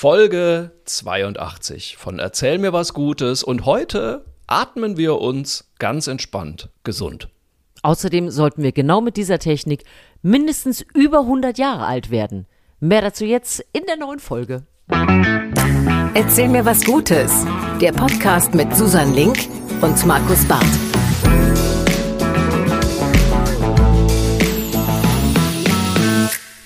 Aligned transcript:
Folge 0.00 0.70
82 0.86 1.98
von 1.98 2.18
Erzähl 2.18 2.56
mir 2.56 2.72
was 2.72 2.94
Gutes 2.94 3.44
und 3.44 3.66
heute 3.66 4.24
atmen 4.46 4.96
wir 4.96 5.18
uns 5.18 5.70
ganz 5.78 6.06
entspannt 6.06 6.70
gesund. 6.84 7.28
Außerdem 7.82 8.30
sollten 8.30 8.62
wir 8.62 8.72
genau 8.72 9.02
mit 9.02 9.18
dieser 9.18 9.38
Technik 9.38 9.84
mindestens 10.22 10.82
über 10.94 11.18
100 11.18 11.58
Jahre 11.58 11.84
alt 11.84 12.10
werden. 12.10 12.46
Mehr 12.78 13.02
dazu 13.02 13.26
jetzt 13.26 13.62
in 13.74 13.84
der 13.84 13.98
neuen 13.98 14.20
Folge. 14.20 14.62
Erzähl 16.14 16.48
mir 16.48 16.64
was 16.64 16.82
Gutes. 16.82 17.44
Der 17.82 17.92
Podcast 17.92 18.54
mit 18.54 18.74
Susan 18.74 19.12
Link 19.12 19.36
und 19.82 20.06
Markus 20.06 20.48
Barth. 20.48 20.89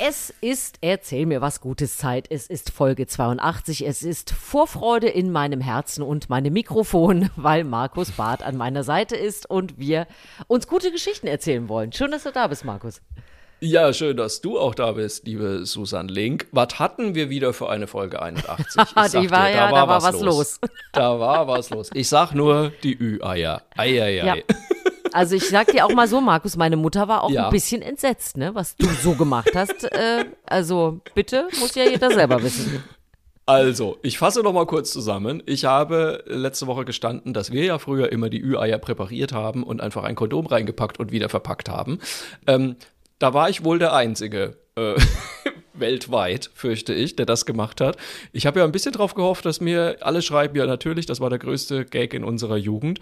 Es 0.06 0.34
ist 0.42 0.76
Erzähl 0.82 1.24
mir 1.24 1.40
was 1.40 1.62
Gutes 1.62 1.96
Zeit. 1.96 2.26
Es 2.28 2.46
ist 2.46 2.70
Folge 2.70 3.06
82. 3.06 3.86
Es 3.86 4.02
ist 4.02 4.32
Vorfreude 4.32 5.08
in 5.08 5.32
meinem 5.32 5.62
Herzen 5.62 6.02
und 6.02 6.28
meinem 6.28 6.52
Mikrofon, 6.52 7.30
weil 7.36 7.64
Markus 7.64 8.10
Barth 8.10 8.42
an 8.42 8.58
meiner 8.58 8.84
Seite 8.84 9.16
ist 9.16 9.48
und 9.48 9.78
wir 9.78 10.06
uns 10.46 10.66
gute 10.66 10.92
Geschichten 10.92 11.26
erzählen 11.26 11.70
wollen. 11.70 11.90
Schön, 11.90 12.10
dass 12.10 12.24
du 12.24 12.32
da 12.32 12.48
bist, 12.48 12.66
Markus. 12.66 13.00
Ja, 13.60 13.94
schön, 13.94 14.18
dass 14.18 14.42
du 14.42 14.58
auch 14.58 14.74
da 14.74 14.92
bist, 14.92 15.26
liebe 15.26 15.64
Susan 15.64 16.08
Link. 16.08 16.48
Was 16.52 16.78
hatten 16.78 17.14
wir 17.14 17.30
wieder 17.30 17.54
für 17.54 17.70
eine 17.70 17.86
Folge 17.86 18.20
81? 18.20 18.74
die 19.22 19.30
war 19.30 19.48
dir, 19.48 19.54
ja, 19.54 19.70
da 19.70 19.72
war, 19.72 19.72
da 19.72 19.88
war 19.88 19.88
was, 19.88 20.04
was 20.04 20.20
los. 20.20 20.36
los. 20.36 20.60
Da 20.92 21.18
war 21.18 21.48
was 21.48 21.70
los. 21.70 21.90
Ich 21.94 22.10
sag 22.10 22.34
nur 22.34 22.74
die 22.82 22.94
Ü-Eier. 22.94 23.62
Eieiei. 23.74 24.26
Ja. 24.26 24.36
Also 25.14 25.36
ich 25.36 25.48
sag 25.48 25.68
dir 25.68 25.86
auch 25.86 25.94
mal 25.94 26.08
so, 26.08 26.20
Markus, 26.20 26.56
meine 26.56 26.76
Mutter 26.76 27.06
war 27.06 27.22
auch 27.22 27.30
ja. 27.30 27.44
ein 27.44 27.52
bisschen 27.52 27.82
entsetzt, 27.82 28.36
ne, 28.36 28.52
was 28.56 28.74
du 28.74 28.88
so 28.88 29.14
gemacht 29.14 29.52
hast. 29.54 29.84
Äh, 29.84 30.24
also 30.44 31.00
bitte, 31.14 31.46
muss 31.60 31.76
ja 31.76 31.84
jeder 31.84 32.10
selber 32.10 32.42
wissen. 32.42 32.82
Also, 33.46 33.98
ich 34.02 34.18
fasse 34.18 34.42
noch 34.42 34.52
mal 34.52 34.66
kurz 34.66 34.90
zusammen. 34.90 35.42
Ich 35.46 35.66
habe 35.66 36.24
letzte 36.26 36.66
Woche 36.66 36.84
gestanden, 36.84 37.32
dass 37.32 37.52
wir 37.52 37.64
ja 37.64 37.78
früher 37.78 38.10
immer 38.10 38.28
die 38.28 38.40
Ü-Eier 38.40 38.78
präpariert 38.78 39.32
haben 39.32 39.62
und 39.62 39.80
einfach 39.80 40.02
ein 40.02 40.16
Kondom 40.16 40.46
reingepackt 40.46 40.98
und 40.98 41.12
wieder 41.12 41.28
verpackt 41.28 41.68
haben. 41.68 42.00
Ähm, 42.46 42.76
da 43.18 43.34
war 43.34 43.48
ich 43.48 43.62
wohl 43.62 43.78
der 43.78 43.92
Einzige. 43.92 44.56
Äh, 44.74 44.94
weltweit, 45.74 46.50
fürchte 46.54 46.94
ich, 46.94 47.16
der 47.16 47.26
das 47.26 47.46
gemacht 47.46 47.80
hat. 47.80 47.96
Ich 48.32 48.46
habe 48.46 48.60
ja 48.60 48.64
ein 48.64 48.72
bisschen 48.72 48.92
drauf 48.92 49.14
gehofft, 49.14 49.44
dass 49.44 49.60
mir 49.60 49.98
alle 50.00 50.22
schreiben, 50.22 50.56
ja 50.56 50.66
natürlich, 50.66 51.06
das 51.06 51.20
war 51.20 51.30
der 51.30 51.38
größte 51.38 51.84
Gag 51.84 52.14
in 52.14 52.24
unserer 52.24 52.56
Jugend. 52.56 53.00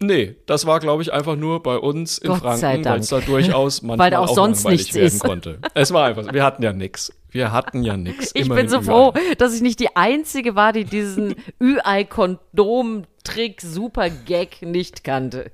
Nee, 0.00 0.36
das 0.46 0.64
war, 0.64 0.78
glaube 0.78 1.02
ich, 1.02 1.12
einfach 1.12 1.34
nur 1.34 1.62
bei 1.62 1.76
uns 1.76 2.18
in 2.18 2.28
Gott 2.28 2.40
Franken, 2.40 2.84
weil 2.84 3.00
es 3.00 3.08
da 3.08 3.20
durchaus 3.20 3.82
manchmal 3.82 4.14
auch, 4.14 4.28
auch 4.28 4.34
sonst 4.34 4.66
nichts 4.68 4.94
werden 4.94 5.06
ist. 5.06 5.20
konnte. 5.20 5.58
Es 5.74 5.92
war 5.92 6.06
einfach, 6.06 6.32
wir 6.32 6.44
hatten 6.44 6.62
ja 6.62 6.72
nichts. 6.72 7.12
Wir 7.30 7.52
hatten 7.52 7.82
ja 7.82 7.96
nichts. 7.96 8.30
Ich 8.34 8.48
bin 8.48 8.68
so 8.68 8.80
froh, 8.80 9.12
dass 9.38 9.54
ich 9.54 9.60
nicht 9.60 9.80
die 9.80 9.96
Einzige 9.96 10.54
war, 10.54 10.72
die 10.72 10.84
diesen 10.84 11.34
Ü-Ei-Kondom-Trick 11.60 13.60
Super 13.60 14.08
Gag 14.08 14.62
nicht 14.62 15.04
kannte. 15.04 15.50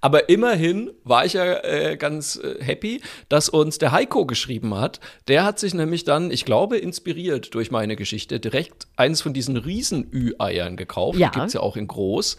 Aber 0.00 0.28
immerhin 0.28 0.90
war 1.04 1.24
ich 1.24 1.34
ja 1.34 1.44
äh, 1.62 1.96
ganz 1.96 2.36
äh, 2.36 2.62
happy, 2.62 3.00
dass 3.28 3.48
uns 3.48 3.78
der 3.78 3.92
Heiko 3.92 4.26
geschrieben 4.26 4.74
hat. 4.74 5.00
Der 5.28 5.44
hat 5.44 5.58
sich 5.58 5.74
nämlich 5.74 6.04
dann, 6.04 6.30
ich 6.30 6.44
glaube, 6.44 6.76
inspiriert 6.76 7.54
durch 7.54 7.70
meine 7.70 7.96
Geschichte, 7.96 8.40
direkt 8.40 8.86
eines 8.96 9.22
von 9.22 9.32
diesen 9.32 9.56
Riesen-Ü-Eiern 9.56 10.76
gekauft. 10.76 11.18
Ja. 11.18 11.28
Die 11.28 11.34
gibt 11.34 11.46
es 11.46 11.52
ja 11.54 11.60
auch 11.60 11.76
in 11.76 11.86
groß 11.86 12.36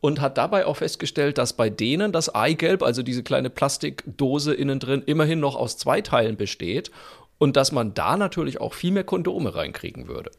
und 0.00 0.20
hat 0.20 0.38
dabei 0.38 0.66
auch 0.66 0.76
festgestellt, 0.76 1.38
dass 1.38 1.52
bei 1.52 1.70
denen 1.70 2.12
das 2.12 2.34
Eigelb, 2.34 2.82
also 2.82 3.02
diese 3.02 3.22
kleine 3.22 3.50
Plastikdose 3.50 4.54
innen 4.54 4.78
drin, 4.78 5.02
immerhin 5.06 5.40
noch 5.40 5.56
aus 5.56 5.76
zwei 5.76 6.00
Teilen 6.00 6.36
besteht 6.36 6.90
und 7.38 7.56
dass 7.56 7.72
man 7.72 7.94
da 7.94 8.16
natürlich 8.16 8.60
auch 8.60 8.74
viel 8.74 8.92
mehr 8.92 9.04
Kondome 9.04 9.54
reinkriegen 9.54 10.08
würde. 10.08 10.30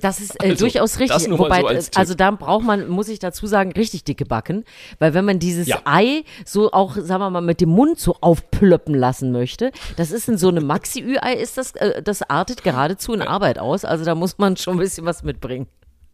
Das 0.00 0.20
ist 0.20 0.42
äh, 0.42 0.50
also, 0.50 0.64
durchaus 0.64 0.98
richtig. 0.98 1.30
Wobei, 1.30 1.60
so 1.60 1.66
als 1.66 1.96
also 1.96 2.14
da 2.14 2.30
braucht 2.30 2.64
man, 2.64 2.88
muss 2.88 3.08
ich 3.08 3.18
dazu 3.18 3.46
sagen, 3.46 3.72
richtig 3.72 4.04
dicke 4.04 4.24
Backen. 4.24 4.64
Weil 4.98 5.14
wenn 5.14 5.24
man 5.24 5.38
dieses 5.38 5.66
ja. 5.66 5.80
Ei 5.84 6.24
so 6.44 6.72
auch, 6.72 6.96
sagen 6.96 7.20
wir 7.20 7.30
mal, 7.30 7.40
mit 7.40 7.60
dem 7.60 7.70
Mund 7.70 7.98
so 7.98 8.16
aufplöppen 8.20 8.94
lassen 8.94 9.32
möchte, 9.32 9.72
das 9.96 10.10
ist 10.10 10.28
in 10.28 10.38
so 10.38 10.48
einem 10.48 10.66
Maxi-Ü-Ei, 10.66 11.34
ist 11.34 11.58
das, 11.58 11.72
äh, 11.72 12.02
das 12.02 12.22
artet 12.22 12.62
geradezu 12.62 13.12
in 13.12 13.22
Arbeit 13.22 13.58
aus. 13.58 13.84
Also 13.84 14.04
da 14.04 14.14
muss 14.14 14.38
man 14.38 14.56
schon 14.56 14.76
ein 14.76 14.80
bisschen 14.80 15.04
was 15.04 15.22
mitbringen. 15.22 15.66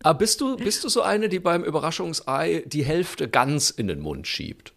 Aber 0.03 0.19
bist 0.19 0.41
du, 0.41 0.57
bist 0.57 0.85
du 0.85 0.89
so 0.89 1.03
eine, 1.03 1.29
die 1.29 1.41
beim 1.41 1.65
Überraschungsei 1.65 2.65
die 2.67 2.85
Hälfte 2.85 3.29
ganz 3.29 3.71
in 3.71 3.89
den 3.89 4.01
Mund 4.01 4.27
schiebt? 4.27 4.73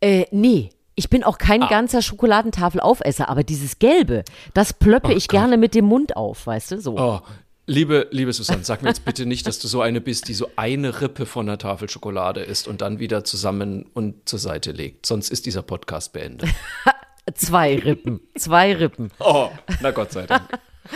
Äh, 0.00 0.26
nee. 0.30 0.70
Ich 0.94 1.08
bin 1.08 1.24
auch 1.24 1.38
kein 1.38 1.62
ah. 1.62 1.68
ganzer 1.68 2.02
Schokoladentafel-Aufesser, 2.02 3.30
aber 3.30 3.44
dieses 3.44 3.78
Gelbe, 3.78 4.24
das 4.52 4.74
plöppe 4.74 5.08
oh 5.08 5.16
ich 5.16 5.26
Gott. 5.26 5.40
gerne 5.40 5.56
mit 5.56 5.74
dem 5.74 5.86
Mund 5.86 6.16
auf, 6.16 6.46
weißt 6.46 6.72
du, 6.72 6.80
so. 6.80 6.98
Oh, 6.98 7.20
Liebe, 7.66 8.08
liebe 8.10 8.32
Susanne, 8.32 8.64
sag 8.64 8.82
mir 8.82 8.88
jetzt 8.88 9.04
bitte 9.04 9.24
nicht, 9.24 9.46
dass 9.46 9.60
du 9.60 9.68
so 9.68 9.82
eine 9.82 10.00
bist, 10.00 10.26
die 10.26 10.34
so 10.34 10.48
eine 10.56 11.00
Rippe 11.00 11.26
von 11.26 11.46
der 11.46 11.58
Tafel 11.58 11.88
Schokolade 11.88 12.40
isst 12.40 12.66
und 12.66 12.80
dann 12.80 12.98
wieder 12.98 13.22
zusammen 13.22 13.86
und 13.94 14.28
zur 14.28 14.40
Seite 14.40 14.72
legt. 14.72 15.06
Sonst 15.06 15.30
ist 15.30 15.46
dieser 15.46 15.62
Podcast 15.62 16.12
beendet. 16.12 16.50
zwei 17.34 17.78
Rippen. 17.78 18.20
Zwei 18.36 18.74
Rippen. 18.74 19.12
Oh, 19.20 19.48
na 19.80 19.92
Gott 19.92 20.10
sei 20.10 20.26
Dank. 20.26 20.42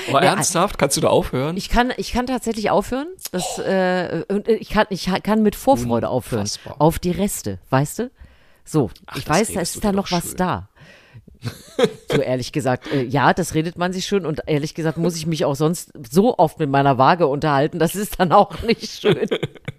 Aber 0.08 0.22
ja, 0.24 0.30
ernsthaft, 0.30 0.76
kannst 0.76 0.96
du 0.96 1.00
da 1.00 1.08
aufhören? 1.08 1.56
Ich 1.56 1.68
kann, 1.68 1.92
ich 1.96 2.10
kann 2.10 2.26
tatsächlich 2.26 2.68
aufhören. 2.70 3.06
Das, 3.30 3.60
oh. 3.60 3.62
äh, 3.62 4.22
ich, 4.54 4.70
kann, 4.70 4.86
ich 4.90 5.08
kann 5.22 5.44
mit 5.44 5.54
Vorfreude 5.54 6.08
aufhören. 6.08 6.50
Auf 6.78 6.98
die 6.98 7.12
Reste, 7.12 7.60
weißt 7.70 8.00
du? 8.00 8.10
So, 8.64 8.90
Ach, 9.06 9.16
ich 9.16 9.28
weiß, 9.28 9.52
da 9.52 9.60
ist 9.60 9.84
da 9.84 9.92
noch 9.92 10.08
schön. 10.08 10.18
was 10.18 10.34
da. 10.34 10.68
so 12.10 12.20
ehrlich 12.20 12.52
gesagt, 12.52 12.92
äh, 12.92 13.02
ja, 13.02 13.32
das 13.32 13.54
redet 13.54 13.78
man 13.78 13.92
sich 13.92 14.06
schön 14.06 14.26
und 14.26 14.42
ehrlich 14.46 14.74
gesagt 14.74 14.98
muss 14.98 15.16
ich 15.16 15.26
mich 15.26 15.44
auch 15.44 15.56
sonst 15.56 15.92
so 16.10 16.38
oft 16.38 16.58
mit 16.58 16.70
meiner 16.70 16.98
Waage 16.98 17.26
unterhalten, 17.26 17.78
das 17.78 17.94
ist 17.94 18.20
dann 18.20 18.32
auch 18.32 18.62
nicht 18.62 19.00
schön. 19.00 19.28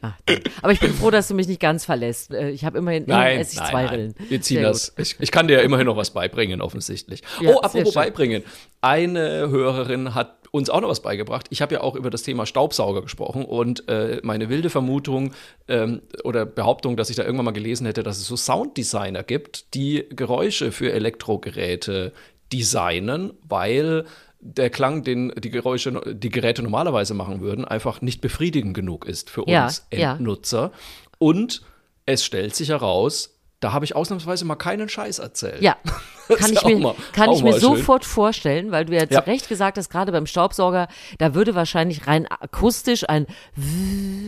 Ach, 0.00 0.14
aber 0.62 0.72
ich 0.72 0.80
bin 0.80 0.92
froh, 0.94 1.10
dass 1.10 1.28
du 1.28 1.34
mich 1.34 1.46
nicht 1.46 1.60
ganz 1.60 1.84
verlässt. 1.84 2.32
Äh, 2.32 2.50
ich 2.50 2.64
habe 2.64 2.78
immerhin 2.78 3.04
nein, 3.06 3.40
esse 3.40 3.52
ich 3.52 3.58
nein, 3.58 3.70
zwei 3.70 3.82
nein. 3.84 3.94
Rillen. 3.94 4.14
Wir 4.28 4.40
ziehen 4.40 4.62
das. 4.62 4.94
Ich, 4.96 5.16
ich, 5.20 5.30
kann 5.30 5.48
dir 5.48 5.58
ja 5.58 5.60
immerhin 5.60 5.86
noch 5.86 5.96
was 5.96 6.10
beibringen, 6.10 6.60
offensichtlich. 6.60 7.22
Ja, 7.40 7.50
oh, 7.50 7.60
apropos 7.60 7.94
beibringen. 7.94 8.42
Eine 8.80 9.48
Hörerin 9.50 10.14
hat 10.14 10.40
uns 10.50 10.70
auch 10.70 10.80
noch 10.80 10.88
was 10.88 11.00
beigebracht. 11.00 11.46
Ich 11.50 11.62
habe 11.62 11.74
ja 11.74 11.80
auch 11.82 11.94
über 11.94 12.10
das 12.10 12.22
Thema 12.22 12.46
Staubsauger 12.46 13.02
gesprochen 13.02 13.44
und 13.44 13.88
äh, 13.88 14.20
meine 14.22 14.48
wilde 14.48 14.70
Vermutung 14.70 15.32
ähm, 15.68 16.02
oder 16.24 16.46
Behauptung, 16.46 16.96
dass 16.96 17.10
ich 17.10 17.16
da 17.16 17.22
irgendwann 17.22 17.44
mal 17.44 17.52
gelesen 17.52 17.86
hätte, 17.86 18.02
dass 18.02 18.18
es 18.18 18.26
so 18.26 18.36
Sounddesigner 18.36 19.22
gibt, 19.22 19.74
die 19.74 20.06
Geräusche 20.10 20.72
für 20.72 20.92
Elektrogeräte 20.92 22.12
designen, 22.52 23.32
weil 23.48 24.06
der 24.40 24.70
Klang, 24.70 25.04
den 25.04 25.32
die 25.36 25.50
Geräusche, 25.50 26.00
die 26.14 26.30
Geräte 26.30 26.62
normalerweise 26.62 27.14
machen 27.14 27.40
würden, 27.40 27.64
einfach 27.64 28.00
nicht 28.00 28.20
befriedigend 28.20 28.74
genug 28.74 29.06
ist 29.06 29.30
für 29.30 29.44
uns 29.44 29.86
ja, 29.90 30.12
Endnutzer. 30.12 30.70
Ja. 30.72 30.72
Und 31.18 31.62
es 32.06 32.24
stellt 32.24 32.54
sich 32.56 32.70
heraus, 32.70 33.39
da 33.60 33.72
habe 33.72 33.84
ich 33.84 33.94
ausnahmsweise 33.94 34.46
mal 34.46 34.56
keinen 34.56 34.88
Scheiß 34.88 35.18
erzählt. 35.18 35.60
Ja, 35.60 35.76
kann 36.38 36.52
ich 36.52 36.64
mir, 36.64 36.78
mal, 36.78 36.94
kann 37.12 37.30
ich 37.30 37.42
mir 37.42 37.58
sofort 37.58 38.06
vorstellen, 38.06 38.70
weil 38.70 38.86
du 38.86 38.94
ja, 38.94 39.02
ja. 39.02 39.20
zu 39.20 39.26
Recht 39.26 39.48
gesagt 39.48 39.76
hast, 39.76 39.90
gerade 39.90 40.12
beim 40.12 40.26
Staubsauger, 40.26 40.88
da 41.18 41.34
würde 41.34 41.54
wahrscheinlich 41.54 42.06
rein 42.06 42.26
akustisch 42.26 43.08
ein 43.08 43.26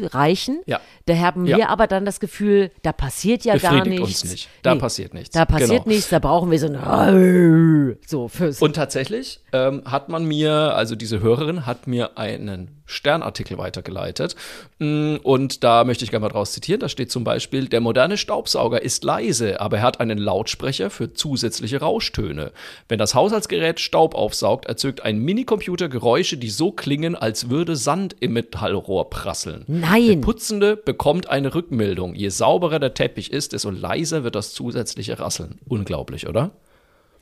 reichen. 0.02 0.60
Ja. 0.66 0.80
Da 1.06 1.16
haben 1.16 1.46
ja. 1.46 1.56
wir 1.56 1.68
aber 1.70 1.86
dann 1.86 2.04
das 2.04 2.20
Gefühl, 2.20 2.70
da 2.82 2.92
passiert 2.92 3.44
ja 3.44 3.56
gar 3.56 3.86
nichts. 3.86 4.22
uns 4.22 4.30
nicht. 4.30 4.48
Da 4.62 4.74
nee, 4.74 4.80
passiert 4.80 5.14
nichts. 5.14 5.30
Da 5.30 5.46
passiert 5.46 5.84
genau. 5.84 5.88
nichts, 5.88 6.10
da 6.10 6.18
brauchen 6.18 6.50
wir 6.50 6.58
so 6.58 6.66
ein 6.66 7.96
so 8.06 8.28
fürs 8.28 8.60
Und 8.60 8.76
tatsächlich 8.76 9.40
ähm, 9.52 9.82
hat 9.86 10.10
man 10.10 10.26
mir, 10.26 10.52
also 10.52 10.94
diese 10.94 11.20
Hörerin 11.20 11.64
hat 11.64 11.86
mir 11.86 12.18
einen 12.18 12.81
Sternartikel 12.86 13.58
weitergeleitet. 13.58 14.36
Mm, 14.78 15.16
und 15.22 15.64
da 15.64 15.84
möchte 15.84 16.04
ich 16.04 16.10
gerne 16.10 16.26
mal 16.26 16.32
draus 16.32 16.52
zitieren. 16.52 16.80
Da 16.80 16.88
steht 16.88 17.10
zum 17.10 17.24
Beispiel, 17.24 17.68
der 17.68 17.80
moderne 17.80 18.16
Staubsauger 18.16 18.82
ist 18.82 19.04
leise, 19.04 19.60
aber 19.60 19.78
er 19.78 19.82
hat 19.82 20.00
einen 20.00 20.18
Lautsprecher 20.18 20.90
für 20.90 21.12
zusätzliche 21.12 21.80
Rauschtöne. 21.80 22.52
Wenn 22.88 22.98
das 22.98 23.14
Haushaltsgerät 23.14 23.80
Staub 23.80 24.14
aufsaugt, 24.14 24.66
erzeugt 24.66 25.02
ein 25.02 25.18
Minicomputer 25.18 25.88
Geräusche, 25.88 26.36
die 26.36 26.50
so 26.50 26.72
klingen, 26.72 27.14
als 27.14 27.50
würde 27.50 27.76
Sand 27.76 28.16
im 28.20 28.32
Metallrohr 28.32 29.10
prasseln. 29.10 29.64
Nein! 29.66 30.06
Der 30.06 30.16
Putzende 30.16 30.76
bekommt 30.76 31.28
eine 31.28 31.54
Rückmeldung. 31.54 32.14
Je 32.14 32.28
sauberer 32.28 32.78
der 32.78 32.94
Teppich 32.94 33.32
ist, 33.32 33.52
desto 33.52 33.70
leiser 33.70 34.24
wird 34.24 34.34
das 34.34 34.52
zusätzliche 34.52 35.18
Rasseln. 35.18 35.58
Unglaublich, 35.68 36.28
oder? 36.28 36.50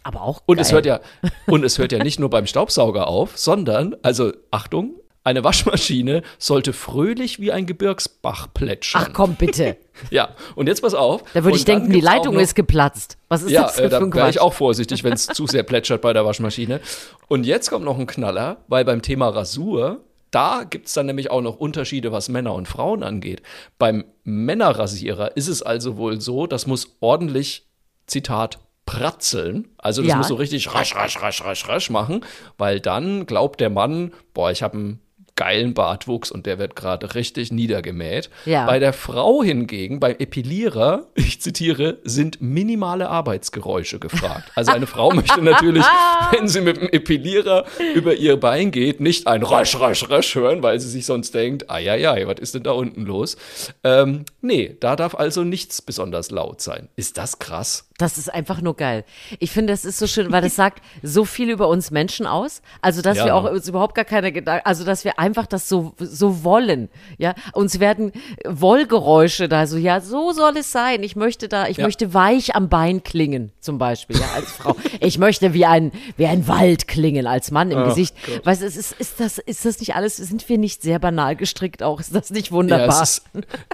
Aber 0.02 0.22
auch. 0.22 0.38
Geil. 0.38 0.44
Und 0.46 0.60
es 0.60 0.72
hört 0.72 0.86
ja, 0.86 1.00
und 1.46 1.64
es 1.64 1.78
hört 1.78 1.92
ja 1.92 2.02
nicht 2.02 2.18
nur 2.18 2.30
beim 2.30 2.46
Staubsauger 2.46 3.06
auf, 3.06 3.36
sondern, 3.36 3.96
also 4.02 4.32
Achtung, 4.50 4.94
eine 5.30 5.44
Waschmaschine 5.44 6.22
sollte 6.38 6.72
fröhlich 6.72 7.40
wie 7.40 7.52
ein 7.52 7.66
Gebirgsbach 7.66 8.48
plätschern. 8.52 9.06
Ach 9.06 9.12
komm, 9.12 9.34
bitte. 9.36 9.76
ja, 10.10 10.34
und 10.56 10.66
jetzt 10.66 10.82
pass 10.82 10.94
auf. 10.94 11.22
Da 11.32 11.44
würde 11.44 11.56
ich 11.56 11.64
denken, 11.64 11.92
die 11.92 12.00
Leitung 12.00 12.34
noch, 12.34 12.42
ist 12.42 12.54
geplatzt. 12.54 13.16
Was 13.28 13.42
ist 13.42 13.52
ja, 13.52 13.62
das 13.62 13.76
für 13.76 13.84
äh, 13.84 13.88
da 13.88 14.00
wäre 14.12 14.28
ich 14.28 14.40
auch 14.40 14.52
vorsichtig, 14.52 15.04
wenn 15.04 15.12
es 15.12 15.26
zu 15.26 15.46
sehr 15.46 15.62
plätschert 15.62 16.02
bei 16.02 16.12
der 16.12 16.26
Waschmaschine. 16.26 16.80
Und 17.28 17.44
jetzt 17.46 17.70
kommt 17.70 17.84
noch 17.84 17.98
ein 17.98 18.06
Knaller, 18.06 18.58
weil 18.68 18.84
beim 18.84 19.02
Thema 19.02 19.28
Rasur, 19.28 20.00
da 20.30 20.64
gibt 20.68 20.88
es 20.88 20.94
dann 20.94 21.06
nämlich 21.06 21.30
auch 21.30 21.40
noch 21.40 21.56
Unterschiede, 21.56 22.12
was 22.12 22.28
Männer 22.28 22.54
und 22.54 22.68
Frauen 22.68 23.02
angeht. 23.02 23.42
Beim 23.78 24.04
Männerrasierer 24.24 25.36
ist 25.36 25.48
es 25.48 25.62
also 25.62 25.96
wohl 25.96 26.20
so, 26.20 26.46
das 26.46 26.66
muss 26.66 26.96
ordentlich, 27.00 27.66
Zitat, 28.06 28.58
pratzeln. 28.90 29.68
Also 29.78 30.02
das 30.02 30.08
ja. 30.08 30.16
muss 30.16 30.28
so 30.28 30.34
richtig 30.34 30.74
rasch, 30.74 30.96
rasch, 30.96 31.22
rasch, 31.22 31.44
rasch, 31.44 31.68
rasch 31.68 31.90
machen, 31.90 32.24
weil 32.58 32.80
dann 32.80 33.24
glaubt 33.26 33.60
der 33.60 33.70
Mann, 33.70 34.12
boah, 34.34 34.50
ich 34.50 34.64
habe 34.64 34.76
einen 34.76 35.00
geilen 35.40 35.72
Bartwuchs 35.72 36.30
und 36.30 36.44
der 36.44 36.58
wird 36.58 36.76
gerade 36.76 37.14
richtig 37.14 37.50
niedergemäht. 37.50 38.28
Ja. 38.44 38.66
Bei 38.66 38.78
der 38.78 38.92
Frau 38.92 39.42
hingegen, 39.42 39.98
beim 39.98 40.16
Epilierer, 40.18 41.06
ich 41.14 41.40
zitiere, 41.40 41.96
sind 42.04 42.42
minimale 42.42 43.08
Arbeitsgeräusche 43.08 43.98
gefragt. 43.98 44.52
Also 44.54 44.72
eine 44.72 44.86
Frau 44.86 45.12
möchte 45.14 45.40
natürlich, 45.40 45.86
wenn 46.32 46.46
sie 46.46 46.60
mit 46.60 46.76
dem 46.76 46.90
Epilierer 46.90 47.64
über 47.94 48.12
ihr 48.12 48.38
Bein 48.38 48.70
geht, 48.70 49.00
nicht 49.00 49.26
ein 49.26 49.42
Rasch, 49.42 49.80
Rasch, 49.80 50.10
Rasch 50.10 50.34
hören, 50.34 50.62
weil 50.62 50.78
sie 50.78 50.90
sich 50.90 51.06
sonst 51.06 51.34
denkt, 51.34 51.70
ai, 51.70 51.90
ai, 51.90 52.06
ai, 52.06 52.26
was 52.26 52.38
ist 52.38 52.54
denn 52.54 52.64
da 52.64 52.72
unten 52.72 53.06
los? 53.06 53.38
Ähm, 53.82 54.26
nee, 54.42 54.76
da 54.78 54.94
darf 54.94 55.14
also 55.14 55.42
nichts 55.42 55.80
besonders 55.80 56.30
laut 56.30 56.60
sein. 56.60 56.90
Ist 56.96 57.16
das 57.16 57.38
krass? 57.38 57.88
Das 58.00 58.16
ist 58.16 58.32
einfach 58.32 58.62
nur 58.62 58.76
geil. 58.76 59.04
Ich 59.40 59.50
finde, 59.50 59.72
das 59.74 59.84
ist 59.84 59.98
so 59.98 60.06
schön, 60.06 60.32
weil 60.32 60.40
das 60.40 60.56
sagt 60.56 60.82
so 61.02 61.26
viel 61.26 61.50
über 61.50 61.68
uns 61.68 61.90
Menschen 61.90 62.26
aus. 62.26 62.62
Also, 62.80 63.02
dass 63.02 63.18
ja. 63.18 63.26
wir 63.26 63.34
auch 63.34 63.50
uns 63.50 63.68
überhaupt 63.68 63.94
gar 63.94 64.06
keine 64.06 64.32
Gedanken, 64.32 64.64
also, 64.64 64.84
dass 64.84 65.04
wir 65.04 65.18
einfach 65.18 65.46
das 65.46 65.68
so, 65.68 65.92
so 65.98 66.42
wollen. 66.42 66.88
Ja, 67.18 67.34
uns 67.52 67.78
werden 67.78 68.12
Wollgeräusche 68.46 69.48
da 69.48 69.66
so, 69.66 69.76
ja, 69.76 70.00
so 70.00 70.32
soll 70.32 70.56
es 70.56 70.72
sein. 70.72 71.02
Ich 71.02 71.14
möchte 71.14 71.48
da, 71.48 71.68
ich 71.68 71.76
ja. 71.76 71.84
möchte 71.84 72.14
weich 72.14 72.54
am 72.54 72.70
Bein 72.70 73.02
klingen, 73.02 73.52
zum 73.60 73.76
Beispiel, 73.76 74.18
ja, 74.18 74.26
als 74.34 74.50
Frau. 74.52 74.76
ich 75.00 75.18
möchte 75.18 75.52
wie 75.52 75.66
ein, 75.66 75.92
wie 76.16 76.26
ein 76.26 76.48
Wald 76.48 76.88
klingen 76.88 77.26
als 77.26 77.50
Mann 77.50 77.70
im 77.70 77.82
oh, 77.82 77.84
Gesicht. 77.84 78.16
Gott. 78.24 78.46
Weißt 78.46 78.62
du, 78.62 78.66
ist, 78.66 78.92
ist 78.92 79.20
das, 79.20 79.36
ist 79.38 79.66
das 79.66 79.78
nicht 79.80 79.94
alles, 79.94 80.16
sind 80.16 80.48
wir 80.48 80.56
nicht 80.56 80.80
sehr 80.80 80.98
banal 80.98 81.36
gestrickt 81.36 81.82
auch? 81.82 82.00
Ist 82.00 82.14
das 82.14 82.30
nicht 82.30 82.50
wunderbar? 82.50 82.96
Ja, 82.96 83.02
ist, 83.02 83.24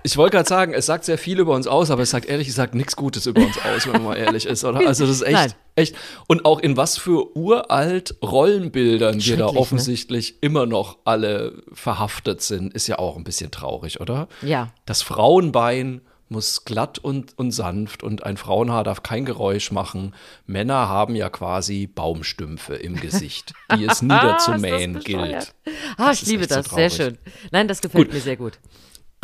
ich 0.02 0.16
wollte 0.16 0.36
gerade 0.36 0.48
sagen, 0.48 0.74
es 0.74 0.86
sagt 0.86 1.04
sehr 1.04 1.18
viel 1.18 1.38
über 1.38 1.54
uns 1.54 1.68
aus, 1.68 1.92
aber 1.92 2.02
es 2.02 2.10
sagt 2.10 2.26
ehrlich 2.26 2.48
gesagt 2.48 2.74
nichts 2.74 2.96
Gutes 2.96 3.26
über 3.26 3.42
uns 3.42 3.56
aus, 3.58 3.86
wenn 3.86 4.02
man 4.02 4.15
ehrlich 4.16 4.46
ist, 4.46 4.64
oder? 4.64 4.86
Also 4.86 5.06
das 5.06 5.16
ist 5.16 5.22
echt, 5.22 5.32
Nein. 5.32 5.52
echt. 5.74 5.96
Und 6.26 6.44
auch 6.44 6.58
in 6.58 6.76
was 6.76 6.98
für 6.98 7.36
uralt 7.36 8.16
Rollenbildern 8.22 9.24
wir 9.24 9.36
da 9.36 9.52
ne? 9.52 9.58
offensichtlich 9.58 10.32
ne? 10.32 10.38
immer 10.42 10.66
noch 10.66 10.98
alle 11.04 11.62
verhaftet 11.72 12.42
sind, 12.42 12.74
ist 12.74 12.86
ja 12.86 12.98
auch 12.98 13.16
ein 13.16 13.24
bisschen 13.24 13.50
traurig, 13.50 14.00
oder? 14.00 14.28
Ja. 14.42 14.72
Das 14.84 15.02
Frauenbein 15.02 16.00
muss 16.28 16.64
glatt 16.64 16.98
und, 16.98 17.38
und 17.38 17.52
sanft 17.52 18.02
und 18.02 18.24
ein 18.24 18.36
Frauenhaar 18.36 18.84
darf 18.84 19.02
kein 19.02 19.24
Geräusch 19.24 19.70
machen. 19.70 20.14
Männer 20.46 20.88
haben 20.88 21.14
ja 21.14 21.28
quasi 21.30 21.86
Baumstümpfe 21.86 22.74
im 22.74 22.96
Gesicht, 22.96 23.52
die 23.76 23.84
es 23.84 24.02
niederzumähen 24.02 25.00
gilt. 25.00 25.54
Ah, 25.96 26.10
ich 26.12 26.26
liebe 26.26 26.46
das, 26.46 26.66
sehr 26.66 26.90
schön. 26.90 27.18
Nein, 27.52 27.68
das 27.68 27.80
gefällt 27.80 28.08
gut. 28.08 28.14
mir 28.14 28.20
sehr 28.20 28.36
gut. 28.36 28.58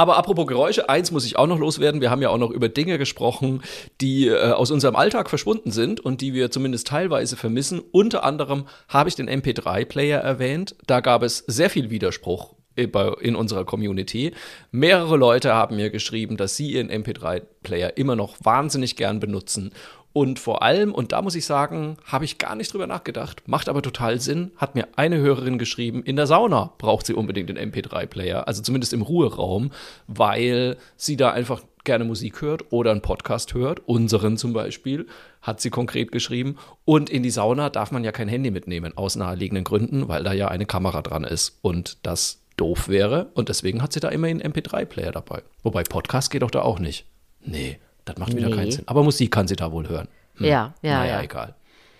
Aber 0.02 0.16
apropos 0.16 0.48
Geräusche, 0.48 0.88
eins 0.88 1.12
muss 1.12 1.24
ich 1.24 1.36
auch 1.36 1.46
noch 1.46 1.60
loswerden. 1.60 2.00
Wir 2.00 2.10
haben 2.10 2.22
ja 2.22 2.28
auch 2.28 2.36
noch 2.36 2.50
über 2.50 2.68
Dinge 2.68 2.98
gesprochen, 2.98 3.62
die 4.00 4.26
äh, 4.26 4.50
aus 4.50 4.72
unserem 4.72 4.96
Alltag 4.96 5.30
verschwunden 5.30 5.70
sind 5.70 6.00
und 6.00 6.20
die 6.20 6.34
wir 6.34 6.50
zumindest 6.50 6.88
teilweise 6.88 7.36
vermissen. 7.36 7.80
Unter 7.92 8.24
anderem 8.24 8.66
habe 8.88 9.08
ich 9.08 9.14
den 9.14 9.30
MP3-Player 9.30 10.18
erwähnt. 10.18 10.74
Da 10.88 10.98
gab 10.98 11.22
es 11.22 11.38
sehr 11.46 11.70
viel 11.70 11.90
Widerspruch 11.90 12.56
in 12.74 13.36
unserer 13.36 13.64
Community. 13.64 14.32
Mehrere 14.72 15.16
Leute 15.16 15.54
haben 15.54 15.76
mir 15.76 15.90
geschrieben, 15.90 16.36
dass 16.36 16.56
sie 16.56 16.72
ihren 16.72 16.90
MP3-Player 16.90 17.96
immer 17.96 18.16
noch 18.16 18.38
wahnsinnig 18.42 18.96
gern 18.96 19.20
benutzen 19.20 19.72
und 20.12 20.38
vor 20.38 20.62
allem, 20.62 20.92
und 20.92 21.12
da 21.12 21.22
muss 21.22 21.34
ich 21.34 21.46
sagen, 21.46 21.96
habe 22.04 22.24
ich 22.24 22.38
gar 22.38 22.54
nicht 22.54 22.72
drüber 22.72 22.86
nachgedacht, 22.86 23.42
macht 23.46 23.68
aber 23.68 23.82
total 23.82 24.20
Sinn, 24.20 24.52
hat 24.56 24.74
mir 24.74 24.88
eine 24.96 25.18
Hörerin 25.18 25.58
geschrieben, 25.58 26.02
in 26.02 26.16
der 26.16 26.26
Sauna 26.26 26.72
braucht 26.78 27.06
sie 27.06 27.14
unbedingt 27.14 27.48
den 27.48 27.58
MP3-Player, 27.58 28.46
also 28.46 28.62
zumindest 28.62 28.92
im 28.92 29.02
Ruheraum, 29.02 29.70
weil 30.06 30.76
sie 30.96 31.16
da 31.16 31.30
einfach 31.30 31.62
gerne 31.84 32.04
Musik 32.04 32.42
hört 32.42 32.70
oder 32.70 32.90
einen 32.90 33.00
Podcast 33.00 33.54
hört, 33.54 33.80
unseren 33.88 34.36
zum 34.36 34.52
Beispiel, 34.52 35.06
hat 35.40 35.60
sie 35.60 35.70
konkret 35.70 36.12
geschrieben. 36.12 36.56
Und 36.84 37.10
in 37.10 37.22
die 37.22 37.30
Sauna 37.30 37.70
darf 37.70 37.90
man 37.90 38.04
ja 38.04 38.12
kein 38.12 38.28
Handy 38.28 38.50
mitnehmen, 38.50 38.96
aus 38.96 39.16
naheliegenden 39.16 39.64
Gründen, 39.64 40.08
weil 40.08 40.22
da 40.22 40.32
ja 40.32 40.48
eine 40.48 40.66
Kamera 40.66 41.02
dran 41.02 41.24
ist 41.24 41.58
und 41.62 41.98
das 42.06 42.42
doof 42.56 42.88
wäre. 42.88 43.30
Und 43.34 43.48
deswegen 43.48 43.82
hat 43.82 43.92
sie 43.92 44.00
da 44.00 44.08
immerhin 44.08 44.40
einen 44.40 44.52
MP3-Player 44.52 45.12
dabei. 45.12 45.42
Wobei 45.62 45.82
Podcast 45.82 46.30
geht 46.30 46.42
doch 46.42 46.50
da 46.50 46.62
auch 46.62 46.78
nicht. 46.78 47.06
Nee. 47.40 47.78
Das 48.04 48.16
macht 48.18 48.36
wieder 48.36 48.48
nee. 48.48 48.56
keinen 48.56 48.70
Sinn. 48.70 48.84
Aber 48.86 49.02
Musik 49.02 49.30
kann 49.30 49.48
sie 49.48 49.56
da 49.56 49.72
wohl 49.72 49.88
hören. 49.88 50.08
Hm. 50.36 50.46
Ja, 50.46 50.74
ja. 50.82 50.98
Naja, 50.98 51.12
ja. 51.14 51.22
egal. 51.22 51.54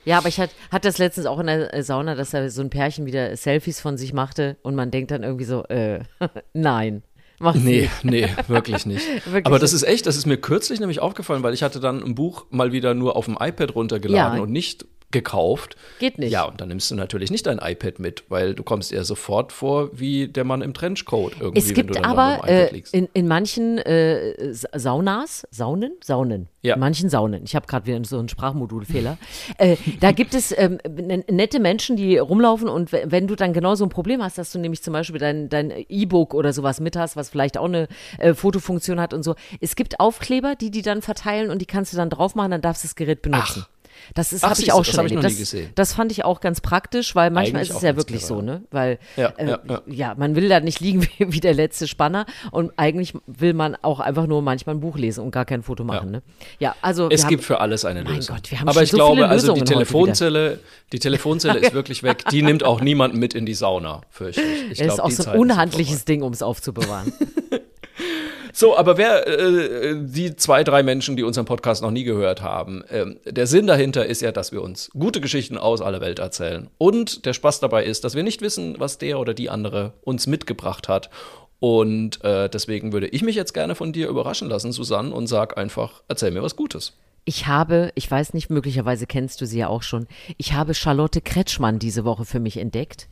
Ja, 0.05 0.19
aber 0.19 0.29
ich 0.29 0.41
hatte 0.41 0.53
hat 0.71 0.85
das 0.85 0.99
letztens 0.99 1.27
auch 1.27 1.39
in 1.39 1.47
der 1.47 1.83
Sauna, 1.85 2.15
dass 2.15 2.31
da 2.31 2.49
so 2.51 2.61
ein 2.61 2.71
Pärchen 2.71 3.07
wieder 3.07 3.37
Selfies 3.37 3.81
von 3.81 3.97
sich 3.97 4.13
machte 4.13 4.57
und 4.63 4.75
man 4.75 4.91
denkt 4.91 5.11
dann 5.11 5.23
irgendwie 5.23 5.45
so, 5.45 5.65
äh, 5.65 6.01
nein. 6.53 7.03
Mach 7.39 7.55
nee, 7.55 7.91
nee, 8.03 8.29
wirklich 8.47 8.87
nicht. 8.87 9.07
wirklich 9.27 9.47
aber 9.47 9.59
das 9.59 9.73
ist 9.73 9.83
echt, 9.83 10.07
das 10.07 10.17
ist 10.17 10.27
mir 10.27 10.37
kürzlich 10.37 10.81
nämlich 10.81 11.01
aufgefallen, 11.01 11.43
weil 11.43 11.55
ich 11.55 11.63
hatte 11.63 11.81
dann 11.81 12.03
ein 12.03 12.15
Buch 12.15 12.47
mal 12.51 12.73
wieder 12.73 12.95
nur 12.95 13.17
auf 13.17 13.25
dem 13.25 13.37
iPad 13.39 13.75
runtergeladen 13.75 14.37
ja. 14.39 14.43
und 14.43 14.51
nicht 14.51 14.87
gekauft. 15.13 15.77
Geht 15.99 16.19
nicht. 16.19 16.33
Ja, 16.33 16.45
und 16.45 16.61
dann 16.61 16.69
nimmst 16.69 16.91
du 16.91 16.95
natürlich 16.95 17.31
nicht 17.31 17.47
dein 17.47 17.59
iPad 17.59 17.99
mit, 17.99 18.25
weil 18.29 18.55
du 18.55 18.63
kommst 18.63 18.93
eher 18.93 19.05
sofort 19.05 19.53
vor 19.53 19.91
wie 19.93 20.29
der 20.29 20.45
Mann 20.45 20.63
im 20.63 20.75
Trenchcoat 20.75 21.35
irgendwie. 21.39 21.59
Es 21.59 21.75
gibt 21.75 22.05
aber 22.05 22.41
äh, 22.49 22.83
in, 22.93 23.09
in 23.13 23.29
manchen 23.29 23.79
äh, 23.79 24.53
Saunas, 24.53 25.47
Saunen, 25.51 25.93
Saunen, 26.03 26.49
ja. 26.63 26.75
in 26.75 26.81
manchen 26.81 27.09
Saunen, 27.09 27.45
ich 27.45 27.55
habe 27.55 27.67
gerade 27.67 27.87
wieder 27.87 28.03
so 28.05 28.19
einen 28.19 28.29
Sprachmodulfehler, 28.29 29.19
äh, 29.59 29.77
da 30.01 30.13
gibt 30.13 30.35
es 30.35 30.55
ähm, 30.57 30.79
nette 31.29 31.61
Menschen, 31.61 31.97
die 31.97 32.19
rumlaufen 32.19 32.69
und 32.69 32.93
wenn 32.93 33.27
du 33.27 33.37
dann 33.37 33.53
genau 33.53 33.75
so 33.75 33.85
ein 33.85 33.91
Problem 33.91 34.23
hast, 34.23 34.39
dass 34.39 34.53
du 34.53 34.59
nämlich 34.59 34.83
zum 34.83 34.93
Beispiel 34.93 35.21
dein, 35.21 35.49
dein 35.49 35.73
E-Book 35.89 36.35
oder 36.35 36.53
sowas 36.53 36.81
mit 36.81 36.97
hast, 36.97 37.17
was 37.17 37.29
vielleicht 37.29 37.59
auch 37.59 37.67
eine 37.67 37.89
äh, 38.19 38.35
Fotofunktion 38.35 39.01
hat 39.01 39.15
und 39.15 39.23
so, 39.23 39.35
es 39.61 39.77
gibt 39.77 40.01
Aufkleber, 40.01 40.55
die 40.57 40.71
die 40.71 40.83
dann 40.83 41.03
verteilen 41.03 41.51
und 41.51 41.61
die 41.61 41.67
kannst 41.67 41.93
du 41.93 41.97
dann 41.97 42.11
drauf 42.11 42.35
machen, 42.35 42.51
dann 42.51 42.63
darfst 42.63 42.85
du 42.85 42.89
das 42.89 42.97
Gerät 42.97 43.23
benutzen. 43.23 43.65
Ach. 43.67 43.82
Das 44.15 44.43
habe 44.43 44.61
ich 44.61 44.73
auch 44.73 44.85
schon 44.85 45.05
das 45.05 45.13
erlebt. 45.13 45.25
Das, 45.25 45.57
das, 45.75 45.95
fand 45.95 46.13
ich 46.13 46.25
auch 46.25 46.41
ganz 46.41 46.61
praktisch, 46.61 47.15
weil 47.15 47.31
manchmal 47.31 47.61
Eigentlich 47.61 47.71
ist 47.71 47.77
es 47.77 47.83
ja 47.83 47.97
wirklich 47.97 48.25
so, 48.25 48.43
ne? 48.43 48.63
Weil 48.71 48.99
ja, 49.17 49.29
äh, 49.37 49.49
ja, 49.49 49.61
ja. 49.69 49.83
ja, 49.87 50.15
man 50.17 50.37
will 50.37 50.49
da 50.49 50.61
nicht 50.61 50.81
liegen 50.81 51.03
wie, 51.19 51.33
wie, 51.33 51.41
der 51.41 51.55
letzte 51.55 51.87
Spanner 51.87 52.27
und 52.51 52.73
eigentlich 52.77 53.15
will 53.27 53.55
man 53.55 53.77
auch 53.83 54.01
einfach 54.01 54.27
nur 54.27 54.43
manchmal 54.43 54.77
ein 54.77 54.81
Buch 54.81 54.97
lesen 54.97 55.25
und 55.25 55.31
gar 55.31 55.45
kein 55.45 55.63
Foto 55.63 55.85
machen, 55.85 56.11
ne? 56.11 56.23
Ja, 56.59 56.75
also 56.83 57.09
es 57.11 57.27
gibt 57.27 57.45
für 57.45 57.61
alles 57.61 57.85
eine 57.85 58.03
Lösung. 58.03 58.35
Mein 58.35 58.37
Gott, 58.37 58.51
wir 58.51 58.61
haben 58.61 58.69
Aber 58.69 58.83
ich 58.83 58.91
so 58.91 58.97
glaube, 58.97 59.29
also 59.29 59.55
die 59.55 59.63
Telefonzelle, 59.63 60.61
die 60.93 60.99
Telefonzelle 60.99 61.59
ist 61.59 61.75
wirklich 61.75 62.03
weg. 62.03 62.25
Die 62.31 62.43
nimmt 62.43 62.65
auch 62.65 62.81
niemanden 62.81 63.19
mit 63.19 63.35
in 63.35 63.47
die 63.47 63.55
Sauna, 63.55 64.03
fürchte 64.11 64.43
ich. 64.43 64.73
ich 64.73 64.79
das 64.79 64.97
glaub, 64.97 65.09
ist 65.11 65.21
auch 65.21 65.25
so 65.25 65.31
ein 65.31 65.39
unhandliches 65.39 66.05
Ding, 66.05 66.23
um 66.23 66.33
es 66.33 66.43
aufzubewahren. 66.43 67.13
So, 68.63 68.77
aber 68.77 68.97
wer 68.97 69.27
äh, 69.27 69.97
die 69.99 70.37
zwei, 70.37 70.63
drei 70.63 70.85
Menschen, 70.85 71.17
die 71.17 71.25
unseren 71.25 71.47
Podcast 71.47 71.83
noch 71.83 71.91
nie 71.91 72.05
gehört 72.05 72.43
haben, 72.43 72.85
äh, 72.85 73.07
der 73.25 73.49
Sinn 73.49 73.67
dahinter 73.67 74.07
ist 74.07 74.23
ja, 74.23 74.31
dass 74.31 74.53
wir 74.53 74.63
uns 74.63 74.89
gute 74.97 75.21
Geschichten 75.21 75.59
aus 75.59 75.81
aller 75.81 76.01
Welt 76.01 76.21
erzählen. 76.21 76.71
Und 76.79 77.27
der 77.27 77.33
Spaß 77.33 77.59
dabei 77.59 77.85
ist, 77.85 78.05
dass 78.05 78.15
wir 78.15 78.23
nicht 78.23 78.41
wissen, 78.41 78.77
was 78.79 78.99
der 78.99 79.19
oder 79.19 79.35
die 79.35 79.51
andere 79.51 79.95
uns 80.03 80.29
mitgebracht 80.29 80.89
hat. 80.89 81.11
Und 81.59 82.23
äh, 82.23 82.49
deswegen 82.49 82.93
würde 82.93 83.09
ich 83.09 83.23
mich 83.23 83.35
jetzt 83.35 83.53
gerne 83.53 83.75
von 83.75 83.93
dir 83.93 84.07
überraschen 84.07 84.49
lassen, 84.49 84.71
Susanne, 84.71 85.13
und 85.13 85.27
sag 85.27 85.59
einfach, 85.59 86.05
erzähl 86.07 86.31
mir 86.31 86.45
was 86.45 86.55
Gutes. 86.55 86.93
Ich 87.25 87.49
habe, 87.49 87.91
ich 87.97 88.09
weiß 88.09 88.33
nicht, 88.33 88.49
möglicherweise 88.49 89.09
kennst 89.09 89.41
du 89.41 89.45
sie 89.45 89.59
ja 89.59 89.67
auch 89.67 89.83
schon, 89.83 90.07
ich 90.37 90.53
habe 90.53 90.75
Charlotte 90.75 91.21
Kretschmann 91.21 91.81
diese 91.81 92.05
Woche 92.05 92.25
für 92.25 92.39
mich 92.39 92.59
entdeckt. 92.59 93.09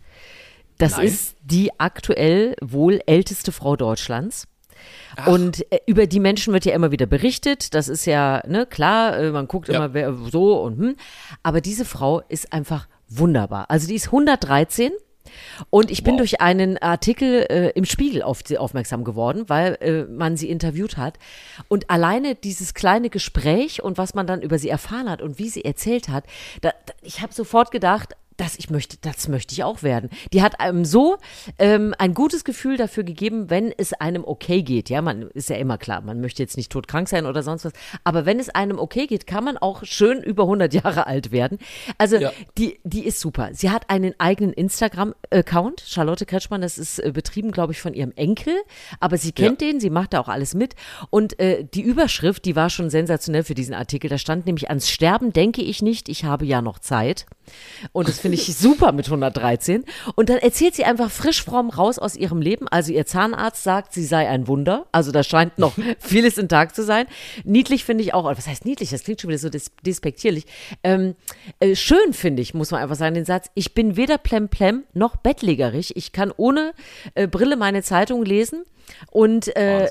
Das 0.78 0.92
Nein. 0.92 1.08
ist 1.08 1.34
die 1.42 1.72
aktuell 1.80 2.54
wohl 2.60 3.00
älteste 3.06 3.50
Frau 3.50 3.74
Deutschlands. 3.74 4.46
Ach. 5.16 5.26
Und 5.28 5.70
äh, 5.72 5.80
über 5.86 6.06
die 6.06 6.20
Menschen 6.20 6.52
wird 6.52 6.64
ja 6.64 6.74
immer 6.74 6.90
wieder 6.90 7.06
berichtet. 7.06 7.74
Das 7.74 7.88
ist 7.88 8.06
ja, 8.06 8.42
ne, 8.46 8.66
klar, 8.66 9.18
äh, 9.18 9.30
man 9.30 9.48
guckt 9.48 9.68
ja. 9.68 9.76
immer 9.76 9.94
wer, 9.94 10.14
so 10.30 10.60
und 10.62 10.78
hm. 10.78 10.96
Aber 11.42 11.60
diese 11.60 11.84
Frau 11.84 12.20
ist 12.28 12.52
einfach 12.52 12.86
wunderbar. 13.08 13.66
Also 13.70 13.86
die 13.88 13.94
ist 13.94 14.06
113. 14.06 14.92
Und 15.68 15.90
ich 15.90 16.02
bin 16.02 16.14
wow. 16.14 16.18
durch 16.20 16.40
einen 16.40 16.78
Artikel 16.78 17.46
äh, 17.48 17.70
im 17.70 17.84
Spiegel 17.84 18.22
auf 18.22 18.40
sie 18.44 18.58
aufmerksam 18.58 19.04
geworden, 19.04 19.44
weil 19.48 19.76
äh, 19.80 20.04
man 20.04 20.36
sie 20.36 20.50
interviewt 20.50 20.96
hat. 20.96 21.18
Und 21.68 21.90
alleine 21.90 22.34
dieses 22.34 22.74
kleine 22.74 23.10
Gespräch 23.10 23.82
und 23.82 23.98
was 23.98 24.14
man 24.14 24.26
dann 24.26 24.42
über 24.42 24.58
sie 24.58 24.70
erfahren 24.70 25.08
hat 25.10 25.22
und 25.22 25.38
wie 25.38 25.48
sie 25.48 25.64
erzählt 25.64 26.08
hat, 26.08 26.24
da, 26.62 26.70
da, 26.86 26.94
ich 27.02 27.20
habe 27.20 27.32
sofort 27.32 27.70
gedacht, 27.70 28.16
das, 28.40 28.58
ich 28.58 28.70
möchte, 28.70 28.96
das 29.02 29.28
möchte 29.28 29.52
ich 29.52 29.64
auch 29.64 29.82
werden. 29.82 30.08
Die 30.32 30.40
hat 30.40 30.60
einem 30.60 30.86
so 30.86 31.18
ähm, 31.58 31.94
ein 31.98 32.14
gutes 32.14 32.44
Gefühl 32.44 32.78
dafür 32.78 33.04
gegeben, 33.04 33.50
wenn 33.50 33.70
es 33.76 33.92
einem 33.92 34.24
okay 34.24 34.62
geht. 34.62 34.88
Ja, 34.88 35.02
man 35.02 35.28
ist 35.30 35.50
ja 35.50 35.56
immer 35.56 35.76
klar, 35.76 36.00
man 36.00 36.22
möchte 36.22 36.42
jetzt 36.42 36.56
nicht 36.56 36.72
todkrank 36.72 37.08
sein 37.08 37.26
oder 37.26 37.42
sonst 37.42 37.66
was. 37.66 37.72
Aber 38.02 38.24
wenn 38.24 38.40
es 38.40 38.48
einem 38.48 38.78
okay 38.78 39.06
geht, 39.06 39.26
kann 39.26 39.44
man 39.44 39.58
auch 39.58 39.84
schön 39.84 40.22
über 40.22 40.44
100 40.44 40.72
Jahre 40.72 41.06
alt 41.06 41.32
werden. 41.32 41.58
Also 41.98 42.16
ja. 42.16 42.32
die, 42.56 42.80
die 42.82 43.04
ist 43.04 43.20
super. 43.20 43.50
Sie 43.52 43.68
hat 43.68 43.90
einen 43.90 44.14
eigenen 44.18 44.54
Instagram-Account, 44.54 45.84
Charlotte 45.86 46.24
Kretschmann. 46.24 46.62
Das 46.62 46.78
ist 46.78 46.98
äh, 46.98 47.12
betrieben, 47.12 47.52
glaube 47.52 47.74
ich, 47.74 47.82
von 47.82 47.92
ihrem 47.92 48.12
Enkel. 48.12 48.54
Aber 49.00 49.18
sie 49.18 49.32
kennt 49.32 49.60
ja. 49.60 49.68
den, 49.68 49.80
sie 49.80 49.90
macht 49.90 50.14
da 50.14 50.20
auch 50.20 50.28
alles 50.28 50.54
mit. 50.54 50.76
Und 51.10 51.38
äh, 51.40 51.64
die 51.64 51.82
Überschrift, 51.82 52.46
die 52.46 52.56
war 52.56 52.70
schon 52.70 52.88
sensationell 52.88 53.44
für 53.44 53.54
diesen 53.54 53.74
Artikel. 53.74 54.08
Da 54.08 54.16
stand 54.16 54.46
nämlich 54.46 54.70
ans 54.70 54.88
Sterben 54.88 55.34
denke 55.34 55.60
ich 55.60 55.82
nicht, 55.82 56.08
ich 56.08 56.24
habe 56.24 56.46
ja 56.46 56.62
noch 56.62 56.78
Zeit. 56.78 57.26
Und 57.92 58.08
das 58.08 58.20
finde 58.20 58.29
finde 58.30 58.50
ich 58.50 58.56
super 58.56 58.92
mit 58.92 59.06
113. 59.06 59.84
Und 60.14 60.28
dann 60.28 60.38
erzählt 60.38 60.74
sie 60.74 60.84
einfach 60.84 61.10
frisch 61.10 61.42
fromm 61.42 61.70
raus 61.70 61.98
aus 61.98 62.16
ihrem 62.16 62.40
Leben. 62.40 62.68
Also 62.68 62.92
ihr 62.92 63.06
Zahnarzt 63.06 63.62
sagt, 63.62 63.92
sie 63.92 64.04
sei 64.04 64.28
ein 64.28 64.46
Wunder. 64.46 64.86
Also 64.92 65.12
da 65.12 65.22
scheint 65.22 65.58
noch 65.58 65.74
vieles 65.98 66.38
in 66.38 66.48
Tag 66.48 66.74
zu 66.74 66.84
sein. 66.84 67.06
Niedlich 67.44 67.84
finde 67.84 68.04
ich 68.04 68.14
auch, 68.14 68.24
was 68.24 68.46
heißt 68.46 68.64
niedlich? 68.64 68.90
Das 68.90 69.04
klingt 69.04 69.20
schon 69.20 69.28
wieder 69.28 69.38
so 69.38 69.48
des 69.48 69.72
despektierlich. 69.84 70.46
Ähm, 70.82 71.14
äh, 71.58 71.74
schön 71.74 72.12
finde 72.12 72.42
ich, 72.42 72.54
muss 72.54 72.70
man 72.70 72.82
einfach 72.82 72.96
sagen, 72.96 73.14
den 73.14 73.24
Satz, 73.24 73.50
ich 73.54 73.74
bin 73.74 73.96
weder 73.96 74.18
plemplem 74.18 74.84
noch 74.92 75.16
bettlägerig. 75.16 75.96
Ich 75.96 76.12
kann 76.12 76.32
ohne 76.36 76.72
äh, 77.14 77.26
Brille 77.26 77.56
meine 77.56 77.82
Zeitung 77.82 78.24
lesen. 78.24 78.64
Und 79.10 79.54
äh, 79.56 79.88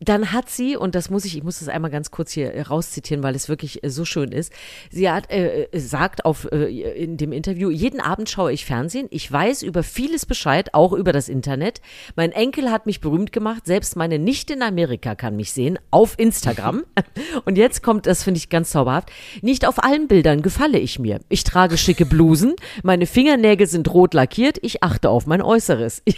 dann 0.00 0.32
hat 0.32 0.50
sie, 0.50 0.76
und 0.76 0.94
das 0.94 1.10
muss 1.10 1.24
ich, 1.24 1.36
ich 1.36 1.42
muss 1.42 1.58
das 1.58 1.68
einmal 1.68 1.90
ganz 1.90 2.10
kurz 2.10 2.32
hier 2.32 2.52
äh, 2.52 2.62
rauszitieren, 2.62 3.22
weil 3.22 3.34
es 3.34 3.48
wirklich 3.48 3.82
äh, 3.84 3.90
so 3.90 4.04
schön 4.04 4.32
ist. 4.32 4.52
Sie 4.90 5.10
hat 5.10 5.30
äh, 5.30 5.64
äh, 5.64 5.78
sagt 5.78 6.24
auf 6.24 6.48
äh, 6.50 6.66
in 6.66 7.16
dem 7.16 7.32
Interview: 7.32 7.70
Jeden 7.70 8.00
Abend 8.00 8.28
schaue 8.28 8.52
ich 8.52 8.64
Fernsehen. 8.64 9.06
Ich 9.10 9.30
weiß 9.30 9.62
über 9.62 9.82
vieles 9.82 10.26
Bescheid, 10.26 10.74
auch 10.74 10.92
über 10.92 11.12
das 11.12 11.28
Internet. 11.28 11.80
Mein 12.16 12.32
Enkel 12.32 12.70
hat 12.70 12.86
mich 12.86 13.00
berühmt 13.00 13.32
gemacht. 13.32 13.66
Selbst 13.66 13.96
meine 13.96 14.18
Nichte 14.18 14.54
in 14.54 14.62
Amerika 14.62 15.14
kann 15.14 15.36
mich 15.36 15.52
sehen 15.52 15.78
auf 15.90 16.18
Instagram. 16.18 16.84
und 17.44 17.58
jetzt 17.58 17.82
kommt, 17.82 18.06
das 18.06 18.24
finde 18.24 18.38
ich 18.38 18.48
ganz 18.48 18.70
zauberhaft. 18.70 19.10
Nicht 19.40 19.66
auf 19.66 19.82
allen 19.82 20.08
Bildern 20.08 20.42
gefalle 20.42 20.78
ich 20.78 20.98
mir. 20.98 21.20
Ich 21.28 21.44
trage 21.44 21.76
schicke 21.78 22.06
Blusen. 22.06 22.54
Meine 22.82 23.06
Fingernägel 23.06 23.66
sind 23.66 23.92
rot 23.92 24.14
lackiert. 24.14 24.58
Ich 24.62 24.82
achte 24.82 25.10
auf 25.10 25.26
mein 25.26 25.42
Äußeres. 25.42 26.02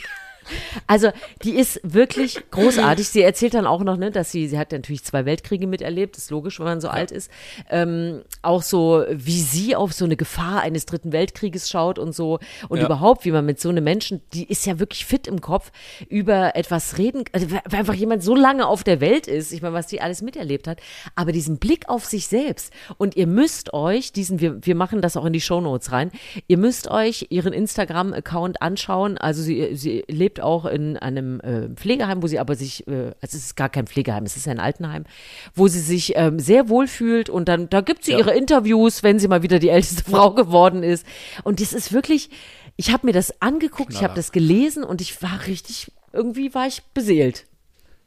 Also, 0.87 1.11
die 1.43 1.57
ist 1.57 1.81
wirklich 1.83 2.39
großartig. 2.51 3.09
Sie 3.09 3.23
erzählt 3.23 3.55
dann 3.55 3.67
auch 3.67 3.83
noch, 3.83 3.97
ne, 3.97 4.11
dass 4.11 4.31
sie, 4.31 4.49
sie 4.49 4.59
hat 4.59 4.73
natürlich 4.73 5.05
zwei 5.05 5.25
Weltkriege 5.25 5.67
miterlebt, 5.67 6.17
ist 6.17 6.31
logisch, 6.31 6.59
wenn 6.59 6.67
man 6.67 6.81
so 6.81 6.89
ja. 6.89 6.95
alt 6.95 7.11
ist. 7.11 7.31
Ähm, 7.71 8.23
auch 8.43 8.63
so, 8.63 9.05
wie 9.11 9.41
sie 9.41 9.77
auf 9.77 9.93
so 9.93 10.05
eine 10.05 10.17
Gefahr 10.17 10.61
eines 10.61 10.87
dritten 10.87 11.13
Weltkrieges 11.13 11.69
schaut 11.69 11.99
und 11.99 12.15
so. 12.15 12.39
Und 12.69 12.79
ja. 12.79 12.87
überhaupt, 12.87 13.25
wie 13.25 13.31
man 13.31 13.47
mit 13.47 13.61
so 13.61 13.69
einem 13.69 13.85
Menschen, 13.85 14.21
die 14.33 14.45
ist 14.45 14.67
ja 14.67 14.79
wirklich 14.79 15.05
fit 15.07 15.27
im 15.27 15.41
Kopf, 15.41 15.71
über 16.09 16.57
etwas 16.57 16.99
reden, 16.99 17.25
also, 17.33 17.51
weil 17.51 17.81
einfach 17.81 17.95
jemand 17.95 18.23
so 18.23 18.35
lange 18.35 18.67
auf 18.67 18.85
der 18.85 19.01
Welt 19.01 19.27
ist. 19.27 19.53
Ich 19.53 19.63
meine, 19.63 19.75
was 19.75 19.87
die 19.87 20.01
alles 20.01 20.23
miterlebt 20.23 20.67
hat. 20.67 20.81
Aber 21.15 21.33
diesen 21.33 21.59
Blick 21.59 21.89
auf 21.89 22.05
sich 22.05 22.27
selbst. 22.27 22.73
Und 22.99 23.17
ihr 23.17 23.27
müsst 23.27 23.73
euch 23.73 24.13
diesen, 24.13 24.41
wir, 24.41 24.65
wir 24.65 24.75
machen 24.75 25.01
das 25.01 25.17
auch 25.17 25.25
in 25.25 25.33
die 25.33 25.41
Shownotes 25.41 25.93
rein, 25.93 26.11
ihr 26.49 26.59
müsst 26.59 26.89
euch 26.91 27.27
ihren 27.31 27.53
Instagram-Account 27.53 28.63
anschauen. 28.63 29.19
Also 29.19 29.43
sie, 29.43 29.77
sie 29.77 30.05
lebt 30.09 30.34
lebt 30.35 30.41
auch 30.41 30.65
in 30.65 30.97
einem 30.97 31.41
äh, 31.41 31.69
Pflegeheim, 31.75 32.23
wo 32.23 32.27
sie 32.27 32.39
aber 32.39 32.57
sich, 32.57 32.87
äh, 32.89 33.13
also 33.21 33.37
es 33.37 33.47
ist 33.47 33.57
gar 33.57 33.69
kein 33.69 33.87
Pflegeheim, 33.87 34.25
es 34.25 34.37
ist 34.37 34.49
ein 34.49 34.59
Altenheim, 34.59 35.05
wo 35.55 35.69
sie 35.69 35.81
sich 35.81 36.15
ähm, 36.17 36.39
sehr 36.39 36.69
wohl 36.69 36.89
fühlt 36.89 37.31
und 37.31 37.49
dann, 37.49 37.69
da 37.69 37.81
gibt 37.81 38.05
sie 38.05 38.13
ja. 38.13 38.19
ihre 38.19 38.37
Interviews, 38.37 39.03
wenn 39.03 39.19
sie 39.19 39.29
mal 39.29 39.43
wieder 39.43 39.59
die 39.59 39.69
älteste 39.71 40.05
Frau 40.05 40.33
geworden 40.33 40.83
ist. 40.83 41.07
Und 41.45 41.61
das 41.61 41.73
ist 41.73 41.93
wirklich, 41.93 42.31
ich 42.77 42.93
habe 42.93 43.07
mir 43.07 43.13
das 43.13 43.41
angeguckt, 43.41 43.91
Knaller. 43.91 44.01
ich 44.01 44.05
habe 44.05 44.15
das 44.15 44.33
gelesen 44.33 44.83
und 44.85 45.01
ich 45.01 45.23
war 45.23 45.47
richtig, 45.47 45.93
irgendwie 46.13 46.55
war 46.55 46.67
ich 46.67 46.83
beseelt. 46.95 47.47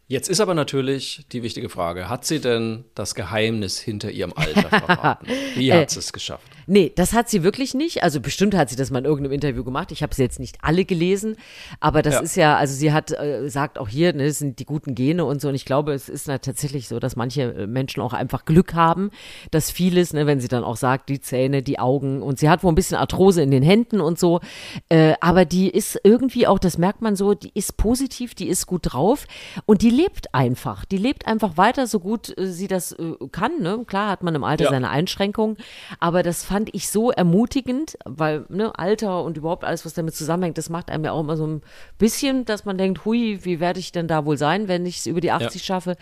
Jetzt 0.10 0.30
ist 0.30 0.40
aber 0.40 0.54
natürlich 0.54 1.26
die 1.34 1.44
wichtige 1.44 1.68
Frage: 1.68 2.08
Hat 2.08 2.26
sie 2.26 2.40
denn 2.40 2.86
das 2.96 3.14
Geheimnis 3.14 3.78
hinter 3.78 4.10
ihrem 4.10 4.32
Alter 4.34 4.70
verraten? 4.70 5.28
Wie 5.56 5.74
hat 5.74 5.90
äh, 5.90 5.90
sie 5.90 6.00
es 6.00 6.14
geschafft? 6.14 6.48
Nee, 6.70 6.92
das 6.94 7.14
hat 7.14 7.30
sie 7.30 7.44
wirklich 7.44 7.74
nicht. 7.74 8.04
Also 8.04 8.20
bestimmt 8.20 8.54
hat 8.54 8.70
sie 8.70 8.76
das 8.76 8.92
mal 8.92 9.00
in 9.00 9.06
irgendeinem 9.06 9.32
Interview 9.32 9.64
gemacht. 9.64 9.94
Ich 9.94 10.04
habe 10.04 10.14
sie 10.14 10.22
jetzt 10.22 10.38
nicht 10.38 10.58
alle 10.62 10.84
gelesen, 10.84 11.38
aber 11.80 12.02
das 12.02 12.16
ja. 12.16 12.20
ist 12.20 12.36
ja, 12.36 12.58
also 12.58 12.74
sie 12.76 12.92
hat, 12.92 13.12
äh, 13.12 13.50
sagt 13.50 13.80
auch 13.80 13.88
hier, 13.88 14.12
ne, 14.14 14.28
das 14.28 14.40
sind 14.40 14.60
die 14.60 14.66
guten 14.66 14.94
Gene 14.94 15.24
und 15.24 15.40
so. 15.40 15.48
Und 15.48 15.56
ich 15.56 15.64
glaube, 15.64 15.94
es 15.94 16.10
ist 16.10 16.28
na, 16.28 16.40
tatsächlich 16.40 16.90
so, 16.90 17.00
dass 17.00 17.16
manche 17.16 17.54
äh, 17.54 17.68
Menschen 17.68 18.02
auch 18.02 18.12
einfach 18.12 18.44
Glück 18.44 18.74
haben, 18.74 19.12
dass 19.50 19.72
vieles, 19.72 20.12
ne, 20.12 20.28
wenn 20.28 20.42
sie 20.42 20.50
dann 20.50 20.66
auch 20.66 20.76
sagt, 20.76 21.08
die 21.08 21.22
Zähne, 21.22 21.64
die 21.64 21.80
Augen 21.80 22.22
und 22.22 22.38
sie 22.38 22.50
hat 22.50 22.64
wohl 22.64 22.72
ein 22.74 22.76
bisschen 22.76 22.98
Arthrose 22.98 23.42
in 23.42 23.52
den 23.52 23.64
Händen 23.64 24.02
und 24.02 24.20
so. 24.20 24.42
Äh, 24.90 25.14
aber 25.22 25.46
die 25.46 25.70
ist 25.70 25.98
irgendwie 26.04 26.48
auch, 26.48 26.60
das 26.60 26.78
merkt 26.78 27.02
man 27.02 27.16
so, 27.16 27.34
die 27.34 27.52
ist 27.54 27.78
positiv, 27.78 28.36
die 28.36 28.50
ist 28.50 28.68
gut 28.68 28.82
drauf 28.84 29.26
und 29.66 29.82
die 29.82 29.90
lebt 29.90 30.36
einfach. 30.36 30.84
Die 30.84 30.98
lebt 30.98 31.28
einfach 31.28 31.56
weiter, 31.56 31.88
so 31.88 32.02
gut 32.02 32.38
äh, 32.38 32.48
sie 32.48 32.68
das 32.68 32.92
äh, 32.92 33.14
kann. 33.32 33.62
Ne? 33.62 33.86
Klar 33.88 34.10
hat 34.12 34.22
man 34.22 34.36
im 34.36 34.44
Alter 34.44 34.66
ja. 34.66 34.70
seine 34.72 34.90
Einschränkungen, 34.90 35.56
aber 36.02 36.24
das 36.24 36.44
fand 36.44 36.57
fand 36.58 36.74
ich 36.74 36.90
so 36.90 37.12
ermutigend, 37.12 38.00
weil 38.04 38.44
ne, 38.50 38.72
Alter 38.80 39.24
und 39.24 39.38
überhaupt 39.38 39.64
alles, 39.64 39.86
was 39.86 39.94
damit 39.94 40.16
zusammenhängt, 40.16 40.58
das 40.58 40.72
macht 40.72 40.90
einem 40.90 41.06
ja 41.06 41.12
auch 41.12 41.20
immer 41.20 41.38
so 41.38 41.46
ein 41.46 41.62
bisschen, 42.00 42.46
dass 42.46 42.66
man 42.66 42.80
denkt, 42.80 43.06
hui, 43.06 43.42
wie 43.44 43.60
werde 43.60 43.80
ich 43.80 43.92
denn 43.92 44.08
da 44.08 44.26
wohl 44.26 44.40
sein, 44.40 44.68
wenn 44.68 44.88
ich 44.88 44.98
es 44.98 45.06
über 45.06 45.22
die 45.22 45.30
80 45.30 45.62
ja. 45.62 45.66
schaffe? 45.66 45.98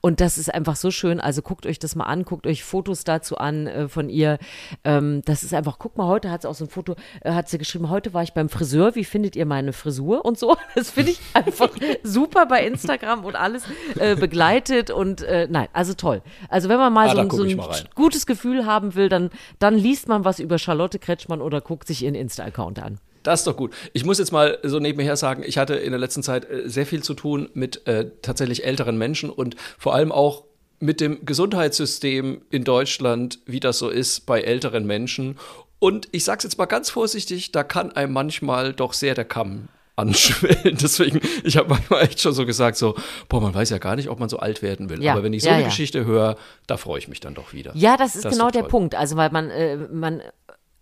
Und 0.00 0.20
das 0.20 0.36
ist 0.36 0.52
einfach 0.52 0.74
so 0.74 0.90
schön. 0.90 1.20
Also 1.20 1.42
guckt 1.42 1.64
euch 1.64 1.78
das 1.78 1.94
mal 1.94 2.06
an, 2.06 2.24
guckt 2.24 2.48
euch 2.48 2.64
Fotos 2.64 3.04
dazu 3.04 3.38
an 3.38 3.68
äh, 3.68 3.88
von 3.88 4.08
ihr. 4.08 4.38
Ähm, 4.82 5.22
das 5.26 5.44
ist 5.44 5.54
einfach, 5.54 5.78
guck 5.78 5.96
mal, 5.96 6.08
heute 6.08 6.28
hat 6.32 6.42
sie 6.42 6.48
auch 6.48 6.56
so 6.56 6.64
ein 6.64 6.70
Foto, 6.70 6.96
äh, 7.20 7.30
hat 7.30 7.48
sie 7.48 7.58
geschrieben, 7.58 7.88
heute 7.88 8.12
war 8.12 8.24
ich 8.24 8.32
beim 8.32 8.48
Friseur, 8.48 8.96
wie 8.96 9.04
findet 9.04 9.36
ihr 9.36 9.46
meine 9.46 9.72
Frisur 9.72 10.24
und 10.24 10.40
so. 10.40 10.56
Das 10.74 10.90
finde 10.90 11.10
ich 11.10 11.20
einfach 11.34 11.70
super 12.02 12.46
bei 12.46 12.64
Instagram 12.64 13.24
und 13.24 13.36
alles 13.36 13.64
äh, 13.98 14.16
begleitet 14.16 14.90
und 14.90 15.20
äh, 15.22 15.46
nein, 15.50 15.68
also 15.72 15.94
toll. 15.94 16.22
Also 16.48 16.68
wenn 16.68 16.78
man 16.78 16.92
mal 16.92 17.08
ah, 17.10 17.26
so, 17.30 17.36
so 17.36 17.42
ein 17.42 17.60
gutes 17.94 18.24
Gefühl 18.24 18.66
haben 18.66 18.94
will, 18.94 19.08
dann, 19.08 19.30
dann 19.58 19.76
liest 19.76 19.99
liest 20.00 20.08
man 20.08 20.24
was 20.24 20.38
über 20.38 20.58
Charlotte 20.58 20.98
Kretschmann 20.98 21.42
oder 21.42 21.60
guckt 21.60 21.86
sich 21.86 22.02
ihren 22.02 22.14
Insta-Account 22.14 22.78
an. 22.78 22.98
Das 23.22 23.40
ist 23.40 23.46
doch 23.46 23.56
gut. 23.56 23.74
Ich 23.92 24.06
muss 24.06 24.18
jetzt 24.18 24.32
mal 24.32 24.58
so 24.62 24.78
nebenher 24.78 25.14
sagen, 25.16 25.42
ich 25.46 25.58
hatte 25.58 25.74
in 25.74 25.90
der 25.90 26.00
letzten 26.00 26.22
Zeit 26.22 26.48
äh, 26.48 26.70
sehr 26.70 26.86
viel 26.86 27.02
zu 27.02 27.12
tun 27.12 27.50
mit 27.52 27.86
äh, 27.86 28.10
tatsächlich 28.22 28.64
älteren 28.64 28.96
Menschen 28.96 29.28
und 29.28 29.56
vor 29.78 29.94
allem 29.94 30.10
auch 30.10 30.44
mit 30.78 31.02
dem 31.02 31.26
Gesundheitssystem 31.26 32.40
in 32.48 32.64
Deutschland, 32.64 33.40
wie 33.44 33.60
das 33.60 33.78
so 33.78 33.90
ist 33.90 34.24
bei 34.24 34.40
älteren 34.40 34.86
Menschen. 34.86 35.36
Und 35.78 36.08
ich 36.12 36.24
sage 36.24 36.38
es 36.38 36.44
jetzt 36.44 36.56
mal 36.56 36.64
ganz 36.64 36.88
vorsichtig, 36.88 37.52
da 37.52 37.62
kann 37.62 37.92
einem 37.92 38.14
manchmal 38.14 38.72
doch 38.72 38.94
sehr 38.94 39.14
der 39.14 39.26
Kamm 39.26 39.68
anschwellen. 40.00 40.76
Deswegen, 40.82 41.20
ich 41.44 41.56
habe 41.56 41.68
manchmal 41.68 42.02
echt 42.02 42.20
schon 42.20 42.32
so 42.32 42.46
gesagt, 42.46 42.76
so, 42.76 42.94
boah, 43.28 43.40
man 43.40 43.54
weiß 43.54 43.70
ja 43.70 43.78
gar 43.78 43.96
nicht, 43.96 44.08
ob 44.08 44.18
man 44.18 44.28
so 44.28 44.38
alt 44.38 44.62
werden 44.62 44.90
will. 44.90 45.02
Ja, 45.02 45.12
Aber 45.12 45.22
wenn 45.22 45.32
ich 45.32 45.42
so 45.42 45.48
ja, 45.48 45.54
eine 45.54 45.62
ja. 45.62 45.68
Geschichte 45.68 46.04
höre, 46.04 46.36
da 46.66 46.76
freue 46.76 46.98
ich 46.98 47.08
mich 47.08 47.20
dann 47.20 47.34
doch 47.34 47.52
wieder. 47.52 47.72
Ja, 47.74 47.96
das 47.96 48.16
ist 48.16 48.24
das 48.24 48.32
genau 48.34 48.46
ist 48.46 48.54
der 48.54 48.62
Punkt. 48.64 48.94
Also, 48.94 49.16
weil 49.16 49.30
man, 49.30 49.50
äh, 49.50 49.76
man 49.76 50.22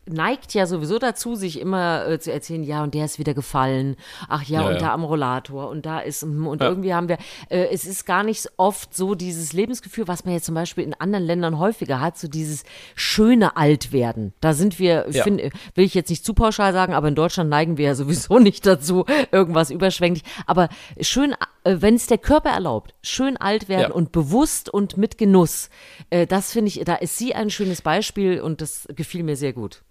neigt 0.09 0.55
ja 0.55 0.67
sowieso 0.67 0.99
dazu, 0.99 1.35
sich 1.35 1.61
immer 1.61 2.07
äh, 2.07 2.19
zu 2.19 2.33
erzählen, 2.33 2.63
ja, 2.63 2.83
und 2.83 2.95
der 2.95 3.05
ist 3.05 3.19
wieder 3.19 3.35
gefallen. 3.35 3.97
Ach 4.29 4.43
ja, 4.43 4.63
ja 4.63 4.67
und 4.67 4.75
ja. 4.75 4.81
da 4.81 4.93
am 4.93 5.05
Rollator 5.05 5.69
und 5.69 5.87
da 5.87 6.01
ist, 6.01 6.23
hm, 6.23 6.47
und 6.47 6.61
ja. 6.61 6.69
irgendwie 6.69 6.95
haben 6.95 7.09
wir, 7.09 7.19
äh, 7.49 7.69
es 7.73 7.85
ist 7.85 8.07
gar 8.07 8.23
nicht 8.23 8.49
oft 8.57 8.95
so 8.95 9.15
dieses 9.15 9.53
Lebensgefühl, 9.53 10.09
was 10.09 10.25
man 10.25 10.35
jetzt 10.35 10.47
zum 10.47 10.55
Beispiel 10.55 10.85
in 10.85 10.95
anderen 10.95 11.25
Ländern 11.25 11.59
häufiger 11.59 12.01
hat, 12.01 12.19
so 12.19 12.29
dieses 12.29 12.65
schöne 12.95 13.57
Altwerden. 13.57 14.33
Da 14.41 14.53
sind 14.55 14.79
wir, 14.79 15.07
find, 15.11 15.41
will 15.75 15.85
ich 15.85 15.95
jetzt 15.95 16.11
nicht 16.11 16.25
zu 16.25 16.35
pauschal 16.35 16.73
sagen, 16.73 16.95
aber 16.95 17.09
in 17.09 17.15
Deutschland 17.15 17.51
neigen 17.51 17.77
wir 17.77 17.87
ja 17.87 17.95
sowieso 17.95 18.39
nicht 18.39 18.67
dazu, 18.67 19.05
irgendwas 19.31 19.71
überschwänglich. 19.71 20.23
Aber 20.47 20.69
schön, 21.01 21.35
äh, 21.65 21.77
wenn 21.81 21.95
es 21.95 22.07
der 22.07 22.19
Körper 22.19 22.51
erlaubt, 22.51 22.95
schön 23.03 23.37
alt 23.37 23.69
werden 23.69 23.93
und 23.93 24.13
bewusst 24.13 24.69
und 24.69 24.97
mit 24.97 25.19
Genuss, 25.19 25.71
äh, 26.11 26.27
das 26.27 26.53
finde 26.53 26.69
ich, 26.69 26.83
da 26.85 26.95
ist 26.95 27.19
sie 27.19 27.35
ein 27.35 27.51
schönes 27.51 27.83
Beispiel 27.83 28.41
und 28.41 28.61
das 28.61 28.89
gefiel 28.95 29.23
mir 29.23 29.37
sehr 29.37 29.53
gut. 29.53 29.83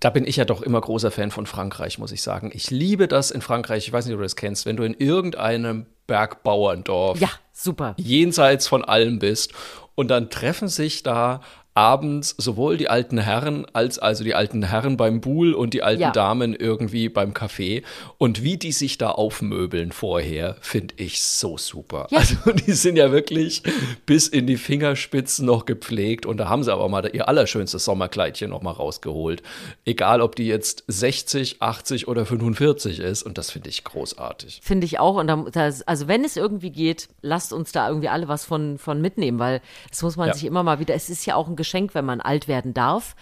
Da 0.00 0.08
bin 0.08 0.26
ich 0.26 0.36
ja 0.36 0.46
doch 0.46 0.62
immer 0.62 0.80
großer 0.80 1.10
Fan 1.10 1.30
von 1.30 1.44
Frankreich, 1.46 1.98
muss 1.98 2.10
ich 2.10 2.22
sagen. 2.22 2.50
Ich 2.54 2.70
liebe 2.70 3.06
das 3.06 3.30
in 3.30 3.42
Frankreich. 3.42 3.86
Ich 3.86 3.92
weiß 3.92 4.06
nicht, 4.06 4.14
ob 4.14 4.20
du 4.20 4.24
das 4.24 4.36
kennst, 4.36 4.64
wenn 4.64 4.76
du 4.76 4.82
in 4.82 4.94
irgendeinem 4.94 5.86
Bergbauerndorf 6.06 7.20
ja, 7.20 7.28
super. 7.52 7.94
jenseits 7.98 8.66
von 8.66 8.82
allem 8.82 9.18
bist 9.18 9.52
und 9.94 10.08
dann 10.08 10.30
treffen 10.30 10.68
sich 10.68 11.02
da 11.02 11.42
abends 11.80 12.34
sowohl 12.36 12.76
die 12.76 12.90
alten 12.90 13.16
Herren 13.16 13.64
als 13.72 13.98
also 13.98 14.22
die 14.22 14.34
alten 14.34 14.62
Herren 14.62 14.98
beim 14.98 15.22
Buhl 15.22 15.54
und 15.54 15.72
die 15.72 15.82
alten 15.82 16.02
ja. 16.02 16.10
Damen 16.10 16.54
irgendwie 16.54 17.08
beim 17.08 17.32
Café. 17.32 17.82
Und 18.18 18.42
wie 18.42 18.58
die 18.58 18.72
sich 18.72 18.98
da 18.98 19.12
aufmöbeln 19.12 19.90
vorher, 19.90 20.56
finde 20.60 20.94
ich 20.98 21.22
so 21.22 21.56
super. 21.56 22.06
Ja. 22.10 22.18
Also 22.18 22.36
die 22.52 22.72
sind 22.72 22.96
ja 22.96 23.12
wirklich 23.12 23.62
bis 24.04 24.28
in 24.28 24.46
die 24.46 24.58
Fingerspitzen 24.58 25.46
noch 25.46 25.64
gepflegt. 25.64 26.26
Und 26.26 26.36
da 26.36 26.50
haben 26.50 26.62
sie 26.62 26.70
aber 26.70 26.90
mal 26.90 27.08
ihr 27.14 27.28
allerschönstes 27.28 27.82
Sommerkleidchen 27.86 28.50
noch 28.50 28.60
mal 28.60 28.72
rausgeholt. 28.72 29.42
Egal, 29.86 30.20
ob 30.20 30.36
die 30.36 30.46
jetzt 30.46 30.84
60, 30.86 31.62
80 31.62 32.08
oder 32.08 32.26
45 32.26 32.98
ist. 32.98 33.22
Und 33.22 33.38
das 33.38 33.50
finde 33.50 33.70
ich 33.70 33.84
großartig. 33.84 34.60
Finde 34.62 34.84
ich 34.84 35.00
auch. 35.00 35.16
Und 35.16 35.28
da, 35.28 35.70
also 35.86 36.08
wenn 36.08 36.24
es 36.26 36.36
irgendwie 36.36 36.72
geht, 36.72 37.08
lasst 37.22 37.54
uns 37.54 37.72
da 37.72 37.88
irgendwie 37.88 38.10
alle 38.10 38.28
was 38.28 38.44
von, 38.44 38.76
von 38.76 39.00
mitnehmen, 39.00 39.38
weil 39.38 39.62
das 39.88 40.02
muss 40.02 40.18
man 40.18 40.28
ja. 40.28 40.34
sich 40.34 40.44
immer 40.44 40.62
mal 40.62 40.78
wieder, 40.78 40.94
es 40.94 41.08
ist 41.08 41.24
ja 41.24 41.36
auch 41.36 41.48
ein 41.48 41.56
Geschenk, 41.70 41.94
wenn 41.94 42.04
man 42.04 42.20
alt 42.20 42.48
werden 42.48 42.74
darf. 42.74 43.14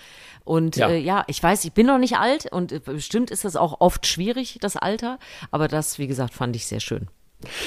Und 0.44 0.76
ja. 0.76 0.88
Äh, 0.88 0.98
ja, 0.98 1.24
ich 1.26 1.42
weiß, 1.42 1.64
ich 1.66 1.74
bin 1.74 1.86
noch 1.86 1.98
nicht 1.98 2.16
alt 2.16 2.50
und 2.50 2.72
äh, 2.72 2.80
bestimmt 2.80 3.30
ist 3.30 3.44
das 3.44 3.54
auch 3.54 3.80
oft 3.80 4.06
schwierig, 4.06 4.58
das 4.62 4.76
Alter. 4.76 5.18
Aber 5.50 5.68
das, 5.68 5.98
wie 5.98 6.06
gesagt, 6.06 6.32
fand 6.32 6.56
ich 6.56 6.66
sehr 6.66 6.80
schön. 6.80 7.08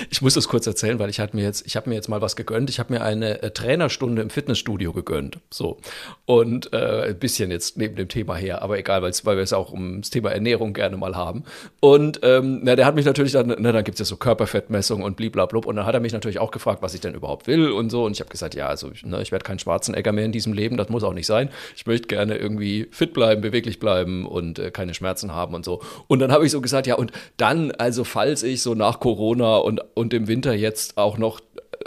Ich 0.10 0.22
muss 0.22 0.34
das 0.34 0.50
kurz 0.50 0.68
erzählen, 0.68 1.00
weil 1.00 1.10
ich 1.10 1.22
hatte 1.22 1.36
mir 1.36 1.44
jetzt, 1.44 1.66
ich 1.66 1.78
habe 1.78 1.90
mir 1.90 1.96
jetzt 1.96 2.10
mal 2.10 2.22
was 2.22 2.36
gegönnt. 2.36 2.70
Ich 2.70 2.80
habe 2.80 2.92
mir 2.92 3.02
eine 3.02 3.42
äh, 3.42 3.52
Trainerstunde 3.52 4.22
im 4.22 4.30
Fitnessstudio 4.30 4.92
gegönnt. 4.92 5.40
So. 5.50 5.78
Und 6.26 6.74
äh, 6.74 7.10
ein 7.10 7.20
bisschen 7.20 7.52
jetzt 7.52 7.78
neben 7.78 7.96
dem 7.96 8.10
Thema 8.10 8.36
her, 8.36 8.62
aber 8.62 8.78
egal, 8.78 9.02
weil 9.02 9.38
wir 9.38 9.44
es 9.44 9.54
auch 9.54 9.72
ums 9.72 10.10
Thema 10.10 10.32
Ernährung 10.32 10.74
gerne 10.74 10.98
mal 10.98 11.16
haben. 11.16 11.46
Und 11.80 12.20
ähm, 12.24 12.60
na, 12.64 12.76
der 12.76 12.86
hat 12.86 12.96
mich 12.96 13.06
natürlich 13.06 13.32
dann, 13.32 13.56
na, 13.60 13.72
dann 13.72 13.84
gibt 13.86 13.96
es 13.96 14.00
ja 14.00 14.06
so 14.06 14.18
Körperfettmessung 14.18 15.04
und 15.04 15.16
bliblablub. 15.16 15.66
Und 15.66 15.78
dann 15.78 15.86
hat 15.86 15.94
er 15.94 16.02
mich 16.02 16.12
natürlich 16.12 16.40
auch 16.40 16.52
gefragt, 16.52 16.82
was 16.82 16.94
ich 16.94 17.00
denn 17.00 17.14
überhaupt 17.14 17.48
will 17.48 17.72
und 17.72 17.90
so. 17.90 18.04
Und 18.04 18.12
ich 18.12 18.20
habe 18.20 18.30
gesagt, 18.30 18.56
ja, 18.56 18.68
also 18.68 18.92
ne, 19.04 19.22
ich 19.22 19.32
werde 19.32 19.46
kein 19.46 19.60
Schwarzenegger 19.60 20.12
mehr 20.12 20.26
in 20.26 20.34
diesem 20.34 20.52
Leben, 20.52 20.76
das 20.76 20.90
muss 20.90 21.04
auch 21.04 21.14
nicht 21.14 21.28
sein. 21.28 21.50
Ich 21.78 21.86
möchte 21.86 22.08
gerne 22.08 22.36
irgendwie 22.36 22.90
fit 22.92 23.14
bleiben, 23.14 23.40
beweglich 23.40 23.80
bleiben 23.80 24.26
und 24.26 24.60
äh, 24.60 24.70
keine 24.72 24.94
Schmerzen 24.94 25.34
haben 25.34 25.56
und 25.56 25.64
so. 25.64 25.82
Und 26.08 26.20
dann 26.20 26.34
habe 26.34 26.46
ich 26.46 26.52
so 26.52 26.60
gesagt, 26.60 26.88
ja, 26.88 26.96
und 26.96 27.14
dann, 27.38 27.72
also 27.72 28.04
falls 28.04 28.44
ich 28.44 28.62
so 28.62 28.76
nach 28.76 29.00
Corona 29.00 29.61
und, 29.64 29.82
und 29.94 30.14
im 30.14 30.28
Winter 30.28 30.54
jetzt 30.54 30.98
auch 30.98 31.18
noch 31.18 31.40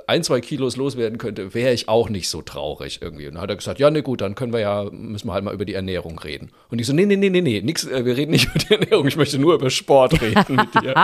ein, 0.06 0.22
zwei 0.22 0.40
Kilos 0.40 0.76
loswerden 0.76 1.18
könnte, 1.18 1.54
wäre 1.54 1.72
ich 1.72 1.88
auch 1.88 2.08
nicht 2.08 2.28
so 2.28 2.42
traurig 2.42 3.00
irgendwie. 3.00 3.26
Und 3.26 3.34
dann 3.34 3.42
hat 3.42 3.50
er 3.50 3.56
gesagt, 3.56 3.78
ja, 3.78 3.90
ne, 3.90 4.02
gut, 4.02 4.20
dann 4.20 4.34
können 4.34 4.52
wir 4.52 4.60
ja, 4.60 4.86
müssen 4.90 5.28
wir 5.28 5.32
halt 5.32 5.44
mal 5.44 5.54
über 5.54 5.64
die 5.64 5.74
Ernährung 5.74 6.18
reden. 6.18 6.50
Und 6.70 6.80
ich 6.80 6.86
so, 6.86 6.92
nee, 6.92 7.06
nee, 7.06 7.16
nee, 7.16 7.30
nee, 7.30 7.40
nee, 7.40 7.60
nix, 7.62 7.86
äh, 7.86 8.04
wir 8.04 8.16
reden 8.16 8.32
nicht 8.32 8.46
über 8.54 8.58
die 8.58 8.74
Ernährung, 8.74 9.06
ich 9.06 9.16
möchte 9.16 9.38
nur 9.38 9.54
über 9.54 9.70
Sport 9.70 10.20
reden 10.20 10.56
mit 10.56 10.74
dir. 10.82 10.94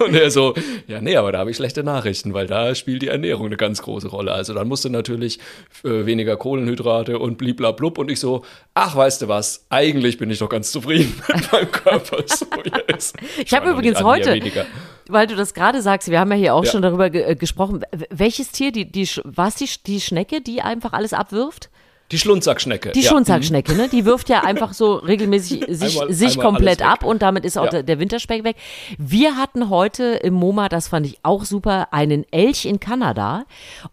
und 0.04 0.14
er 0.14 0.30
so, 0.30 0.54
ja, 0.86 1.00
nee, 1.00 1.16
aber 1.16 1.32
da 1.32 1.38
habe 1.38 1.50
ich 1.50 1.56
schlechte 1.56 1.84
Nachrichten, 1.84 2.34
weil 2.34 2.46
da 2.46 2.74
spielt 2.74 3.02
die 3.02 3.08
Ernährung 3.08 3.46
eine 3.46 3.56
ganz 3.56 3.82
große 3.82 4.08
Rolle. 4.08 4.32
Also 4.32 4.54
dann 4.54 4.68
musst 4.68 4.84
du 4.84 4.88
natürlich 4.88 5.38
äh, 5.84 6.06
weniger 6.06 6.36
Kohlenhydrate 6.36 7.18
und 7.18 7.38
bliblablub. 7.38 7.98
Und 7.98 8.10
ich 8.10 8.20
so, 8.20 8.44
ach, 8.74 8.96
weißt 8.96 9.22
du 9.22 9.28
was, 9.28 9.66
eigentlich 9.70 10.18
bin 10.18 10.30
ich 10.30 10.38
doch 10.38 10.48
ganz 10.48 10.72
zufrieden 10.72 11.14
mit 11.34 11.52
meinem 11.52 11.70
Körper. 11.70 12.22
So, 12.26 12.46
yes. 12.88 13.12
Ich 13.44 13.52
habe 13.52 13.70
übrigens 13.70 14.02
heute, 14.02 14.40
weil 15.10 15.26
du 15.26 15.36
das 15.36 15.54
gerade 15.54 15.82
sagst, 15.82 16.10
wir 16.10 16.20
haben 16.20 16.30
ja 16.32 16.38
hier 16.38 16.54
auch 16.54 16.64
ja. 16.64 16.70
schon 16.70 16.82
darüber 16.82 17.10
ge 17.10 17.22
äh, 17.22 17.36
gesprochen, 17.36 17.82
welches 18.10 18.50
Tier, 18.52 18.72
die, 18.72 18.90
die, 18.90 19.08
war 19.24 19.48
es 19.48 19.56
die, 19.56 19.68
die 19.86 20.00
Schnecke, 20.00 20.40
die 20.40 20.62
einfach 20.62 20.92
alles 20.92 21.12
abwirft? 21.12 21.70
Die 22.10 22.18
Schlunzackschnecke. 22.18 22.90
Die 22.90 23.02
ja. 23.02 23.10
Schlunzackschnecke, 23.10 23.74
ne? 23.74 23.88
Die 23.88 24.04
wirft 24.04 24.28
ja 24.28 24.40
einfach 24.44 24.72
so 24.72 24.94
regelmäßig 24.94 25.64
sich, 25.68 26.00
einmal, 26.00 26.12
sich 26.12 26.32
einmal 26.32 26.46
komplett 26.46 26.82
ab 26.82 27.04
und 27.04 27.22
damit 27.22 27.44
ist 27.44 27.56
auch 27.56 27.66
ja. 27.66 27.70
der, 27.70 27.82
der 27.84 27.98
Winterspeck 28.00 28.42
weg. 28.42 28.56
Wir 28.98 29.36
hatten 29.36 29.70
heute 29.70 30.04
im 30.22 30.34
MoMA, 30.34 30.68
das 30.68 30.88
fand 30.88 31.06
ich 31.06 31.18
auch 31.22 31.44
super, 31.44 31.92
einen 31.92 32.24
Elch 32.32 32.64
in 32.64 32.80
Kanada 32.80 33.44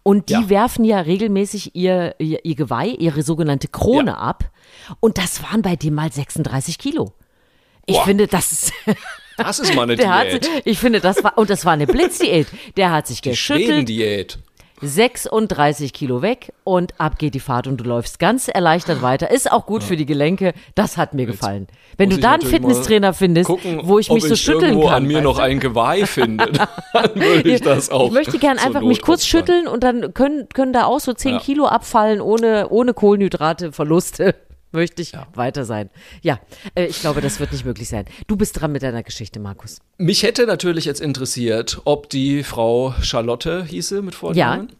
und 0.02 0.30
die 0.30 0.34
ja. 0.34 0.48
werfen 0.48 0.84
ja 0.84 1.00
regelmäßig 1.00 1.76
ihr, 1.76 2.16
ihr, 2.18 2.44
ihr, 2.44 2.56
Geweih, 2.56 2.88
ihre 2.88 3.22
sogenannte 3.22 3.68
Krone 3.68 4.18
ab 4.18 4.50
und 4.98 5.18
das 5.18 5.42
waren 5.44 5.62
bei 5.62 5.76
dem 5.76 5.94
mal 5.94 6.10
36 6.10 6.78
Kilo. 6.78 7.12
Ich 7.86 7.96
Boah. 7.96 8.04
finde, 8.04 8.26
das 8.26 8.52
ist. 8.52 8.72
Das 9.38 9.58
ist 9.58 9.74
mal 9.74 9.84
eine 9.84 9.96
Diät. 9.96 10.08
Hat, 10.08 10.62
ich 10.64 10.78
finde, 10.78 11.00
das 11.00 11.22
war, 11.24 11.38
und 11.38 11.48
das 11.48 11.64
war 11.64 11.72
eine 11.72 11.86
Blitzdiät. 11.86 12.48
Der 12.76 12.90
hat 12.90 13.06
sich 13.06 13.20
die 13.22 13.30
geschüttelt. 13.30 13.88
Diät. 13.88 14.38
36 14.80 15.92
Kilo 15.92 16.22
weg 16.22 16.52
und 16.64 16.94
ab 16.98 17.18
geht 17.18 17.34
die 17.34 17.40
Fahrt 17.40 17.66
und 17.66 17.78
du 17.78 17.84
läufst 17.84 18.18
ganz 18.18 18.48
erleichtert 18.48 19.02
weiter. 19.02 19.30
Ist 19.30 19.50
auch 19.50 19.66
gut 19.66 19.82
ja. 19.82 19.88
für 19.88 19.96
die 19.96 20.06
Gelenke. 20.06 20.54
Das 20.74 20.96
hat 20.96 21.14
mir 21.14 21.22
Jetzt 21.22 21.32
gefallen. 21.32 21.66
Wenn 21.96 22.10
du 22.10 22.18
da 22.18 22.32
einen 22.32 22.42
Fitnesstrainer 22.42 23.12
findest, 23.12 23.48
gucken, 23.48 23.80
wo 23.82 23.98
ich 23.98 24.10
mich 24.10 24.24
so 24.24 24.34
ich 24.34 24.40
schütteln 24.40 24.80
kann. 24.80 24.92
an 24.92 25.04
mir 25.06 25.20
noch 25.20 25.38
ein 25.38 25.58
Geweih 25.58 26.06
finde, 26.06 26.46
dann 26.92 27.14
würde 27.14 27.48
ich 27.48 27.60
das 27.60 27.90
auch. 27.90 28.06
Ich 28.06 28.12
möchte 28.12 28.38
gerne 28.38 28.60
einfach 28.60 28.82
mich 28.82 29.02
kurz 29.02 29.26
schütteln 29.26 29.66
und 29.66 29.82
dann 29.82 30.14
können, 30.14 30.48
können 30.54 30.72
da 30.72 30.84
auch 30.84 31.00
so 31.00 31.12
10 31.12 31.32
ja. 31.32 31.38
Kilo 31.40 31.66
abfallen 31.66 32.20
ohne, 32.20 32.68
ohne 32.68 32.94
Kohlenhydrate, 32.94 33.72
Verluste 33.72 34.34
möchte 34.72 35.02
ich 35.02 35.12
ja. 35.12 35.26
weiter 35.34 35.64
sein. 35.64 35.90
Ja, 36.22 36.40
äh, 36.74 36.86
ich 36.86 37.00
glaube, 37.00 37.20
das 37.20 37.40
wird 37.40 37.52
nicht 37.52 37.64
möglich 37.64 37.88
sein. 37.88 38.04
Du 38.26 38.36
bist 38.36 38.60
dran 38.60 38.72
mit 38.72 38.82
deiner 38.82 39.02
Geschichte, 39.02 39.40
Markus. 39.40 39.80
Mich 39.98 40.22
hätte 40.22 40.46
natürlich 40.46 40.84
jetzt 40.84 41.00
interessiert, 41.00 41.80
ob 41.84 42.08
die 42.10 42.42
Frau 42.42 42.94
Charlotte 43.00 43.64
hieße 43.64 44.02
mit 44.02 44.14
Vornamen. 44.14 44.68
Ja. 44.68 44.74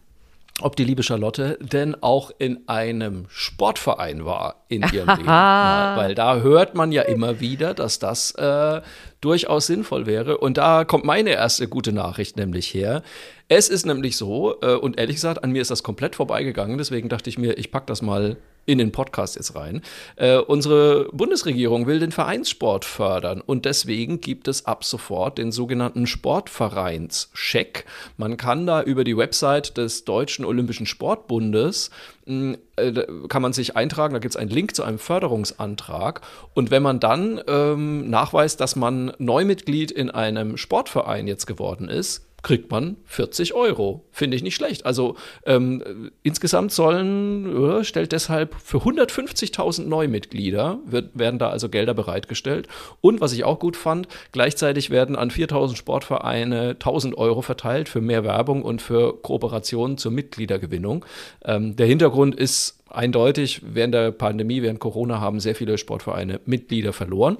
Ob 0.61 0.75
die 0.75 0.83
liebe 0.83 1.03
Charlotte 1.03 1.57
denn 1.61 1.95
auch 2.01 2.31
in 2.37 2.67
einem 2.67 3.27
Sportverein 3.29 4.25
war 4.25 4.65
in 4.67 4.81
ihrem 4.91 5.07
Leben. 5.17 5.25
Mal, 5.25 5.95
weil 5.95 6.15
da 6.15 6.39
hört 6.39 6.75
man 6.75 6.91
ja 6.91 7.03
immer 7.03 7.39
wieder, 7.39 7.73
dass 7.73 7.99
das 7.99 8.31
äh, 8.31 8.81
durchaus 9.21 9.67
sinnvoll 9.67 10.05
wäre. 10.05 10.37
Und 10.37 10.57
da 10.57 10.83
kommt 10.83 11.05
meine 11.05 11.29
erste 11.29 11.69
gute 11.69 11.93
Nachricht 11.93 12.35
nämlich 12.35 12.73
her. 12.73 13.03
Es 13.47 13.69
ist 13.69 13.85
nämlich 13.85 14.17
so, 14.17 14.59
äh, 14.61 14.75
und 14.75 14.99
ehrlich 14.99 15.15
gesagt, 15.15 15.45
an 15.45 15.51
mir 15.51 15.61
ist 15.61 15.71
das 15.71 15.81
komplett 15.81 16.15
vorbeigegangen, 16.15 16.77
deswegen 16.77 17.07
dachte 17.07 17.29
ich 17.29 17.37
mir, 17.37 17.57
ich 17.57 17.71
packe 17.71 17.85
das 17.85 18.01
mal 18.01 18.35
in 18.69 18.77
den 18.77 18.91
Podcast 18.91 19.35
jetzt 19.35 19.55
rein. 19.55 19.81
Äh, 20.15 20.37
unsere 20.37 21.09
Bundesregierung 21.11 21.87
will 21.87 21.99
den 21.99 22.11
Vereinssport 22.11 22.85
fördern 22.85 23.41
und 23.41 23.65
deswegen 23.65 24.21
gibt 24.21 24.47
es 24.47 24.67
ab 24.67 24.83
sofort 24.83 25.39
den 25.39 25.51
sogenannten 25.51 26.05
Sportvereinscheck. 26.05 27.85
Man 28.17 28.37
kann 28.37 28.67
da 28.67 28.83
über 28.83 29.03
die 29.03 29.17
Website 29.17 29.75
des 29.77 30.05
Deutschen 30.05 30.45
Olympischen 30.45 30.85
Sportbundes 30.85 31.89
hm, 32.27 32.57
äh, 32.75 33.07
kann 33.27 33.41
man 33.41 33.53
sich 33.53 33.75
eintragen, 33.75 34.13
da 34.13 34.19
gibt 34.19 34.35
es 34.35 34.39
einen 34.39 34.51
Link 34.51 34.75
zu 34.75 34.83
einem 34.83 34.99
Förderungsantrag. 34.99 36.21
Und 36.53 36.69
wenn 36.69 36.83
man 36.83 36.99
dann 36.99 37.41
ähm, 37.47 38.07
nachweist, 38.07 38.61
dass 38.61 38.75
man 38.75 39.13
Neumitglied 39.17 39.89
in 39.89 40.11
einem 40.11 40.57
Sportverein 40.57 41.25
jetzt 41.25 41.47
geworden 41.47 41.89
ist, 41.89 42.28
kriegt 42.41 42.71
man 42.71 42.97
40 43.05 43.53
Euro. 43.53 44.05
Finde 44.11 44.37
ich 44.37 44.43
nicht 44.43 44.55
schlecht. 44.55 44.85
Also 44.85 45.15
ähm, 45.45 46.11
insgesamt 46.23 46.71
sollen, 46.71 47.79
äh, 47.79 47.83
stellt 47.83 48.11
deshalb 48.11 48.55
für 48.55 48.77
150.000 48.77 49.85
Neumitglieder, 49.85 50.79
wird, 50.85 51.11
werden 51.13 51.39
da 51.39 51.49
also 51.49 51.69
Gelder 51.69 51.93
bereitgestellt. 51.93 52.67
Und 53.01 53.21
was 53.21 53.33
ich 53.33 53.43
auch 53.43 53.59
gut 53.59 53.75
fand, 53.75 54.07
gleichzeitig 54.31 54.89
werden 54.89 55.15
an 55.15 55.31
4.000 55.31 55.75
Sportvereine 55.75 56.73
1.000 56.73 57.15
Euro 57.15 57.41
verteilt 57.41 57.89
für 57.89 58.01
mehr 58.01 58.23
Werbung 58.23 58.63
und 58.63 58.81
für 58.81 59.21
Kooperationen 59.21 59.97
zur 59.97 60.11
Mitgliedergewinnung. 60.11 61.05
Ähm, 61.43 61.75
der 61.75 61.87
Hintergrund 61.87 62.35
ist 62.35 62.79
eindeutig, 62.89 63.61
während 63.63 63.93
der 63.93 64.11
Pandemie, 64.11 64.61
während 64.61 64.79
Corona 64.79 65.19
haben 65.19 65.39
sehr 65.39 65.55
viele 65.55 65.77
Sportvereine 65.77 66.39
Mitglieder 66.45 66.93
verloren. 66.93 67.37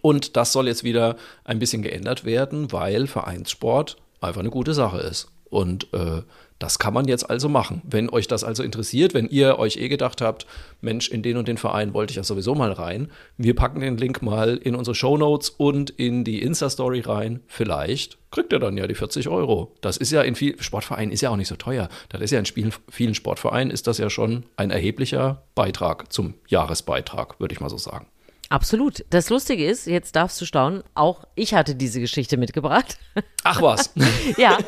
Und 0.00 0.36
das 0.36 0.52
soll 0.52 0.66
jetzt 0.66 0.84
wieder 0.84 1.16
ein 1.44 1.58
bisschen 1.58 1.82
geändert 1.82 2.24
werden, 2.24 2.72
weil 2.72 3.06
Vereinssport 3.06 3.96
einfach 4.26 4.40
eine 4.40 4.50
gute 4.50 4.74
Sache 4.74 4.98
ist. 4.98 5.28
Und 5.48 5.92
äh, 5.94 6.22
das 6.58 6.78
kann 6.78 6.94
man 6.94 7.06
jetzt 7.06 7.28
also 7.28 7.48
machen. 7.48 7.82
Wenn 7.84 8.08
euch 8.08 8.28
das 8.28 8.44
also 8.44 8.62
interessiert, 8.62 9.14
wenn 9.14 9.28
ihr 9.28 9.58
euch 9.58 9.76
eh 9.76 9.88
gedacht 9.88 10.20
habt, 10.20 10.46
Mensch, 10.80 11.08
in 11.08 11.22
den 11.22 11.36
und 11.36 11.48
den 11.48 11.58
Verein 11.58 11.92
wollte 11.92 12.12
ich 12.12 12.16
ja 12.16 12.24
sowieso 12.24 12.54
mal 12.54 12.72
rein, 12.72 13.10
wir 13.36 13.54
packen 13.54 13.80
den 13.80 13.98
Link 13.98 14.22
mal 14.22 14.56
in 14.56 14.74
unsere 14.74 14.94
Show 14.94 15.18
Notes 15.18 15.50
und 15.50 15.90
in 15.90 16.24
die 16.24 16.42
Insta-Story 16.42 17.00
rein. 17.00 17.40
Vielleicht 17.46 18.16
kriegt 18.30 18.52
ihr 18.52 18.58
dann 18.58 18.76
ja 18.76 18.86
die 18.86 18.94
40 18.94 19.28
Euro. 19.28 19.74
Das 19.82 19.98
ist 19.98 20.10
ja 20.12 20.22
in 20.22 20.34
vielen 20.34 20.62
Sportvereinen 20.62 21.12
ist 21.12 21.20
ja 21.20 21.30
auch 21.30 21.36
nicht 21.36 21.48
so 21.48 21.56
teuer. 21.56 21.88
Das 22.08 22.22
ist 22.22 22.30
ja 22.30 22.38
in 22.38 22.46
vielen, 22.46 22.72
vielen 22.88 23.14
Sportvereinen 23.14 23.70
ist 23.70 23.86
das 23.86 23.98
ja 23.98 24.08
schon 24.08 24.44
ein 24.56 24.70
erheblicher 24.70 25.42
Beitrag 25.54 26.12
zum 26.12 26.34
Jahresbeitrag, 26.48 27.38
würde 27.38 27.52
ich 27.52 27.60
mal 27.60 27.70
so 27.70 27.78
sagen. 27.78 28.06
Absolut. 28.48 29.04
Das 29.10 29.28
Lustige 29.28 29.66
ist, 29.66 29.86
jetzt 29.86 30.14
darfst 30.14 30.40
du 30.40 30.44
staunen, 30.44 30.82
auch 30.94 31.24
ich 31.34 31.54
hatte 31.54 31.74
diese 31.74 32.00
Geschichte 32.00 32.36
mitgebracht. 32.36 32.96
Ach 33.42 33.60
was. 33.60 33.92
ja, 34.36 34.58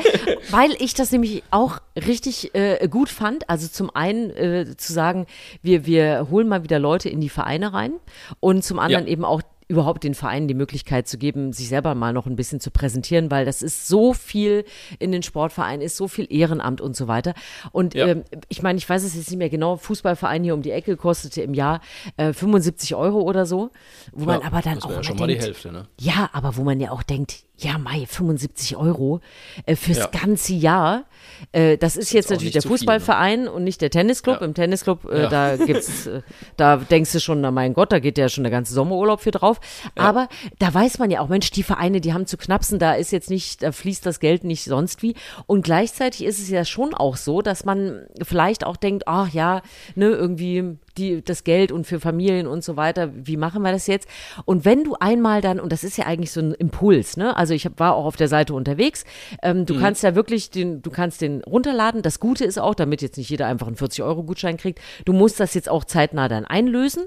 weil 0.50 0.72
ich 0.80 0.94
das 0.94 1.12
nämlich 1.12 1.44
auch 1.50 1.78
richtig 1.94 2.54
äh, 2.54 2.88
gut 2.88 3.08
fand. 3.08 3.48
Also 3.48 3.68
zum 3.68 3.94
einen 3.94 4.30
äh, 4.30 4.76
zu 4.76 4.92
sagen, 4.92 5.26
wir, 5.62 5.86
wir 5.86 6.28
holen 6.30 6.48
mal 6.48 6.64
wieder 6.64 6.78
Leute 6.78 7.08
in 7.08 7.20
die 7.20 7.28
Vereine 7.28 7.72
rein 7.72 7.92
und 8.40 8.64
zum 8.64 8.78
anderen 8.78 9.06
ja. 9.06 9.12
eben 9.12 9.24
auch 9.24 9.42
überhaupt 9.68 10.02
den 10.02 10.14
Vereinen 10.14 10.48
die 10.48 10.54
Möglichkeit 10.54 11.06
zu 11.06 11.18
geben, 11.18 11.52
sich 11.52 11.68
selber 11.68 11.94
mal 11.94 12.12
noch 12.12 12.26
ein 12.26 12.36
bisschen 12.36 12.58
zu 12.58 12.70
präsentieren, 12.70 13.30
weil 13.30 13.44
das 13.44 13.62
ist 13.62 13.86
so 13.86 14.14
viel 14.14 14.64
in 14.98 15.12
den 15.12 15.22
Sportvereinen, 15.22 15.82
ist 15.82 15.96
so 15.96 16.08
viel 16.08 16.26
Ehrenamt 16.30 16.80
und 16.80 16.96
so 16.96 17.06
weiter. 17.06 17.34
Und 17.70 17.94
ja. 17.94 18.08
ähm, 18.08 18.24
ich 18.48 18.62
meine, 18.62 18.78
ich 18.78 18.88
weiß 18.88 19.04
es 19.04 19.14
jetzt 19.14 19.28
nicht 19.28 19.38
mehr 19.38 19.50
genau, 19.50 19.76
Fußballverein 19.76 20.42
hier 20.42 20.54
um 20.54 20.62
die 20.62 20.70
Ecke 20.70 20.96
kostete 20.96 21.42
im 21.42 21.52
Jahr 21.52 21.80
äh, 22.16 22.32
75 22.32 22.94
Euro 22.94 23.20
oder 23.20 23.44
so, 23.44 23.70
wo 24.12 24.20
ja, 24.20 24.38
man 24.38 24.42
aber 24.42 24.62
dann 24.62 24.82
auch 24.82 24.90
ja 24.90 25.02
schon 25.02 25.16
denkt, 25.16 25.20
mal 25.20 25.26
die 25.28 25.38
Hälfte, 25.38 25.70
ne? 25.70 25.86
Ja, 26.00 26.30
aber 26.32 26.56
wo 26.56 26.64
man 26.64 26.80
ja 26.80 26.90
auch 26.90 27.02
denkt, 27.02 27.44
ja, 27.58 27.76
Mai, 27.76 28.06
75 28.06 28.76
Euro 28.76 29.20
äh, 29.66 29.74
fürs 29.74 29.98
ja. 29.98 30.06
ganze 30.06 30.54
Jahr. 30.54 31.04
Äh, 31.52 31.76
das 31.76 31.96
ist 31.96 32.12
jetzt 32.12 32.30
natürlich 32.30 32.52
der 32.52 32.62
Fußballverein 32.62 33.40
viel, 33.40 33.44
ne? 33.46 33.52
und 33.52 33.64
nicht 33.64 33.80
der 33.80 33.90
Tennisclub. 33.90 34.40
Ja. 34.40 34.46
Im 34.46 34.54
Tennisclub, 34.54 35.10
äh, 35.10 35.22
ja. 35.22 35.28
da 35.28 35.56
gibt's, 35.56 36.06
äh, 36.06 36.22
da 36.56 36.76
denkst 36.76 37.12
du 37.12 37.20
schon, 37.20 37.40
na 37.40 37.50
mein 37.50 37.74
Gott, 37.74 37.90
da 37.90 37.98
geht 37.98 38.16
ja 38.16 38.28
schon 38.28 38.44
der 38.44 38.52
ganze 38.52 38.74
Sommerurlaub 38.74 39.20
für 39.20 39.32
drauf. 39.32 39.60
Aber 39.96 40.28
da 40.58 40.72
weiß 40.72 40.98
man 40.98 41.10
ja 41.10 41.20
auch, 41.20 41.28
Mensch, 41.28 41.50
die 41.50 41.64
Vereine, 41.64 42.00
die 42.00 42.12
haben 42.12 42.26
zu 42.26 42.36
knapsen, 42.36 42.78
da 42.78 42.94
ist 42.94 43.10
jetzt 43.10 43.30
nicht, 43.30 43.62
da 43.62 43.72
fließt 43.72 44.06
das 44.06 44.20
Geld 44.20 44.44
nicht 44.44 44.64
sonst 44.64 45.02
wie. 45.02 45.14
Und 45.46 45.62
gleichzeitig 45.62 46.24
ist 46.24 46.38
es 46.38 46.48
ja 46.48 46.64
schon 46.64 46.94
auch 46.94 47.16
so, 47.16 47.42
dass 47.42 47.64
man 47.64 48.06
vielleicht 48.22 48.64
auch 48.64 48.76
denkt, 48.76 49.04
ach 49.06 49.30
ja, 49.30 49.62
ne, 49.96 50.06
irgendwie 50.06 50.78
die, 50.98 51.22
das 51.22 51.44
Geld 51.44 51.72
und 51.72 51.86
für 51.86 52.00
Familien 52.00 52.46
und 52.46 52.64
so 52.64 52.76
weiter, 52.76 53.10
wie 53.14 53.36
machen 53.36 53.62
wir 53.62 53.72
das 53.72 53.86
jetzt? 53.86 54.08
Und 54.44 54.64
wenn 54.64 54.84
du 54.84 54.96
einmal 54.98 55.40
dann, 55.40 55.60
und 55.60 55.72
das 55.72 55.84
ist 55.84 55.96
ja 55.96 56.06
eigentlich 56.06 56.32
so 56.32 56.40
ein 56.40 56.52
Impuls, 56.52 57.16
ne? 57.16 57.36
Also 57.36 57.54
ich 57.54 57.68
war 57.76 57.94
auch 57.94 58.04
auf 58.04 58.16
der 58.16 58.28
Seite 58.28 58.54
unterwegs, 58.54 59.04
ähm, 59.42 59.66
du 59.66 59.74
mhm. 59.74 59.80
kannst 59.80 60.02
ja 60.02 60.14
wirklich 60.14 60.50
den, 60.50 60.82
du 60.82 60.90
kannst 60.90 61.20
den 61.20 61.42
runterladen. 61.42 62.02
Das 62.02 62.20
Gute 62.20 62.44
ist 62.44 62.58
auch, 62.58 62.74
damit 62.74 63.02
jetzt 63.02 63.16
nicht 63.16 63.30
jeder 63.30 63.46
einfach 63.46 63.66
einen 63.66 63.76
40-Euro-Gutschein 63.76 64.56
kriegt, 64.56 64.80
du 65.04 65.12
musst 65.12 65.40
das 65.40 65.54
jetzt 65.54 65.68
auch 65.68 65.84
zeitnah 65.84 66.28
dann 66.28 66.44
einlösen 66.44 67.04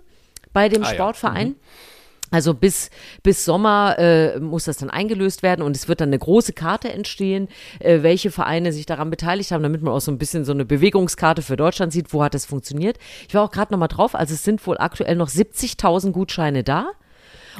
bei 0.54 0.70
dem 0.70 0.84
ah, 0.84 0.88
Sportverein. 0.88 1.48
Ja. 1.48 1.54
Mhm. 1.54 1.91
Also 2.32 2.54
bis, 2.54 2.90
bis 3.24 3.44
Sommer 3.44 4.00
äh, 4.00 4.40
muss 4.40 4.64
das 4.64 4.78
dann 4.78 4.90
eingelöst 4.90 5.44
werden 5.44 5.62
und 5.62 5.76
es 5.76 5.88
wird 5.88 6.00
dann 6.00 6.10
eine 6.10 6.20
große 6.20 6.54
Karte 6.54 6.92
entstehen, 6.92 7.50
äh, 7.80 8.02
welche 8.02 8.32
Vereine 8.32 8.72
sich 8.72 8.86
daran 8.86 9.10
beteiligt 9.10 9.52
haben, 9.52 9.64
damit 9.64 9.82
man 9.82 9.94
auch 9.94 10.00
so 10.02 10.12
ein 10.12 10.18
bisschen 10.18 10.46
so 10.46 10.54
eine 10.54 10.66
Bewegungskarte 10.66 11.42
für 11.42 11.58
Deutschland 11.58 11.92
sieht, 11.92 12.14
wo 12.14 12.24
hat 12.24 12.34
das 12.34 12.46
funktioniert. 12.46 12.98
Ich 13.28 13.36
war 13.36 13.44
auch 13.44 13.52
gerade 13.52 13.74
nochmal 13.74 13.90
drauf, 13.90 14.16
also 14.16 14.34
es 14.34 14.44
sind 14.44 14.66
wohl 14.66 14.78
aktuell 14.78 15.18
noch 15.18 15.30
70.000 15.30 16.12
Gutscheine 16.12 16.64
da. 16.64 16.92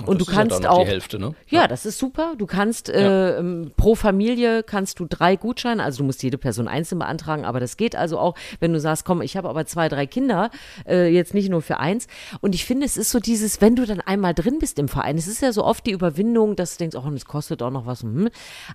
Und, 0.06 0.22
du 0.22 0.26
kannst 0.26 0.64
ja 0.64 0.70
auch. 0.70 0.86
Hälfte, 0.86 1.20
ne? 1.20 1.36
Ja, 1.48 1.68
das 1.68 1.86
ist 1.86 1.98
super. 1.98 2.34
Du 2.38 2.46
kannst 2.46 2.90
äh, 2.90 3.40
ja. 3.40 3.70
pro 3.78 3.96
Familie 3.96 4.64
kannst 4.64 5.00
du 5.00 5.06
drei 5.06 5.36
Gutscheine, 5.36 5.84
also 5.84 6.00
du 6.00 6.04
musst 6.06 6.24
jede 6.24 6.38
Person 6.38 6.68
einzeln 6.68 7.00
beantragen, 7.00 7.46
aber 7.46 7.60
das 7.60 7.78
geht 7.78 7.96
also 7.96 8.20
auch, 8.20 8.36
wenn 8.60 8.74
du 8.74 8.80
sagst, 8.80 9.06
komm, 9.06 9.22
ich 9.22 9.38
habe 9.38 9.50
aber 9.50 9.66
zwei, 9.66 9.90
drei 9.90 10.06
Kinder, 10.06 10.50
äh, 10.88 11.08
jetzt 11.08 11.34
nicht 11.34 11.50
nur 11.50 11.62
für 11.62 11.80
eins. 11.80 12.08
Und 12.42 12.56
ich 12.56 12.66
finde, 12.66 12.86
es 12.86 12.98
ist 12.98 13.12
so 13.12 13.20
dieses, 13.20 13.62
wenn 13.62 13.76
du 13.76 13.86
dann 13.86 14.02
einmal 14.02 14.34
drin 14.34 14.60
bist 14.60 14.80
im 14.80 14.88
Verein, 14.88 15.18
es 15.18 15.28
ist 15.28 15.42
ja 15.42 15.52
so 15.52 15.64
oft 15.64 15.86
die 15.86 15.92
Überwindung, 15.92 16.56
dass 16.56 16.78
du 16.78 16.84
denkst, 16.84 16.98
oh, 16.98 17.10
das 17.10 17.26
kostet 17.26 17.62
auch 17.62 17.72
noch 17.72 17.86
was. 17.86 18.04
Hm. 18.04 18.30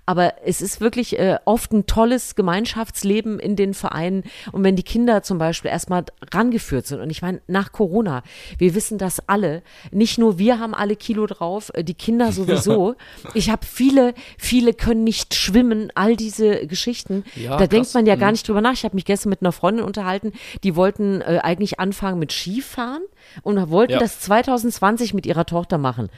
Aber 0.05 0.35
es 0.45 0.63
ist 0.63 0.81
wirklich 0.81 1.19
äh, 1.19 1.39
oft 1.45 1.73
ein 1.73 1.87
tolles 1.87 2.35
Gemeinschaftsleben 2.35 3.39
in 3.39 3.57
den 3.57 3.75
Vereinen. 3.75 4.25
Und 4.53 4.65
wenn 4.65 4.77
die 4.77 4.83
Kinder 4.83 5.23
zum 5.23 5.39
Beispiel 5.39 5.71
erstmal 5.71 6.05
rangeführt 6.33 6.87
sind, 6.87 7.01
und 7.01 7.11
ich 7.11 7.23
meine, 7.23 7.41
nach 7.47 7.73
Corona, 7.73 8.23
wir 8.59 8.75
wissen 8.75 8.99
das 8.99 9.29
alle, 9.29 9.63
nicht 9.91 10.19
nur 10.19 10.39
wir 10.39 10.59
haben 10.59 10.75
alle 10.75 10.97
Kilo 11.07 11.27
drauf, 11.27 11.71
äh, 11.75 11.85
die 11.85 11.95
Kinder 11.95 12.33
sowieso. 12.33 12.97
Ich 13.35 13.51
habe 13.51 13.67
viele, 13.67 14.15
viele 14.39 14.73
können 14.73 15.05
nicht 15.05 15.35
schwimmen, 15.35 15.91
all 15.95 16.17
diese 16.17 16.67
Geschichten. 16.67 17.25
Ja, 17.35 17.51
da 17.51 17.59
krass. 17.59 17.69
denkt 17.69 17.95
man 17.95 18.07
ja 18.07 18.17
gar 18.17 18.29
mhm. 18.29 18.33
nicht 18.33 18.49
drüber 18.49 18.61
nach. 18.61 18.73
Ich 18.73 18.85
habe 18.85 18.95
mich 18.95 19.05
gestern 19.05 19.31
mit 19.31 19.43
einer 19.43 19.53
Freundin 19.53 19.85
unterhalten, 19.85 20.33
die 20.65 20.75
wollten 20.75 21.21
äh, 21.21 21.41
eigentlich 21.43 21.79
anfangen 21.79 22.19
mit 22.19 22.33
Skifahren 22.33 23.03
und 23.43 23.71
wollten 23.71 23.95
ja. 23.95 23.99
das 23.99 24.21
2020 24.21 25.15
mit 25.15 25.27
ihrer 25.27 25.47
Tochter 25.47 25.79
machen. 25.79 26.09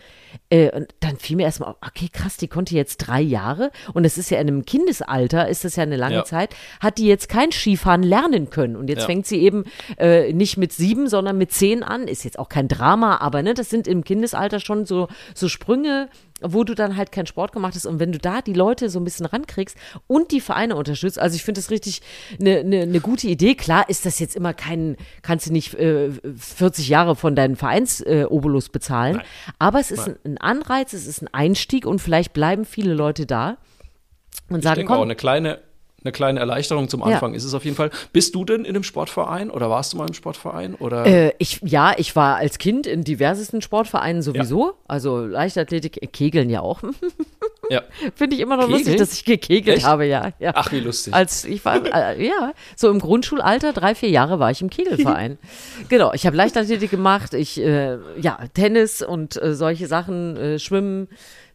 Äh, 0.51 0.71
und 0.71 0.89
dann 1.01 1.17
fiel 1.17 1.37
mir 1.37 1.45
erstmal, 1.45 1.75
okay, 1.81 2.09
krass, 2.13 2.37
die 2.37 2.49
konnte 2.49 2.75
jetzt 2.75 2.99
drei 2.99 3.21
Jahre 3.21 3.71
und 3.95 4.05
es 4.05 4.19
ist 4.19 4.31
ja 4.31 4.39
in 4.39 4.49
einem 4.49 4.65
Kindesalter, 4.65 5.49
ist 5.49 5.65
das 5.65 5.77
ja 5.77 5.83
eine 5.83 5.97
lange 5.97 6.17
ja. 6.17 6.25
Zeit, 6.25 6.55
hat 6.81 6.99
die 6.99 7.07
jetzt 7.07 7.29
kein 7.29 7.53
Skifahren 7.53 8.03
lernen 8.03 8.51
können. 8.51 8.77
Und 8.77 8.89
jetzt 8.89 9.01
ja. 9.01 9.07
fängt 9.07 9.27
sie 9.27 9.39
eben 9.39 9.65
äh, 9.99 10.33
nicht 10.33 10.57
mit 10.57 10.73
sieben, 10.73 11.09
sondern 11.09 11.39
mit 11.39 11.53
zehn 11.53 11.83
an. 11.83 12.09
Ist 12.09 12.25
jetzt 12.25 12.39
auch 12.39 12.49
kein 12.49 12.69
Drama, 12.69 13.19
aber 13.19 13.43
ne, 13.43 13.55
das 13.55 13.71
sind 13.71 13.87
im 13.87 14.05
Kindesalter 14.05 14.61
schon 14.61 14.87
so, 14.87 15.09
so 15.35 15.49
Sprünge, 15.49 16.09
wo 16.41 16.65
du 16.65 16.75
dann 16.75 16.97
halt 16.97 17.13
keinen 17.13 17.27
Sport 17.27 17.53
gemacht 17.53 17.75
hast 17.75 17.87
und 17.87 18.01
wenn 18.01 18.13
du 18.13 18.19
da 18.19 18.43
die 18.43 18.53
Leute 18.53 18.91
so 18.91 19.01
ein 19.01 19.05
bisschen 19.05 19.27
rankriegst 19.27 19.77
und 20.07 20.31
die 20.31 20.41
Vereine 20.41 20.77
unterstützt, 20.77 21.19
also 21.19 21.35
ich 21.37 21.45
finde 21.45 21.61
das 21.61 21.71
richtig 21.71 22.01
eine 22.41 22.65
ne, 22.65 22.87
ne 22.87 23.01
gute 23.01 23.27
Idee. 23.29 23.55
Klar 23.55 23.89
ist 23.89 24.07
das 24.07 24.19
jetzt 24.19 24.37
immer 24.37 24.55
kein, 24.55 24.97
kannst 25.23 25.47
du 25.47 25.53
nicht 25.53 25.75
äh, 25.75 26.11
40 26.37 26.89
Jahre 26.89 27.17
von 27.17 27.35
deinen 27.35 27.57
Vereinsobolus 27.57 28.69
äh, 28.69 28.71
bezahlen, 28.71 29.17
Nein. 29.17 29.27
aber 29.59 29.81
es 29.81 29.91
ist 29.91 30.09
ein, 30.09 30.17
ein, 30.25 30.39
Anreiz, 30.39 30.93
es 30.93 31.07
ist 31.07 31.23
ein 31.23 31.29
Einstieg 31.33 31.87
und 31.87 32.01
vielleicht 32.01 32.33
bleiben 32.33 32.65
viele 32.65 32.95
Leute 32.95 33.27
da 33.27 33.59
und 34.49 34.59
ich 34.59 34.65
sagen, 34.65 34.77
denke 34.77 34.93
komm, 34.93 34.99
auch 34.99 35.05
eine 35.05 35.17
kleine 35.17 35.59
eine 36.09 36.13
kleine 36.13 36.41
Erleichterung 36.41 36.89
zum 36.89 37.03
Anfang 37.03 37.33
ja. 37.33 37.37
ist 37.37 37.45
es 37.45 37.55
auf 37.55 37.65
jeden 37.65 37.77
Fall. 37.77 37.91
Bist 38.13 38.35
du 38.35 38.45
denn 38.45 38.65
in 38.65 38.75
einem 38.75 38.83
Sportverein 38.83 39.51
oder 39.51 39.69
warst 39.71 39.93
du 39.93 39.99
mal 39.99 40.09
im 40.09 40.15
Sportverein? 40.15 40.75
Oder? 40.75 41.07
Äh, 41.07 41.33
ich, 41.39 41.61
ja, 41.63 41.95
ich 41.97 42.17
war 42.17 42.37
als 42.37 42.59
Kind 42.59 42.87
in 42.87 43.05
diversesten 43.05 43.61
Sportvereinen 43.63 44.23
sowieso. 44.23 44.67
Ja. 44.69 44.73
Also 44.89 45.21
Leichtathletik, 45.21 46.03
äh, 46.03 46.07
Kegeln 46.07 46.49
ja 46.51 46.61
auch. 46.61 46.83
ja. 47.71 47.83
Finde 48.15 48.37
ich 48.37 48.43
immer 48.43 48.57
noch 48.57 48.65
Kegeln? 48.65 48.81
lustig, 48.81 48.97
dass 48.97 49.13
ich 49.13 49.25
gekegelt 49.25 49.79
Echt? 49.79 49.87
habe, 49.87 50.07
ja, 50.07 50.33
ja. 50.39 50.53
Ach, 50.55 50.73
wie 50.73 50.81
lustig. 50.81 51.13
Als 51.13 51.45
ich 51.45 51.65
war, 51.65 51.85
äh, 51.95 52.25
ja, 52.27 52.53
so 52.75 52.91
im 52.91 52.99
Grundschulalter, 52.99 53.73
drei, 53.73 53.95
vier 53.95 54.11
Jahre 54.11 54.39
war 54.39 54.51
ich 54.51 54.63
im 54.63 54.71
Kegelverein. 54.71 55.39
genau, 55.89 56.13
ich 56.15 56.27
habe 56.27 56.37
Leichtathletik 56.37 56.91
gemacht, 56.91 57.35
ich, 57.35 57.61
äh, 57.61 57.99
ja, 58.21 58.39
Tennis 58.55 59.03
und 59.03 59.41
äh, 59.41 59.55
solche 59.55 59.87
Sachen, 59.87 60.37
äh, 60.37 60.59
Schwimmen. 60.59 61.09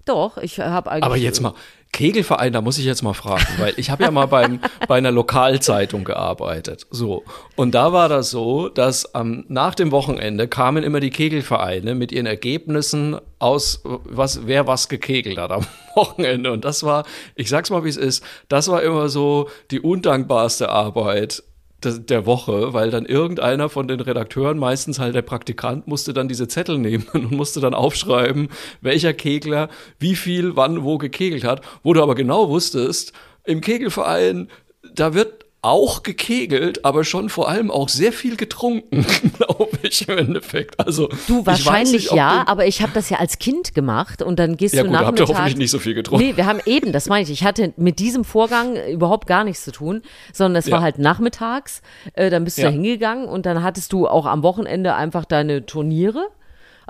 Doch, 0.05 0.37
ich 0.37 0.59
habe 0.59 0.91
eigentlich. 0.91 1.03
Aber 1.05 1.15
jetzt 1.15 1.39
mal, 1.39 1.53
Kegelverein, 1.93 2.51
da 2.51 2.61
muss 2.61 2.77
ich 2.77 2.85
jetzt 2.85 3.03
mal 3.03 3.13
fragen, 3.13 3.45
weil 3.59 3.73
ich 3.77 3.89
habe 3.89 4.03
ja 4.03 4.11
mal 4.11 4.25
beim, 4.25 4.59
bei 4.87 4.97
einer 4.97 5.11
Lokalzeitung 5.11 6.03
gearbeitet. 6.03 6.87
So. 6.89 7.23
Und 7.55 7.75
da 7.75 7.93
war 7.93 8.09
das 8.09 8.31
so, 8.31 8.67
dass 8.67 9.09
ähm, 9.13 9.45
nach 9.47 9.75
dem 9.75 9.91
Wochenende 9.91 10.47
kamen 10.47 10.83
immer 10.83 10.99
die 10.99 11.11
Kegelvereine 11.11 11.95
mit 11.95 12.11
ihren 12.11 12.25
Ergebnissen 12.25 13.17
aus, 13.39 13.81
was, 13.83 14.47
wer 14.47 14.67
was 14.67 14.89
gekegelt 14.89 15.37
hat 15.37 15.51
am 15.51 15.65
Wochenende. 15.95 16.51
Und 16.51 16.65
das 16.65 16.83
war, 16.83 17.05
ich 17.35 17.47
sag's 17.47 17.69
mal, 17.69 17.85
wie 17.85 17.89
es 17.89 17.97
ist, 17.97 18.25
das 18.49 18.67
war 18.67 18.81
immer 18.81 19.07
so 19.07 19.49
die 19.71 19.79
undankbarste 19.79 20.69
Arbeit 20.69 21.43
der 21.91 22.25
Woche, 22.25 22.73
weil 22.73 22.91
dann 22.91 23.05
irgendeiner 23.05 23.69
von 23.69 23.87
den 23.87 23.99
Redakteuren, 23.99 24.57
meistens 24.57 24.99
halt 24.99 25.15
der 25.15 25.21
Praktikant, 25.21 25.87
musste 25.87 26.13
dann 26.13 26.27
diese 26.27 26.47
Zettel 26.47 26.77
nehmen 26.77 27.05
und 27.13 27.31
musste 27.31 27.59
dann 27.59 27.73
aufschreiben, 27.73 28.49
welcher 28.81 29.13
Kegler 29.13 29.69
wie 29.99 30.15
viel 30.15 30.55
wann 30.55 30.83
wo 30.83 30.97
gekegelt 30.97 31.43
hat, 31.43 31.61
wo 31.83 31.93
du 31.93 32.01
aber 32.01 32.15
genau 32.15 32.49
wusstest, 32.49 33.13
im 33.45 33.61
Kegelverein, 33.61 34.49
da 34.95 35.13
wird 35.13 35.42
auch 35.63 36.03
gekegelt, 36.03 36.83
aber 36.83 37.05
schon 37.05 37.29
vor 37.29 37.47
allem 37.47 37.71
auch 37.71 37.87
sehr 37.87 38.11
viel 38.11 38.35
getrunken, 38.35 39.05
glaube 39.37 39.77
ich 39.81 40.07
im 40.07 40.17
Endeffekt. 40.17 40.77
Also 40.79 41.09
du 41.27 41.45
wahrscheinlich 41.45 42.03
nicht, 42.03 42.11
ja, 42.11 42.43
aber 42.47 42.67
ich 42.67 42.81
habe 42.81 42.91
das 42.93 43.09
ja 43.09 43.17
als 43.17 43.39
Kind 43.39 43.73
gemacht 43.73 44.21
und 44.21 44.39
dann 44.39 44.57
gehst 44.57 44.75
ja, 44.75 44.83
du 44.83 44.89
gut, 44.89 44.93
nachmittags. 44.93 45.21
habt 45.21 45.29
ihr 45.29 45.35
hoffentlich 45.35 45.57
nicht 45.57 45.71
so 45.71 45.79
viel 45.79 45.93
getrunken. 45.93 46.25
Nee, 46.25 46.35
wir 46.35 46.45
haben 46.45 46.59
eben, 46.65 46.91
das 46.91 47.07
meine 47.07 47.23
ich. 47.23 47.31
Ich 47.31 47.45
hatte 47.45 47.73
mit 47.77 47.99
diesem 47.99 48.25
Vorgang 48.25 48.75
überhaupt 48.91 49.25
gar 49.25 49.45
nichts 49.45 49.63
zu 49.63 49.71
tun, 49.71 50.01
sondern 50.33 50.59
es 50.59 50.67
ja. 50.67 50.73
war 50.73 50.81
halt 50.81 50.99
nachmittags. 50.99 51.81
Äh, 52.13 52.29
dann 52.29 52.43
bist 52.43 52.57
du 52.57 52.63
ja. 52.63 52.67
da 52.67 52.73
hingegangen 52.73 53.29
und 53.29 53.45
dann 53.45 53.63
hattest 53.63 53.93
du 53.93 54.07
auch 54.07 54.25
am 54.25 54.43
Wochenende 54.43 54.95
einfach 54.95 55.23
deine 55.23 55.65
Turniere. 55.65 56.27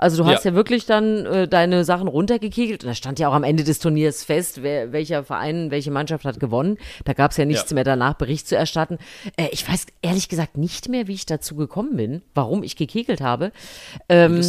Also 0.04 0.22
du 0.22 0.28
hast 0.28 0.44
ja, 0.44 0.50
ja 0.50 0.54
wirklich 0.54 0.84
dann 0.84 1.24
äh, 1.24 1.48
deine 1.48 1.82
Sachen 1.82 2.08
runtergekegelt. 2.08 2.84
Und 2.84 2.90
da 2.90 2.94
stand 2.94 3.18
ja 3.18 3.30
auch 3.30 3.32
am 3.32 3.42
Ende 3.42 3.64
des 3.64 3.78
Turniers 3.78 4.22
fest, 4.22 4.62
wer, 4.62 4.92
welcher 4.92 5.24
Verein, 5.24 5.70
welche 5.70 5.90
Mannschaft 5.90 6.26
hat 6.26 6.38
gewonnen. 6.38 6.76
Da 7.06 7.14
gab 7.14 7.30
es 7.30 7.38
ja 7.38 7.46
nichts 7.46 7.70
ja. 7.70 7.74
mehr 7.74 7.84
danach, 7.84 8.12
Bericht 8.12 8.46
zu 8.46 8.54
erstatten. 8.54 8.98
Äh, 9.38 9.48
ich 9.50 9.66
weiß 9.66 9.86
ehrlich 10.02 10.28
gesagt 10.28 10.58
nicht 10.58 10.90
mehr, 10.90 11.08
wie 11.08 11.14
ich 11.14 11.24
dazu 11.24 11.56
gekommen 11.56 11.96
bin, 11.96 12.20
warum 12.34 12.64
ich 12.64 12.76
gekegelt 12.76 13.22
habe. 13.22 13.50
Ähm, 14.10 14.44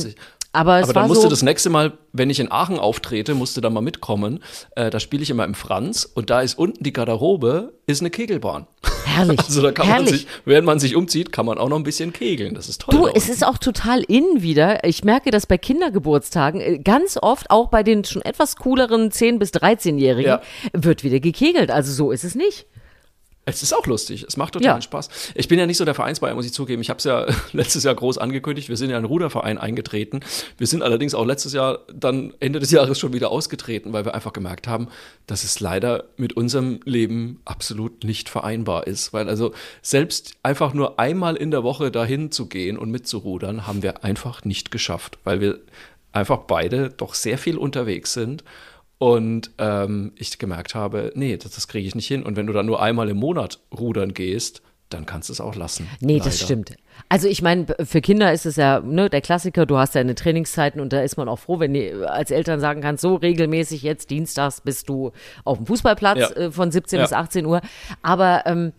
aber, 0.56 0.76
Aber 0.76 0.94
dann 0.94 1.08
musste 1.08 1.24
so 1.24 1.30
das 1.30 1.44
nächste 1.44 1.70
Mal, 1.70 1.94
wenn 2.14 2.30
ich 2.30 2.40
in 2.40 2.52
Aachen 2.52 2.80
auftrete, 2.80 3.36
musste 3.36 3.62
da 3.62 3.70
mal 3.70 3.82
mitkommen. 3.82 4.42
Äh, 4.76 4.90
da 4.90 5.00
spiele 5.00 5.22
ich 5.24 5.30
immer 5.30 5.44
im 5.44 5.54
Franz 5.54 6.10
und 6.12 6.30
da 6.30 6.42
ist 6.42 6.58
unten 6.58 6.84
die 6.84 6.94
Garderobe, 6.94 7.74
ist 7.88 8.02
eine 8.02 8.10
Kegelbahn. 8.10 8.68
Herrlich. 9.06 9.40
Also 9.46 9.62
da 9.62 9.72
kann 9.72 9.86
herrlich. 9.86 10.12
man 10.12 10.20
sich, 10.20 10.28
während 10.46 10.66
man 10.66 10.80
sich 10.80 10.96
umzieht, 10.96 11.32
kann 11.32 11.46
man 11.46 11.58
auch 11.58 11.70
noch 11.70 11.78
ein 11.78 11.84
bisschen 11.84 12.12
kegeln. 12.14 12.56
Das 12.56 12.68
ist 12.68 12.82
toll. 12.82 12.96
Du, 12.96 13.08
es 13.08 13.30
ist 13.30 13.46
auch 13.46 13.58
total 13.58 14.02
in 14.02 14.42
wieder. 14.42 14.84
Ich 14.84 15.04
merke 15.04 15.30
das 15.30 15.46
bei 15.46 15.58
Kindergeburtstagen 15.58 16.62
äh, 16.62 16.80
ganz 16.80 17.18
oft, 17.22 17.52
auch 17.52 17.70
bei 17.70 17.84
den 17.84 18.04
schon 18.04 18.22
etwas 18.24 18.56
cooleren 18.56 19.12
10- 19.12 19.38
bis 19.38 19.52
13-Jährigen, 19.52 20.30
ja. 20.30 20.42
wird 20.74 21.04
wieder 21.04 21.20
gekegelt. 21.20 21.70
Also 21.70 21.92
so 21.92 22.12
ist 22.12 22.24
es 22.24 22.36
nicht. 22.36 22.66
Es 23.48 23.62
ist 23.62 23.74
auch 23.74 23.86
lustig. 23.86 24.26
Es 24.28 24.38
macht 24.38 24.54
total 24.54 24.78
ja. 24.78 24.82
Spaß. 24.82 25.08
Ich 25.36 25.48
bin 25.48 25.60
ja 25.60 25.68
nicht 25.68 25.78
so 25.78 25.86
der 25.86 25.94
Vereinsbayer, 25.94 26.34
muss 26.34 26.48
ich 26.48 26.54
zugeben. 26.54 26.82
Ich 26.82 26.90
habe 26.90 26.98
es 26.98 27.04
ja 27.04 27.28
letztes 27.54 27.84
Jahr 27.84 27.94
groß 27.94 28.18
angekündigt. 28.18 28.70
Wir 28.70 28.78
sind 28.78 28.90
ja 28.90 28.98
in 28.98 29.04
einen 29.04 29.06
Ruderverein 29.06 29.60
eingetreten. 29.60 30.22
Wir 30.58 30.66
sind 30.66 30.82
allerdings 30.82 31.14
auch 31.14 31.26
letztes 31.26 31.54
Jahr 31.54 31.80
dann 31.94 32.34
Ende 32.40 32.60
des 32.60 32.72
Jahres 32.72 33.00
schon 33.00 33.14
wieder 33.14 33.30
ausgetreten, 33.30 33.94
weil 33.94 34.04
wir 34.04 34.16
einfach 34.16 34.34
gemerkt 34.34 34.68
haben, 34.68 34.88
dass 35.28 35.44
es 35.44 35.60
leider 35.60 36.06
mit 36.18 36.34
unserem 36.34 36.80
Leben 36.86 37.40
absolut 37.46 38.04
nicht 38.04 38.30
vereinbar 38.30 38.88
ist. 38.88 39.14
Weil 39.14 39.30
also 39.30 39.54
selbst 39.84 40.34
einfach 40.42 40.74
nur 40.74 41.00
einmal 41.00 41.36
in 41.36 41.52
der 41.52 41.64
Woche 41.64 41.92
dahin 41.92 42.32
zu 42.32 42.48
gehen 42.48 42.80
und 42.80 42.90
mitzurudern, 42.90 43.68
haben 43.68 43.84
wir 43.84 44.04
einfach 44.04 44.44
nicht 44.44 44.72
geschafft, 44.72 45.20
weil 45.24 45.40
wir 45.40 45.60
einfach 46.12 46.40
beide 46.48 46.90
doch 46.90 47.14
sehr 47.14 47.38
viel 47.38 47.58
unterwegs 47.58 48.14
sind 48.14 48.44
und 48.98 49.52
ähm, 49.58 50.14
ich 50.16 50.38
gemerkt 50.40 50.76
habe, 50.76 51.12
nee, 51.16 51.38
das, 51.38 51.52
das 51.52 51.68
kriege 51.68 51.88
ich 51.88 51.96
nicht 51.96 52.08
hin. 52.08 52.24
Und 52.24 52.36
wenn 52.38 52.48
du 52.48 52.54
dann 52.54 52.66
nur 52.66 52.82
einmal 52.82 53.10
im 53.10 53.18
Monat 53.18 53.60
rudern 53.78 54.14
gehst, 54.14 54.62
dann 54.90 55.06
kannst 55.06 55.30
du 55.30 55.34
es 55.34 55.42
auch 55.42 55.56
lassen. 55.56 55.90
Nee, 56.00 56.14
leider. 56.14 56.26
das 56.26 56.42
stimmt. 56.42 56.76
Also 57.10 57.28
ich 57.28 57.42
meine, 57.42 57.66
für 57.84 58.02
Kinder 58.02 58.32
ist 58.32 58.46
es 58.46 58.56
ja 58.56 58.80
ne, 58.80 59.10
der 59.10 59.22
Klassiker, 59.22 59.66
du 59.66 59.78
hast 59.78 59.96
deine 59.96 60.16
Trainingszeiten 60.16 60.80
und 60.80 60.94
da 60.94 61.02
ist 61.02 61.18
man 61.18 61.28
auch 61.28 61.40
froh, 61.40 61.60
wenn 61.60 61.74
du 61.74 62.10
als 62.10 62.32
Eltern 62.32 62.60
sagen 62.60 62.82
kannst, 62.82 63.02
so 63.02 63.16
regelmäßig 63.16 63.82
jetzt 63.82 64.10
dienstags 64.12 64.62
bist 64.62 64.88
du 64.88 65.12
auf 65.44 65.58
dem 65.58 65.66
Fußballplatz 65.66 66.20
ja. 66.20 66.30
äh, 66.30 66.52
von 66.52 66.72
17 66.72 66.98
ja. 66.98 67.06
bis 67.06 67.14
18 67.14 67.46
Uhr. 67.46 67.62
Aber 68.02 68.44
ähm, 68.46 68.74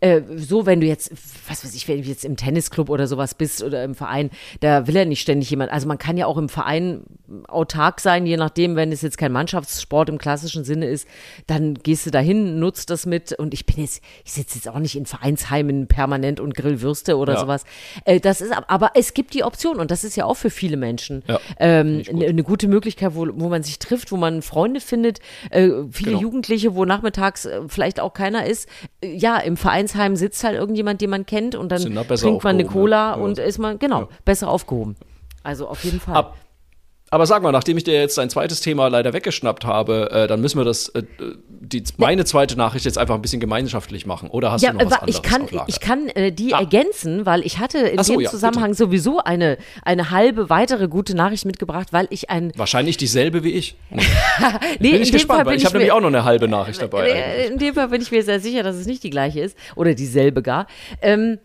äh, 0.00 0.22
so, 0.36 0.66
wenn 0.66 0.80
du 0.80 0.86
jetzt, 0.86 1.12
was 1.48 1.64
weiß 1.64 1.74
ich, 1.74 1.86
wenn 1.86 2.02
du 2.02 2.08
jetzt 2.08 2.24
im 2.24 2.36
Tennisclub 2.36 2.88
oder 2.88 3.06
sowas 3.06 3.34
bist 3.34 3.62
oder 3.62 3.84
im 3.84 3.94
Verein, 3.94 4.30
da 4.60 4.86
will 4.86 4.94
ja 4.94 5.04
nicht 5.04 5.20
ständig 5.20 5.50
jemand. 5.50 5.70
Also 5.70 5.86
man 5.86 5.98
kann 5.98 6.16
ja 6.16 6.26
auch 6.26 6.38
im 6.38 6.48
Verein 6.48 7.02
autark 7.48 8.00
sein, 8.00 8.26
je 8.26 8.36
nachdem, 8.36 8.76
wenn 8.76 8.92
es 8.92 9.02
jetzt 9.02 9.18
kein 9.18 9.32
Mannschaftssport 9.32 10.08
im 10.08 10.18
klassischen 10.18 10.64
Sinne 10.64 10.86
ist, 10.86 11.06
dann 11.46 11.74
gehst 11.74 12.06
du 12.06 12.10
dahin, 12.10 12.58
nutzt 12.58 12.90
das 12.90 13.04
mit. 13.04 13.32
Und 13.32 13.52
ich 13.52 13.66
bin 13.66 13.76
jetzt, 13.78 14.02
ich 14.24 14.32
sitze 14.32 14.56
jetzt 14.56 14.68
auch 14.68 14.78
nicht 14.78 14.96
in 14.96 15.06
Vereinsheimen 15.06 15.86
permanent 15.86 16.40
und 16.40 16.54
grill 16.54 16.80
Würste 16.80 17.18
oder 17.18 17.34
ja. 17.34 17.40
sowas. 17.40 17.64
Äh, 18.04 18.20
das 18.20 18.40
ist, 18.40 18.52
aber 18.68 18.92
es 18.94 19.12
gibt 19.12 19.34
die 19.34 19.44
Option 19.44 19.78
und 19.78 19.90
das 19.90 20.04
ist 20.04 20.16
ja 20.16 20.24
auch 20.24 20.36
für 20.36 20.50
viele 20.50 20.76
Menschen 20.78 21.22
ja, 21.28 21.40
ähm, 21.58 22.02
gut. 22.04 22.24
eine 22.24 22.42
gute 22.42 22.68
Möglichkeit, 22.68 23.14
wo, 23.14 23.26
wo 23.34 23.48
man 23.48 23.62
sich 23.62 23.78
trifft, 23.78 24.12
wo 24.12 24.16
man 24.16 24.40
Freunde 24.40 24.80
findet. 24.80 25.18
Äh, 25.50 25.68
viele 25.90 26.12
genau. 26.12 26.22
Jugendliche, 26.22 26.74
wo 26.74 26.86
nachmittags 26.86 27.44
äh, 27.44 27.60
vielleicht 27.68 28.00
auch 28.00 28.14
keiner 28.14 28.46
ist. 28.46 28.68
Äh, 29.02 29.14
ja, 29.14 29.36
im 29.36 29.58
Verein 29.58 29.89
Vereinsheim 29.90 30.16
sitzt 30.16 30.44
halt 30.44 30.56
irgendjemand, 30.56 31.00
den 31.00 31.10
man 31.10 31.26
kennt 31.26 31.54
und 31.54 31.70
dann 31.70 31.82
trinkt 31.82 32.44
man 32.44 32.56
eine 32.56 32.64
Cola 32.64 33.16
ja. 33.16 33.22
und 33.22 33.38
ist 33.38 33.58
man, 33.58 33.78
genau, 33.78 34.02
ja. 34.02 34.08
besser 34.24 34.48
aufgehoben. 34.48 34.96
Also 35.42 35.68
auf 35.68 35.84
jeden 35.84 36.00
Fall. 36.00 36.16
Ab 36.16 36.36
Aber 37.12 37.26
sag 37.26 37.42
mal, 37.42 37.50
nachdem 37.50 37.76
ich 37.76 37.82
dir 37.82 37.94
jetzt 37.94 38.16
dein 38.18 38.30
zweites 38.30 38.60
Thema 38.60 38.86
leider 38.86 39.12
weggeschnappt 39.12 39.64
habe, 39.64 40.10
äh, 40.12 40.26
dann 40.28 40.40
müssen 40.40 40.58
wir 40.58 40.64
das, 40.64 40.90
äh, 40.90 41.02
die, 41.48 41.82
meine 41.96 42.24
zweite 42.24 42.56
Nachricht 42.56 42.84
jetzt 42.84 42.98
einfach 42.98 43.16
ein 43.16 43.22
bisschen 43.22 43.40
gemeinschaftlich 43.40 44.06
machen. 44.06 44.30
Oder 44.30 44.52
hast 44.52 44.62
ja, 44.62 44.70
du 44.70 44.78
noch 44.78 44.86
was 44.86 45.00
anderes 45.00 45.16
ich 45.16 45.22
kann, 45.22 45.48
ich 45.66 45.80
kann 45.80 46.08
äh, 46.08 46.30
die 46.30 46.54
ah. 46.54 46.60
ergänzen, 46.60 47.26
weil 47.26 47.44
ich 47.44 47.58
hatte 47.58 47.78
in 47.78 48.00
so, 48.04 48.12
dem 48.12 48.20
ja, 48.20 48.30
Zusammenhang 48.30 48.70
bitte. 48.70 48.84
sowieso 48.84 49.18
eine, 49.18 49.58
eine 49.82 50.10
halbe 50.10 50.50
weitere 50.50 50.86
gute 50.86 51.16
Nachricht 51.16 51.46
mitgebracht, 51.46 51.88
weil 51.92 52.06
ich 52.10 52.30
ein 52.30 52.52
Wahrscheinlich 52.56 52.96
dieselbe 52.96 53.42
wie 53.42 53.54
ich. 53.54 53.76
nee, 54.78 54.92
bin 54.92 55.02
ich 55.02 55.10
gespannt, 55.10 55.46
weil 55.46 55.56
ich 55.56 55.64
habe 55.64 55.78
nämlich 55.78 55.92
auch 55.92 56.00
noch 56.00 56.08
eine 56.08 56.24
halbe 56.24 56.46
Nachricht 56.46 56.80
dabei. 56.80 57.48
In 57.50 57.58
dem 57.58 57.74
Fall 57.74 57.88
bin 57.88 58.00
ich 58.00 58.12
mir 58.12 58.22
sehr 58.22 58.38
sicher, 58.38 58.62
dass 58.62 58.76
es 58.76 58.86
nicht 58.86 59.02
die 59.02 59.10
gleiche 59.10 59.40
ist 59.40 59.58
oder 59.74 59.94
dieselbe 59.94 60.42
gar. 60.42 60.68
Ähm, 61.02 61.38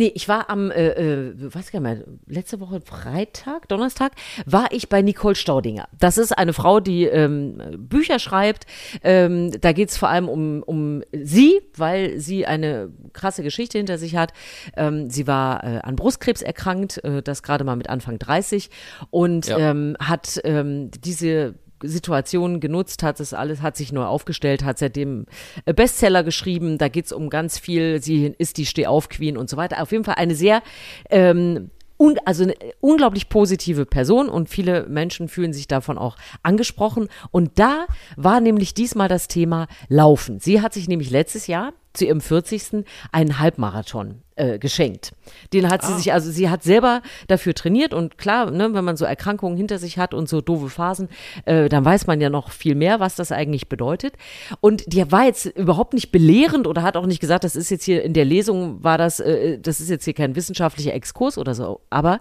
Nee, 0.00 0.12
ich 0.14 0.28
war 0.28 0.48
am, 0.48 0.70
äh, 0.70 0.92
äh, 0.92 1.34
weiß 1.36 1.72
gar 1.72 1.80
nicht 1.80 2.06
mehr, 2.06 2.06
letzte 2.26 2.58
Woche 2.58 2.80
Freitag, 2.80 3.68
Donnerstag, 3.68 4.12
war 4.46 4.68
ich 4.70 4.88
bei 4.88 5.02
Nicole 5.02 5.34
Staudinger. 5.34 5.88
Das 5.98 6.16
ist 6.16 6.32
eine 6.32 6.54
Frau, 6.54 6.80
die 6.80 7.04
ähm, 7.04 7.60
Bücher 7.76 8.18
schreibt. 8.18 8.64
Ähm, 9.02 9.50
da 9.60 9.72
geht 9.72 9.90
es 9.90 9.98
vor 9.98 10.08
allem 10.08 10.30
um, 10.30 10.62
um 10.62 11.02
sie, 11.12 11.60
weil 11.76 12.18
sie 12.18 12.46
eine 12.46 12.90
krasse 13.12 13.42
Geschichte 13.42 13.76
hinter 13.76 13.98
sich 13.98 14.16
hat. 14.16 14.32
Ähm, 14.74 15.10
sie 15.10 15.26
war 15.26 15.64
äh, 15.64 15.80
an 15.82 15.96
Brustkrebs 15.96 16.40
erkrankt, 16.40 17.04
äh, 17.04 17.22
das 17.22 17.42
gerade 17.42 17.64
mal 17.64 17.76
mit 17.76 17.90
Anfang 17.90 18.18
30 18.18 18.70
und 19.10 19.48
ja. 19.48 19.58
ähm, 19.58 19.98
hat 20.00 20.40
ähm, 20.44 20.90
diese 20.92 21.56
Situation 21.82 22.60
genutzt, 22.60 23.02
hat 23.02 23.20
es 23.20 23.34
alles, 23.34 23.62
hat 23.62 23.76
sich 23.76 23.92
neu 23.92 24.04
aufgestellt, 24.04 24.64
hat 24.64 24.78
seitdem 24.78 25.26
äh, 25.64 25.74
Bestseller 25.74 26.22
geschrieben. 26.22 26.78
Da 26.78 26.88
geht 26.88 27.06
es 27.06 27.12
um 27.12 27.30
ganz 27.30 27.58
viel. 27.58 28.02
Sie 28.02 28.34
ist 28.38 28.56
die 28.56 28.66
Stehauf-Queen 28.66 29.36
und 29.36 29.48
so 29.48 29.56
weiter. 29.56 29.82
Auf 29.82 29.92
jeden 29.92 30.04
Fall 30.04 30.16
eine 30.16 30.34
sehr 30.34 30.62
ähm, 31.10 31.70
un, 32.00 32.18
also 32.24 32.44
eine 32.44 32.54
unglaublich 32.80 33.28
positive 33.28 33.84
Person 33.84 34.28
und 34.28 34.48
viele 34.48 34.86
Menschen 34.86 35.28
fühlen 35.28 35.52
sich 35.52 35.68
davon 35.68 35.98
auch 35.98 36.16
angesprochen. 36.42 37.08
Und 37.30 37.58
da 37.58 37.86
war 38.16 38.40
nämlich 38.40 38.74
diesmal 38.74 39.08
das 39.08 39.28
Thema 39.28 39.68
Laufen. 39.88 40.40
Sie 40.40 40.62
hat 40.62 40.72
sich 40.72 40.88
nämlich 40.88 41.10
letztes 41.10 41.46
Jahr 41.46 41.74
zu 41.92 42.06
ihrem 42.06 42.20
40. 42.20 42.84
einen 43.10 43.38
Halbmarathon 43.38 44.22
äh, 44.36 44.58
geschenkt. 44.58 45.12
Den 45.52 45.68
hat 45.68 45.82
sie 45.82 45.92
ah. 45.92 45.96
sich, 45.96 46.12
also 46.12 46.30
sie 46.30 46.48
hat 46.48 46.62
selber 46.62 47.02
dafür 47.26 47.54
trainiert 47.54 47.92
und 47.92 48.16
klar, 48.16 48.50
ne, 48.50 48.72
wenn 48.72 48.84
man 48.84 48.96
so 48.96 49.04
Erkrankungen 49.04 49.56
hinter 49.56 49.78
sich 49.78 49.98
hat 49.98 50.14
und 50.14 50.28
so 50.28 50.40
doofe 50.40 50.70
Phasen, 50.70 51.08
äh, 51.44 51.68
dann 51.68 51.84
weiß 51.84 52.06
man 52.06 52.20
ja 52.20 52.30
noch 52.30 52.50
viel 52.50 52.74
mehr, 52.74 53.00
was 53.00 53.16
das 53.16 53.32
eigentlich 53.32 53.68
bedeutet. 53.68 54.14
Und 54.60 54.84
die 54.86 55.10
war 55.10 55.24
jetzt 55.24 55.46
überhaupt 55.46 55.92
nicht 55.92 56.12
belehrend 56.12 56.66
oder 56.66 56.82
hat 56.82 56.96
auch 56.96 57.06
nicht 57.06 57.20
gesagt, 57.20 57.44
das 57.44 57.56
ist 57.56 57.70
jetzt 57.70 57.84
hier 57.84 58.02
in 58.02 58.14
der 58.14 58.24
Lesung, 58.24 58.82
war 58.84 58.96
das, 58.96 59.20
äh, 59.20 59.58
das 59.58 59.80
ist 59.80 59.90
jetzt 59.90 60.04
hier 60.04 60.14
kein 60.14 60.36
wissenschaftlicher 60.36 60.94
Exkurs 60.94 61.38
oder 61.38 61.54
so, 61.54 61.80
aber 61.90 62.20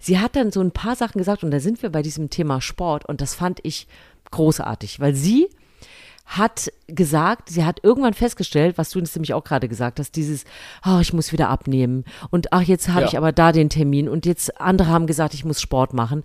sie 0.00 0.18
hat 0.18 0.34
dann 0.34 0.50
so 0.50 0.60
ein 0.60 0.72
paar 0.72 0.96
Sachen 0.96 1.18
gesagt 1.18 1.44
und 1.44 1.52
da 1.52 1.60
sind 1.60 1.82
wir 1.82 1.90
bei 1.90 2.02
diesem 2.02 2.28
Thema 2.28 2.60
Sport 2.60 3.06
und 3.06 3.20
das 3.20 3.34
fand 3.34 3.60
ich 3.62 3.86
großartig, 4.30 4.98
weil 4.98 5.14
sie 5.14 5.48
hat 6.26 6.72
gesagt, 6.88 7.50
sie 7.50 7.64
hat 7.64 7.80
irgendwann 7.84 8.12
festgestellt, 8.12 8.78
was 8.78 8.90
du 8.90 8.98
uns 8.98 9.14
nämlich 9.14 9.32
auch 9.32 9.44
gerade 9.44 9.68
gesagt 9.68 10.00
hast, 10.00 10.16
dieses, 10.16 10.44
oh, 10.84 10.98
ich 11.00 11.12
muss 11.12 11.32
wieder 11.32 11.48
abnehmen 11.48 12.04
und 12.30 12.52
ach, 12.52 12.62
jetzt 12.62 12.88
habe 12.88 13.02
ja. 13.02 13.06
ich 13.06 13.16
aber 13.16 13.30
da 13.30 13.52
den 13.52 13.70
Termin 13.70 14.08
und 14.08 14.26
jetzt 14.26 14.60
andere 14.60 14.88
haben 14.88 15.06
gesagt, 15.06 15.34
ich 15.34 15.44
muss 15.44 15.60
Sport 15.60 15.94
machen. 15.94 16.24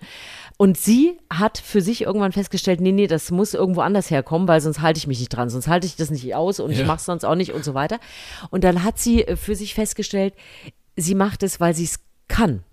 Und 0.56 0.76
sie 0.76 1.18
hat 1.32 1.58
für 1.58 1.80
sich 1.80 2.02
irgendwann 2.02 2.32
festgestellt, 2.32 2.80
nee, 2.80 2.92
nee, 2.92 3.06
das 3.06 3.30
muss 3.30 3.54
irgendwo 3.54 3.80
anders 3.80 4.10
herkommen, 4.10 4.48
weil 4.48 4.60
sonst 4.60 4.80
halte 4.80 4.98
ich 4.98 5.06
mich 5.06 5.20
nicht 5.20 5.30
dran, 5.30 5.50
sonst 5.50 5.68
halte 5.68 5.86
ich 5.86 5.96
das 5.96 6.10
nicht 6.10 6.34
aus 6.34 6.58
und 6.58 6.72
ja. 6.72 6.80
ich 6.80 6.86
mache 6.86 6.98
es 6.98 7.04
sonst 7.04 7.24
auch 7.24 7.36
nicht 7.36 7.52
und 7.52 7.64
so 7.64 7.74
weiter. 7.74 7.98
Und 8.50 8.64
dann 8.64 8.82
hat 8.82 8.98
sie 8.98 9.22
äh, 9.22 9.36
für 9.36 9.54
sich 9.54 9.74
festgestellt, 9.74 10.34
sie 10.96 11.14
macht 11.14 11.44
es, 11.44 11.60
weil 11.60 11.74
sie 11.74 11.84
es 11.84 12.00
kann. 12.28 12.64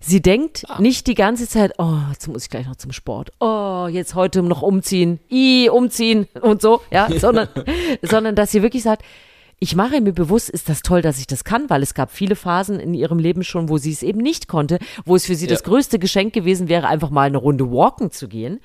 Sie 0.00 0.22
denkt 0.22 0.64
ah. 0.68 0.80
nicht 0.80 1.06
die 1.06 1.14
ganze 1.14 1.48
Zeit, 1.48 1.72
oh, 1.78 1.96
jetzt 2.10 2.28
muss 2.28 2.44
ich 2.44 2.50
gleich 2.50 2.66
noch 2.66 2.76
zum 2.76 2.92
Sport. 2.92 3.32
Oh, 3.40 3.88
jetzt 3.90 4.14
heute 4.14 4.42
noch 4.42 4.62
umziehen. 4.62 5.20
I, 5.30 5.68
umziehen 5.70 6.28
und 6.40 6.62
so, 6.62 6.80
ja, 6.90 7.08
sondern, 7.18 7.48
sondern 8.02 8.34
dass 8.34 8.52
sie 8.52 8.62
wirklich 8.62 8.82
sagt, 8.82 9.02
ich 9.62 9.76
mache 9.76 10.00
mir 10.00 10.14
bewusst, 10.14 10.48
ist 10.48 10.70
das 10.70 10.80
toll, 10.80 11.02
dass 11.02 11.18
ich 11.18 11.26
das 11.26 11.44
kann, 11.44 11.68
weil 11.68 11.82
es 11.82 11.92
gab 11.92 12.10
viele 12.10 12.34
Phasen 12.34 12.80
in 12.80 12.94
ihrem 12.94 13.18
Leben 13.18 13.44
schon, 13.44 13.68
wo 13.68 13.76
sie 13.76 13.92
es 13.92 14.02
eben 14.02 14.20
nicht 14.20 14.48
konnte, 14.48 14.78
wo 15.04 15.14
es 15.14 15.26
für 15.26 15.34
sie 15.34 15.44
ja. 15.44 15.50
das 15.50 15.62
größte 15.64 15.98
Geschenk 15.98 16.32
gewesen 16.32 16.68
wäre, 16.70 16.88
einfach 16.88 17.10
mal 17.10 17.26
eine 17.26 17.36
Runde 17.36 17.70
walken 17.70 18.10
zu 18.10 18.26
gehen. 18.26 18.60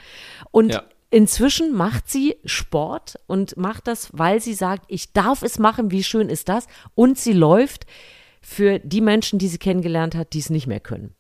Und 0.52 0.74
ja. 0.74 0.84
inzwischen 1.10 1.74
macht 1.74 2.10
sie 2.10 2.38
Sport 2.46 3.20
und 3.28 3.58
macht 3.58 3.88
das, 3.88 4.10
weil 4.14 4.40
sie 4.40 4.54
sagt, 4.54 4.86
ich 4.88 5.12
darf 5.12 5.44
es 5.44 5.60
machen, 5.60 5.92
wie 5.92 6.04
schön 6.04 6.30
ist 6.30 6.48
das? 6.48 6.66
Und 6.96 7.20
sie 7.20 7.34
läuft 7.34 7.86
für 8.46 8.78
die 8.78 9.02
Menschen, 9.02 9.40
die 9.40 9.48
sie 9.48 9.58
kennengelernt 9.58 10.14
hat, 10.14 10.34
die 10.34 10.40
es 10.40 10.52
nicht 10.52 10.68
mehr 10.68 10.80
können. 10.80 11.16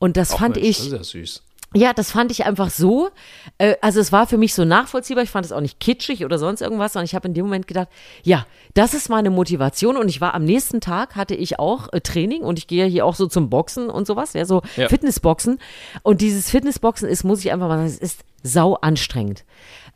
Und 0.00 0.16
das 0.16 0.32
Ach 0.32 0.40
fand 0.40 0.56
Mensch, 0.56 0.68
ich. 0.68 0.76
Das 0.78 0.86
ist 0.86 0.92
ja 0.92 1.04
süß. 1.04 1.42
Ja, 1.74 1.92
das 1.92 2.10
fand 2.10 2.32
ich 2.32 2.46
einfach 2.46 2.70
so. 2.70 3.10
Äh, 3.58 3.76
also 3.80 4.00
es 4.00 4.10
war 4.10 4.26
für 4.26 4.38
mich 4.38 4.54
so 4.54 4.64
nachvollziehbar. 4.64 5.22
Ich 5.22 5.30
fand 5.30 5.46
es 5.46 5.52
auch 5.52 5.60
nicht 5.60 5.78
kitschig 5.78 6.24
oder 6.24 6.38
sonst 6.38 6.60
irgendwas, 6.62 6.94
sondern 6.94 7.04
ich 7.04 7.14
habe 7.14 7.28
in 7.28 7.34
dem 7.34 7.44
Moment 7.44 7.68
gedacht, 7.68 7.88
ja, 8.24 8.44
das 8.74 8.92
ist 8.92 9.08
meine 9.08 9.30
Motivation. 9.30 9.96
Und 9.96 10.08
ich 10.08 10.20
war 10.20 10.34
am 10.34 10.44
nächsten 10.44 10.80
Tag 10.80 11.14
hatte 11.14 11.36
ich 11.36 11.60
auch 11.60 11.92
äh, 11.92 12.00
Training 12.00 12.42
und 12.42 12.58
ich 12.58 12.66
gehe 12.66 12.86
hier 12.86 13.06
auch 13.06 13.14
so 13.14 13.26
zum 13.26 13.50
Boxen 13.50 13.88
und 13.88 14.06
sowas, 14.06 14.32
ja, 14.32 14.44
so 14.44 14.62
ja. 14.76 14.88
Fitnessboxen. 14.88 15.60
Und 16.02 16.22
dieses 16.22 16.50
Fitnessboxen 16.50 17.08
ist, 17.08 17.22
muss 17.22 17.40
ich 17.40 17.52
einfach 17.52 17.68
mal 17.68 17.76
sagen, 17.76 17.88
es 17.88 17.98
ist 17.98 18.24
sau 18.42 18.74
anstrengend. 18.74 19.44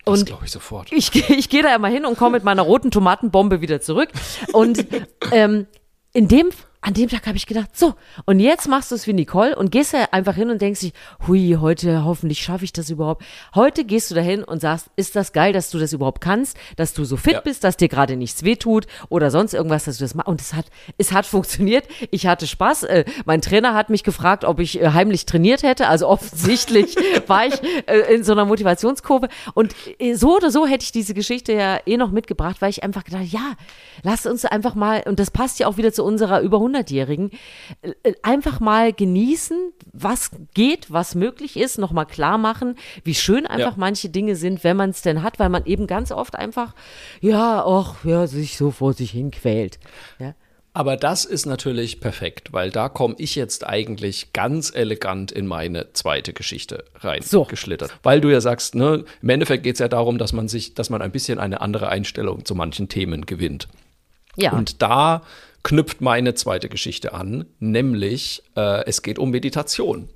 Und 0.04 0.20
das 0.20 0.24
glaube 0.26 0.44
ich 0.44 0.52
sofort. 0.52 0.92
Ich, 0.92 1.28
ich 1.30 1.48
gehe 1.48 1.62
da 1.62 1.74
immer 1.74 1.88
hin 1.88 2.04
und 2.04 2.16
komme 2.16 2.32
mit 2.32 2.44
meiner 2.44 2.62
roten 2.62 2.92
Tomatenbombe 2.92 3.62
wieder 3.62 3.80
zurück. 3.80 4.10
Und 4.52 4.86
ähm, 5.32 5.66
in 6.12 6.28
dem 6.28 6.50
an 6.84 6.94
dem 6.94 7.08
Tag 7.08 7.28
habe 7.28 7.36
ich 7.36 7.46
gedacht, 7.46 7.76
so, 7.78 7.94
und 8.26 8.40
jetzt 8.40 8.68
machst 8.68 8.90
du 8.90 8.96
es 8.96 9.06
wie 9.06 9.12
Nicole 9.12 9.54
und 9.54 9.70
gehst 9.70 9.94
da 9.94 10.06
einfach 10.10 10.34
hin 10.34 10.50
und 10.50 10.60
denkst 10.60 10.80
dich, 10.80 10.92
hui, 11.28 11.56
heute 11.60 12.04
hoffentlich 12.04 12.40
schaffe 12.40 12.64
ich 12.64 12.72
das 12.72 12.90
überhaupt. 12.90 13.24
Heute 13.54 13.84
gehst 13.84 14.10
du 14.10 14.16
dahin 14.16 14.42
und 14.42 14.60
sagst, 14.60 14.90
ist 14.96 15.14
das 15.14 15.32
geil, 15.32 15.52
dass 15.52 15.70
du 15.70 15.78
das 15.78 15.92
überhaupt 15.92 16.20
kannst, 16.20 16.56
dass 16.76 16.92
du 16.92 17.04
so 17.04 17.16
fit 17.16 17.34
ja. 17.34 17.40
bist, 17.40 17.62
dass 17.62 17.76
dir 17.76 17.86
gerade 17.86 18.16
nichts 18.16 18.42
wehtut 18.42 18.88
oder 19.10 19.30
sonst 19.30 19.54
irgendwas, 19.54 19.84
dass 19.84 19.98
du 19.98 20.04
das 20.04 20.16
machst. 20.16 20.26
Und 20.26 20.40
es 20.40 20.54
hat, 20.54 20.66
es 20.98 21.12
hat 21.12 21.24
funktioniert. 21.24 21.86
Ich 22.10 22.26
hatte 22.26 22.48
Spaß. 22.48 22.82
Äh, 22.82 23.04
mein 23.26 23.42
Trainer 23.42 23.74
hat 23.74 23.88
mich 23.88 24.02
gefragt, 24.02 24.44
ob 24.44 24.58
ich 24.58 24.80
äh, 24.80 24.88
heimlich 24.88 25.24
trainiert 25.24 25.62
hätte. 25.62 25.86
Also 25.86 26.08
offensichtlich 26.08 26.96
war 27.28 27.46
ich 27.46 27.54
äh, 27.86 28.12
in 28.12 28.24
so 28.24 28.32
einer 28.32 28.44
Motivationskurve. 28.44 29.28
Und 29.54 29.72
äh, 30.00 30.14
so 30.14 30.36
oder 30.36 30.50
so 30.50 30.66
hätte 30.66 30.82
ich 30.82 30.90
diese 30.90 31.14
Geschichte 31.14 31.52
ja 31.52 31.78
eh 31.86 31.96
noch 31.96 32.10
mitgebracht, 32.10 32.56
weil 32.58 32.70
ich 32.70 32.82
einfach 32.82 33.04
gedacht, 33.04 33.26
ja, 33.26 33.52
lass 34.02 34.26
uns 34.26 34.44
einfach 34.44 34.74
mal, 34.74 35.04
und 35.06 35.20
das 35.20 35.30
passt 35.30 35.60
ja 35.60 35.68
auch 35.68 35.76
wieder 35.76 35.92
zu 35.92 36.02
unserer 36.02 36.40
über 36.40 36.58
100-Jährigen, 36.74 37.30
äh, 37.82 38.12
einfach 38.22 38.60
mal 38.60 38.92
genießen, 38.92 39.72
was 39.92 40.30
geht, 40.54 40.90
was 40.90 41.14
möglich 41.14 41.56
ist, 41.56 41.78
nochmal 41.78 42.06
klar 42.06 42.38
machen, 42.38 42.76
wie 43.04 43.14
schön 43.14 43.46
einfach 43.46 43.72
ja. 43.72 43.78
manche 43.78 44.08
Dinge 44.08 44.36
sind, 44.36 44.64
wenn 44.64 44.76
man 44.76 44.90
es 44.90 45.02
denn 45.02 45.22
hat, 45.22 45.38
weil 45.38 45.48
man 45.48 45.66
eben 45.66 45.86
ganz 45.86 46.12
oft 46.12 46.36
einfach, 46.36 46.74
ja, 47.20 47.64
ach, 47.66 48.04
ja, 48.04 48.26
sich 48.26 48.56
so 48.56 48.70
vor 48.70 48.92
sich 48.92 49.10
hin 49.10 49.30
quält. 49.30 49.78
Ja. 50.18 50.34
Aber 50.74 50.96
das 50.96 51.26
ist 51.26 51.44
natürlich 51.44 52.00
perfekt, 52.00 52.52
weil 52.52 52.70
da 52.70 52.88
komme 52.88 53.14
ich 53.18 53.34
jetzt 53.34 53.66
eigentlich 53.66 54.32
ganz 54.32 54.74
elegant 54.74 55.30
in 55.30 55.46
meine 55.46 55.92
zweite 55.92 56.32
Geschichte 56.32 56.84
reingeschlittert. 57.00 57.90
So. 57.90 57.96
Weil 58.02 58.22
du 58.22 58.30
ja 58.30 58.40
sagst, 58.40 58.74
ne, 58.74 59.04
im 59.20 59.28
Endeffekt 59.28 59.64
geht 59.64 59.74
es 59.74 59.80
ja 59.80 59.88
darum, 59.88 60.16
dass 60.16 60.32
man 60.32 60.48
sich, 60.48 60.72
dass 60.72 60.88
man 60.88 61.02
ein 61.02 61.12
bisschen 61.12 61.38
eine 61.38 61.60
andere 61.60 61.88
Einstellung 61.88 62.46
zu 62.46 62.54
manchen 62.54 62.88
Themen 62.88 63.26
gewinnt. 63.26 63.68
Ja. 64.36 64.52
Und 64.52 64.80
da 64.80 65.22
knüpft 65.62 66.00
meine 66.00 66.34
zweite 66.34 66.68
Geschichte 66.68 67.12
an, 67.12 67.46
nämlich 67.60 68.42
äh, 68.56 68.84
es 68.86 69.02
geht 69.02 69.18
um 69.18 69.30
Meditation. 69.30 70.08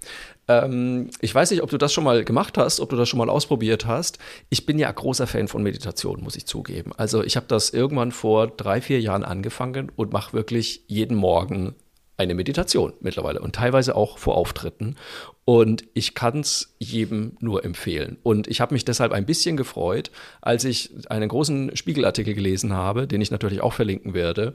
Ähm, 0.49 1.11
ich 1.21 1.35
weiß 1.35 1.51
nicht, 1.51 1.63
ob 1.63 1.71
du 1.71 1.79
das 1.79 1.93
schon 1.93 2.05
mal 2.05 2.25
gemacht 2.25 2.59
hast, 2.59 2.81
ob 2.81 2.91
du 2.91 2.97
das 2.97 3.09
schon 3.09 3.19
mal 3.19 3.31
ausprobiert 3.31 3.87
hast. 3.87 4.19
Ich 4.49 4.67
bin 4.67 4.79
ja 4.79 4.91
großer 4.91 5.27
Fan 5.27 5.49
von 5.49 5.63
Meditation, 5.63 6.23
muss 6.23 6.37
ich 6.37 6.47
zugeben. 6.47 6.93
Also 6.97 7.23
ich 7.23 7.37
habe 7.37 7.47
das 7.49 7.71
irgendwann 7.71 8.13
vor 8.13 8.49
drei, 8.49 8.81
vier 8.81 9.01
Jahren 9.01 9.25
angefangen 9.25 9.91
und 9.95 10.13
mache 10.13 10.33
wirklich 10.33 10.83
jeden 10.87 11.17
Morgen 11.17 11.75
eine 12.19 12.35
Meditation 12.35 12.95
mittlerweile 13.01 13.41
und 13.41 13.55
teilweise 13.55 13.95
auch 13.95 14.19
vor 14.19 14.37
Auftritten. 14.37 14.97
Und 15.45 15.85
ich 15.95 16.15
kann 16.15 16.41
es 16.41 16.75
jedem 16.79 17.37
nur 17.41 17.65
empfehlen. 17.65 18.17
Und 18.23 18.49
ich 18.49 18.61
habe 18.61 18.75
mich 18.75 18.85
deshalb 18.85 19.13
ein 19.13 19.27
bisschen 19.27 19.57
gefreut, 19.57 20.11
als 20.41 20.65
ich 20.65 20.91
einen 21.09 21.29
großen 21.29 21.77
Spiegelartikel 21.77 22.35
gelesen 22.35 22.73
habe, 22.73 23.07
den 23.07 23.21
ich 23.21 23.31
natürlich 23.31 23.61
auch 23.61 23.75
verlinken 23.75 24.15
werde, 24.15 24.55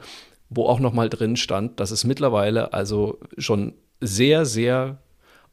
wo 0.52 0.66
auch 0.66 0.80
noch 0.80 0.94
mal 0.94 1.10
drin 1.10 1.38
stand, 1.38 1.80
dass 1.80 1.92
es 1.92 2.04
mittlerweile 2.04 2.74
also 2.74 3.20
schon 3.38 3.74
sehr, 4.02 4.46
sehr 4.46 4.98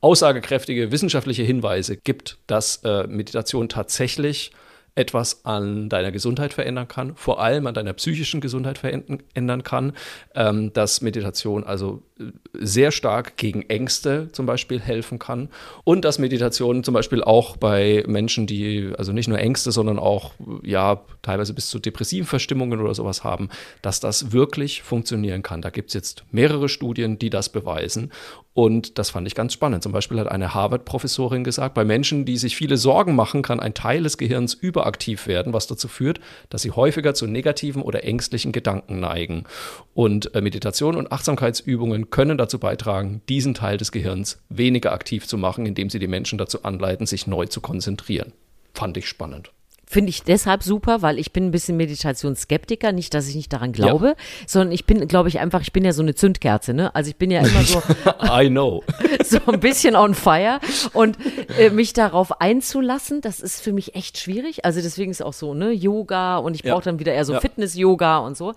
aussagekräftige 0.01 0.93
wissenschaftliche 0.93 1.45
Hinweise 1.45 1.97
gibt, 1.97 2.39
dass 2.47 2.83
äh, 2.85 3.07
Meditation 3.07 3.69
tatsächlich 3.69 4.51
etwas 4.95 5.45
an 5.45 5.89
deiner 5.89 6.11
Gesundheit 6.11 6.53
verändern 6.53 6.89
kann, 6.89 7.15
vor 7.15 7.41
allem 7.41 7.67
an 7.67 7.75
deiner 7.75 7.93
psychischen 7.93 8.41
Gesundheit 8.41 8.79
verändern 8.79 9.63
kann, 9.63 9.93
ähm, 10.35 10.73
dass 10.73 11.01
Meditation 11.03 11.63
also 11.65 12.03
äh, 12.19 12.25
sehr 12.55 12.91
stark 12.91 13.37
gegen 13.37 13.63
Ängste 13.63 14.29
zum 14.33 14.47
Beispiel 14.47 14.81
helfen 14.81 15.19
kann 15.19 15.49
und 15.85 16.05
dass 16.05 16.19
Meditation 16.19 16.83
zum 16.83 16.95
Beispiel 16.95 17.23
auch 17.23 17.57
bei 17.57 18.05
Menschen, 18.09 18.47
die 18.47 18.93
also 18.99 19.13
nicht 19.13 19.29
nur 19.29 19.39
Ängste, 19.39 19.71
sondern 19.71 19.99
auch 19.99 20.33
ja 20.63 21.01
teilweise 21.23 21.55
bis 21.55 21.69
zu 21.69 21.79
depressiven 21.79 22.27
Verstimmungen 22.27 22.81
oder 22.81 22.95
sowas 22.95 23.23
haben, 23.23 23.51
dass 23.83 24.01
das 24.01 24.33
wirklich 24.33 24.83
funktionieren 24.83 25.43
kann. 25.43 25.63
Da 25.63 25.71
gibt 25.71 25.89
es 25.89 25.95
jetzt 25.95 26.25
mehrere 26.33 26.69
Studien, 26.69 27.19
die 27.19 27.31
das 27.31 27.51
beweisen 27.51 28.11
und 28.59 28.99
das 28.99 29.11
fand 29.11 29.25
ich 29.29 29.37
ganz 29.37 29.53
spannend. 29.53 29.85
Zum 29.85 29.93
Beispiel 29.93 30.19
hat 30.19 30.27
eine 30.27 30.53
Harvard-Professorin 30.53 31.45
gesagt, 31.45 31.75
bei 31.75 31.85
Menschen, 31.85 32.25
die 32.25 32.37
sich 32.37 32.57
viele 32.57 32.77
Sorgen 32.77 33.15
machen, 33.15 33.43
kann 33.43 33.61
ein 33.61 33.73
Teil 33.73 34.03
des 34.03 34.19
Gehirns 34.19 34.55
überaktiv 34.79 35.27
werden, 35.27 35.53
was 35.53 35.67
dazu 35.67 35.89
führt, 35.89 36.21
dass 36.51 36.63
sie 36.63 36.71
häufiger 36.71 37.13
zu 37.13 37.27
negativen 37.27 37.83
oder 37.83 38.05
ängstlichen 38.05 38.53
Gedanken 38.53 39.01
neigen. 39.01 39.45
Und 39.93 40.35
äh, 40.35 40.41
Meditation 40.41 40.95
und 40.95 41.11
Achtsamkeitsübungen 41.11 42.11
können 42.11 42.39
dazu 42.39 42.61
beitragen, 42.61 43.23
diesen 43.29 43.55
Teil 43.55 43.77
des 43.77 43.91
Gehirns 43.91 44.41
weniger 44.49 44.93
aktiv 44.93 45.27
zu 45.27 45.37
machen, 45.37 45.67
indem 45.67 45.91
sie 45.91 45.99
die 45.99 46.07
Menschen 46.07 46.39
dazu 46.39 46.63
anleiten, 46.63 47.07
sich 47.07 47.27
neu 47.27 47.47
zu 47.47 47.61
konzentrieren. 47.61 48.33
Fand 48.73 48.97
ich 48.97 49.09
spannend. 49.09 49.51
Finde 49.91 50.11
ich 50.11 50.23
deshalb 50.23 50.63
super, 50.63 51.01
weil 51.01 51.19
ich 51.19 51.33
bin 51.33 51.47
ein 51.47 51.51
bisschen 51.51 51.79
Meditationsskeptiker. 51.79 52.93
Nicht, 52.93 53.15
dass 53.15 53.27
ich 53.27 53.35
nicht 53.35 53.53
daran 53.53 53.73
glaube, 53.73 54.09
ja. 54.09 54.15
sondern 54.47 54.73
ich 54.73 54.85
bin, 54.85 55.09
glaube 55.09 55.31
ich, 55.31 55.41
einfach, 55.41 55.63
ich 55.63 55.73
bin 55.73 55.85
ja 55.85 55.93
so 55.93 56.03
eine 56.03 56.15
Zündkerze, 56.15 56.75
ne? 56.75 56.95
Also 56.95 57.09
ich 57.09 57.17
bin 57.17 57.31
ja 57.31 57.41
immer 57.41 57.63
so. 57.63 57.83
I 58.21 58.49
know. 58.49 58.85
so 59.25 59.39
ein 59.47 59.61
bisschen 59.61 59.97
on 59.97 60.15
fire. 60.15 60.61
Und 60.93 61.17
äh, 61.59 61.71
mich 61.71 61.95
darauf 61.95 62.41
einzulassen, 62.41 63.23
das 63.23 63.41
ist 63.41 63.63
für 63.63 63.73
mich 63.73 63.95
echt 63.95 64.19
schwierig. 64.19 64.67
Also 64.67 64.83
deswegen 64.83 65.11
ist 65.11 65.23
auch 65.23 65.33
so, 65.33 65.55
ne, 65.55 65.71
Yoga 65.73 66.37
und 66.37 66.55
ich 66.55 66.63
brauche 66.63 66.81
ja. 66.81 66.81
dann 66.81 66.99
wieder 66.99 67.15
eher 67.15 67.25
so 67.25 67.33
ja. 67.33 67.41
Fitness-Yoga 67.41 68.19
und 68.19 68.37
so. 68.37 68.55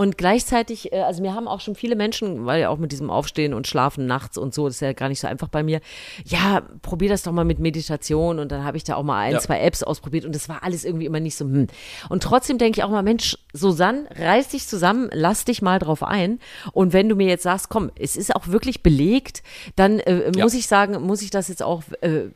Und 0.00 0.16
gleichzeitig, 0.16 0.94
äh, 0.94 1.02
also 1.02 1.20
mir 1.20 1.34
haben 1.34 1.46
auch 1.46 1.60
schon 1.60 1.74
viele 1.74 1.94
Menschen, 1.94 2.46
weil 2.46 2.62
ja 2.62 2.70
auch 2.70 2.78
mit 2.78 2.90
diesem 2.90 3.10
Aufstehen 3.10 3.52
und 3.52 3.66
Schlafen 3.66 4.06
nachts 4.06 4.38
und 4.38 4.54
so, 4.54 4.66
das 4.66 4.76
ist 4.76 4.80
ja 4.80 4.94
gar 4.94 5.10
nicht 5.10 5.20
so 5.20 5.26
einfach 5.26 5.48
bei 5.48 5.62
mir. 5.62 5.82
Ja, 6.24 6.62
probier 6.80 7.10
das 7.10 7.22
doch 7.22 7.32
mal 7.32 7.44
mit 7.44 7.58
Meditation 7.58 8.38
und 8.38 8.50
dann 8.50 8.64
habe 8.64 8.78
ich 8.78 8.84
da 8.84 8.94
auch 8.94 9.02
mal 9.02 9.18
ein, 9.18 9.32
ja. 9.32 9.40
zwei 9.40 9.60
Apps 9.60 9.82
ausprobiert 9.82 10.24
und 10.24 10.34
das 10.34 10.48
war 10.48 10.62
alles 10.62 10.86
irgendwie 10.86 11.04
immer 11.04 11.20
nicht 11.20 11.36
so. 11.36 11.44
Hm. 11.44 11.66
Und 12.08 12.22
trotzdem 12.22 12.56
denke 12.56 12.80
ich 12.80 12.84
auch 12.84 12.88
mal, 12.88 13.02
Mensch, 13.02 13.36
Susanne, 13.52 14.06
reiß 14.16 14.48
dich 14.48 14.66
zusammen, 14.66 15.10
lass 15.12 15.44
dich 15.44 15.60
mal 15.60 15.78
drauf 15.78 16.02
ein. 16.02 16.38
Und 16.72 16.94
wenn 16.94 17.10
du 17.10 17.14
mir 17.14 17.26
jetzt 17.26 17.42
sagst, 17.42 17.68
komm, 17.68 17.90
es 17.94 18.16
ist 18.16 18.34
auch 18.34 18.48
wirklich 18.48 18.82
belegt, 18.82 19.42
dann 19.76 19.98
äh, 19.98 20.32
muss 20.34 20.54
ich 20.54 20.66
sagen, 20.66 20.98
muss 21.02 21.20
ich 21.20 21.28
das 21.28 21.48
jetzt 21.48 21.62
auch 21.62 21.82
äh, 22.00 22.30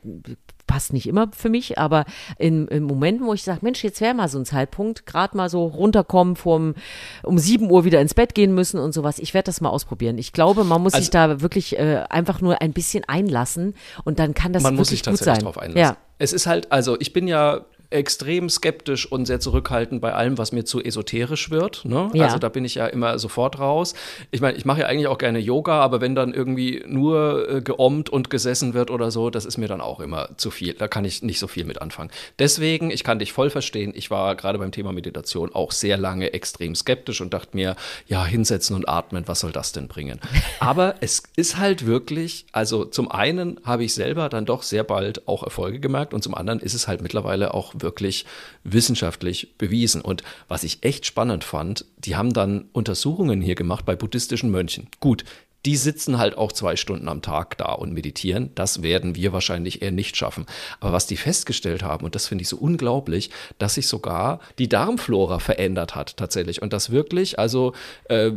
passt 0.67 0.93
nicht 0.93 1.07
immer 1.07 1.29
für 1.37 1.49
mich, 1.49 1.79
aber 1.79 2.05
in, 2.39 2.69
in 2.69 2.85
Momenten, 2.85 3.27
wo 3.27 3.35
ich 3.35 3.43
sage, 3.43 3.61
Mensch, 3.63 3.83
jetzt 3.85 4.01
wäre 4.01 4.15
mal 4.15 4.29
so 4.29 4.39
ein 4.39 4.45
Zeitpunkt, 4.45 5.07
gerade 5.07 5.37
mal 5.37 5.49
so 5.49 5.67
runterkommen, 5.67 6.37
vorm, 6.37 6.75
um 7.23 7.39
7 7.39 7.71
Uhr 7.71 7.85
wieder 7.85 8.01
ins 8.01 8.15
Bett 8.15 8.35
gehen 8.35 8.55
müssen 8.55 8.79
und 8.79 8.93
sowas. 8.93 9.19
Ich 9.19 9.35
werde 9.35 9.47
das 9.47 9.61
mal 9.61 9.71
ausprobieren. 9.71 10.19
Ich 10.19 10.33
glaube, 10.33 10.65
man 10.65 10.83
muss 10.83 10.95
also, 10.95 11.03
sich 11.03 11.11
da 11.11 11.41
wirklich 11.41 11.79
äh, 11.79 12.05
einfach 12.09 12.41
nur 12.41 12.61
ein 12.61 12.73
bisschen 12.73 13.05
einlassen 13.05 13.75
und 14.05 14.19
dann 14.19 14.35
kann 14.35 14.53
das 14.53 14.63
man 14.63 14.75
wirklich 14.75 14.79
muss 14.79 14.89
sich 14.89 15.03
gut 15.05 15.19
sein. 15.19 15.41
Drauf 15.41 15.59
einlassen. 15.59 15.79
Ja. 15.79 15.97
Es 16.19 16.33
ist 16.33 16.47
halt, 16.47 16.71
also 16.71 16.97
ich 17.01 17.13
bin 17.13 17.27
ja 17.27 17.65
extrem 17.95 18.51
skeptisch 18.51 19.11
und 19.11 19.27
sehr 19.27 19.41
zurückhaltend 19.41 20.01
bei 20.01 20.13
allem, 20.13 20.37
was 20.37 20.53
mir 20.53 20.65
zu 20.65 20.83
esoterisch 20.83 21.51
wird. 21.51 21.85
Ne? 21.85 22.11
Ja. 22.13 22.25
Also 22.25 22.39
da 22.39 22.49
bin 22.49 22.65
ich 22.65 22.75
ja 22.75 22.87
immer 22.87 23.19
sofort 23.19 23.61
raus. 23.61 23.95
Ich 24.33 24.41
meine, 24.41 24.59
ich 24.59 24.65
mache 24.65 24.81
ja 24.81 24.87
eigentlich 24.87 25.07
auch 25.07 25.19
gerne 25.19 25.39
Yoga, 25.39 25.81
aber 25.81 26.01
wenn 26.01 26.15
dann 26.15 26.35
irgendwie 26.35 26.83
nur 26.87 27.49
äh, 27.49 27.61
geommt 27.63 28.11
und 28.11 28.31
gesessen 28.31 28.75
wird 28.75 28.91
oder 28.91 29.13
so, 29.13 29.31
das 29.31 29.45
ist 29.45 29.59
mir 29.59 29.69
dann 29.69 29.81
auch 29.81 30.01
immer 30.01 30.31
zu 30.37 30.51
viel. 30.51 30.75
Da 30.75 30.89
kann 30.89 31.05
ich 31.05 31.23
nicht 31.23 31.39
so 31.39 31.47
viel 31.47 31.65
mit 31.65 31.81
anfangen. 31.81 32.11
Deswegen, 32.39 32.91
ich 32.91 33.05
kann 33.05 33.21
dich 33.21 33.33
voll 33.33 33.49
verstehen. 33.49 33.93
Ich 33.95 34.11
war 34.11 34.35
gerade 34.35 34.59
beim 34.59 34.73
Thema 34.73 34.93
Meditation 34.93 35.55
auch 35.55 35.71
sehr 35.71 35.97
lange 35.97 36.33
extrem 36.33 36.75
skeptisch 36.75 37.21
und 37.21 37.33
dachte 37.33 37.57
mir, 37.57 37.77
ja, 38.09 38.25
hinsetzen 38.27 38.75
und 38.75 38.89
atmen, 38.89 39.29
was 39.29 39.41
soll 39.41 39.53
das 39.53 39.71
denn 39.71 39.87
bringen? 39.87 40.19
Aber 40.59 40.97
es 41.01 41.23
ist 41.37 41.59
halt 41.59 41.87
wirklich, 41.87 42.47
also 42.51 42.85
zum 42.85 43.11
einen 43.11 43.61
habe 43.65 43.85
ich 43.85 43.95
selber 43.95 44.29
dann 44.29 44.47
doch 44.47 44.65
sehr 44.65 44.83
bald 44.83 45.29
auch 45.29 45.45
Erfolge 45.45 45.79
gemerkt 45.79 46.13
und 46.13 46.23
zum 46.23 46.35
anderen 46.35 46.59
ist 46.59 46.75
es 46.75 46.89
halt 46.89 47.01
mittlerweile 47.01 47.55
auch 47.55 47.73
wirklich 47.85 48.27
wissenschaftlich 48.65 49.55
bewiesen. 49.57 50.01
Und 50.01 50.25
was 50.49 50.65
ich 50.65 50.83
echt 50.83 51.07
spannend 51.07 51.45
fand, 51.45 51.85
die 51.99 52.17
haben 52.17 52.33
dann 52.33 52.65
Untersuchungen 52.73 53.41
hier 53.41 53.55
gemacht 53.55 53.87
bei 53.87 53.95
buddhistischen 53.95 54.51
Mönchen. 54.51 54.89
Gut, 54.99 55.25
die 55.65 55.77
sitzen 55.77 56.19
halt 56.19 56.37
auch 56.37 56.53
zwei 56.53 56.77
Stunden 56.77 57.09
am 57.09 57.23
Tag 57.23 57.57
da 57.57 57.73
und 57.73 57.93
meditieren. 57.93 58.51
Das 58.55 58.83
werden 58.83 59.15
wir 59.15 59.33
wahrscheinlich 59.33 59.83
eher 59.83 59.93
nicht 59.93 60.17
schaffen. 60.17 60.47
Aber 60.81 60.93
was 60.93 61.07
die 61.07 61.17
festgestellt 61.17 61.83
haben, 61.83 62.05
und 62.05 62.15
das 62.15 62.27
finde 62.27 62.43
ich 62.43 62.49
so 62.49 62.57
unglaublich, 62.57 63.31
dass 63.59 63.75
sich 63.75 63.87
sogar 63.87 64.41
die 64.59 64.69
Darmflora 64.69 65.39
verändert 65.39 65.95
hat 65.95 66.17
tatsächlich. 66.17 66.61
Und 66.61 66.73
das 66.73 66.91
wirklich, 66.91 67.39
also 67.39 67.73
äh, 68.09 68.31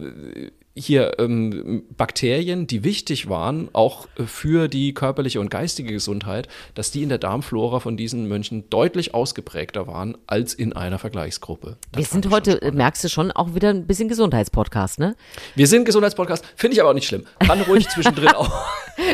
hier 0.77 1.19
ähm, 1.19 1.83
Bakterien, 1.97 2.67
die 2.67 2.83
wichtig 2.83 3.29
waren, 3.29 3.69
auch 3.73 4.07
für 4.25 4.67
die 4.67 4.93
körperliche 4.93 5.39
und 5.39 5.49
geistige 5.49 5.91
Gesundheit, 5.91 6.47
dass 6.75 6.91
die 6.91 7.03
in 7.03 7.09
der 7.09 7.17
Darmflora 7.17 7.79
von 7.79 7.97
diesen 7.97 8.27
Mönchen 8.27 8.69
deutlich 8.69 9.13
ausgeprägter 9.13 9.87
waren 9.87 10.17
als 10.27 10.53
in 10.53 10.73
einer 10.73 10.99
Vergleichsgruppe. 10.99 11.77
Das 11.91 11.99
Wir 11.99 12.05
sind 12.05 12.29
heute, 12.29 12.71
merkst 12.71 13.03
du 13.03 13.09
schon, 13.09 13.31
auch 13.31 13.55
wieder 13.55 13.69
ein 13.69 13.87
bisschen 13.87 14.07
Gesundheitspodcast, 14.07 14.99
ne? 14.99 15.15
Wir 15.55 15.67
sind 15.67 15.85
Gesundheitspodcast, 15.85 16.45
finde 16.55 16.75
ich 16.75 16.81
aber 16.81 16.91
auch 16.91 16.95
nicht 16.95 17.07
schlimm. 17.07 17.25
Kann 17.39 17.61
ruhig 17.61 17.89
zwischendrin 17.89 18.29
auch. 18.29 18.51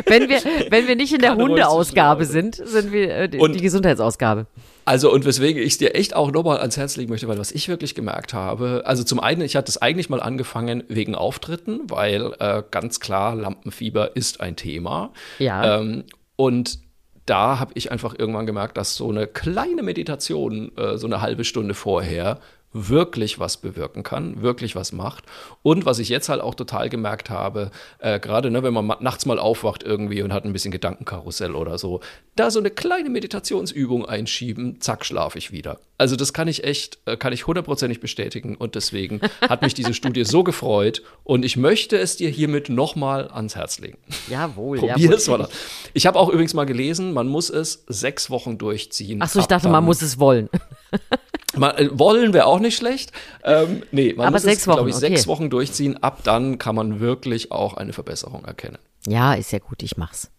wenn, 0.06 0.30
wir, 0.30 0.41
wenn 0.69 0.88
wir 0.88 0.95
nicht 0.95 1.13
in 1.13 1.21
der 1.21 1.36
Hundeausgabe 1.36 2.26
sind, 2.26 2.56
sind 2.56 2.91
wir 2.91 3.10
äh, 3.15 3.30
die, 3.30 3.39
die 3.39 3.62
Gesundheitsausgabe. 3.62 4.47
Also 4.86 5.12
und 5.12 5.26
weswegen 5.26 5.62
ich 5.62 5.74
es 5.74 5.78
dir 5.78 5.96
echt 5.96 6.15
auch 6.15 6.32
nochmal 6.32 6.60
ans 6.60 6.78
Herz 6.78 6.98
legen 6.98 7.10
möchte, 7.10 7.28
weil 7.28 7.38
was 7.38 7.52
ich 7.52 7.69
wirklich 7.69 7.96
gemerkt 7.96 8.34
habe, 8.34 8.84
also 8.86 9.04
zum 9.04 9.19
einen, 9.19 9.41
ich 9.41 9.56
hatte 9.56 9.69
es 9.69 9.82
eigentlich 9.82 10.10
mal 10.10 10.22
angefangen 10.22 10.84
wegen 10.88 11.15
Auftritten, 11.15 11.82
weil 11.89 12.34
äh, 12.39 12.63
ganz 12.69 13.00
klar 13.00 13.36
Lampenfieber 13.36 14.15
ist 14.15 14.41
ein 14.41 14.56
Thema. 14.56 15.13
Ja. 15.39 15.80
Ähm, 15.80 16.04
und 16.36 16.80
da 17.26 17.60
habe 17.60 17.72
ich 17.76 17.91
einfach 17.91 18.15
irgendwann 18.17 18.46
gemerkt, 18.46 18.78
dass 18.78 18.96
so 18.96 19.10
eine 19.10 19.28
kleine 19.28 19.84
Meditation, 19.84 20.76
äh, 20.78 20.98
so 20.98 21.08
eine 21.08 21.22
halbe 21.22 21.46
Stunde 21.46 21.74
vorher, 21.74 22.39
wirklich 22.74 23.40
was 23.40 23.58
bewirken 23.58 24.04
kann, 24.04 24.42
wirklich 24.42 24.76
was 24.76 24.92
macht. 24.92 25.24
Und 25.62 25.86
was 25.86 26.00
ich 26.00 26.10
jetzt 26.10 26.30
halt 26.30 26.42
auch 26.42 26.56
total 26.56 26.90
gemerkt 26.90 27.30
habe, 27.30 27.72
äh, 28.00 28.20
gerade 28.20 28.52
ne, 28.52 28.64
wenn 28.64 28.74
man 28.74 28.88
nachts 29.00 29.26
mal 29.26 29.40
aufwacht 29.40 29.84
irgendwie 29.84 30.22
und 30.24 30.34
hat 30.34 30.44
ein 30.44 30.54
bisschen 30.54 30.72
Gedankenkarussell 30.72 31.56
oder 31.56 31.78
so, 31.78 32.02
da 32.36 32.50
so 32.50 32.60
eine 32.60 32.72
kleine 32.72 33.10
Meditationsübung 33.10 34.06
einschieben, 34.06 34.82
zack, 34.82 35.06
schlafe 35.06 35.38
ich 35.38 35.52
wieder. 35.52 35.80
Also 36.00 36.16
das 36.16 36.34
kann 36.34 36.48
ich 36.48 36.64
echt, 36.64 36.98
äh, 37.06 37.16
kann 37.16 37.32
ich 37.32 37.46
hundertprozentig 37.46 38.00
bestätigen 38.00 38.56
und 38.56 38.76
deswegen 38.76 39.22
hat 39.42 39.62
mich 39.62 39.76
diese 39.76 39.94
Studie 39.94 40.26
so 40.26 40.44
gefreut 40.44 41.04
und 41.24 41.46
ich 41.46 41.56
möchte 41.56 41.98
es 41.98 42.18
dir 42.18 42.30
hiermit 42.30 42.70
nochmal 42.70 43.30
ans 43.32 43.56
Herz 43.56 43.80
legen. 43.80 44.00
Jawohl, 44.30 44.80
Probier 44.80 45.12
es 45.12 45.28
mal. 45.28 45.48
Ich 45.94 46.08
habe 46.08 46.20
auch 46.20 46.30
übrigens 46.30 46.56
mal 46.56 46.66
gelesen, 46.66 47.14
man 47.14 47.28
muss 47.28 47.50
es 47.50 47.84
sechs 47.88 48.30
Wochen 48.32 48.58
durchziehen. 48.58 49.22
Achso, 49.22 49.40
ich 49.40 49.46
dachte, 49.46 49.70
man 49.70 49.86
muss 49.86 50.02
es 50.02 50.20
wollen. 50.20 50.50
Man, 51.56 51.78
äh, 51.78 51.90
wollen 51.92 52.34
wäre 52.34 52.48
auch 52.48 52.60
nicht 52.60 52.76
schlecht. 52.76 53.12
Ähm, 53.44 53.84
nee, 53.92 54.14
man 54.14 54.26
Aber 54.28 54.36
muss 54.36 54.42
sechs 54.42 54.60
es, 54.60 54.64
glaube 54.64 54.90
ich, 54.90 54.96
okay. 54.96 55.10
sechs 55.10 55.28
Wochen 55.28 55.52
durchziehen. 55.52 56.02
Ab 56.02 56.22
dann 56.24 56.58
kann 56.58 56.74
man 56.76 57.00
wirklich 57.00 57.52
auch 57.52 57.76
eine 57.76 57.94
Verbesserung 57.94 58.44
erkennen. 58.46 58.80
Ja, 59.08 59.36
ist 59.36 59.52
ja 59.52 59.60
gut, 59.60 59.84
ich 59.84 59.96
mach's. 59.96 60.32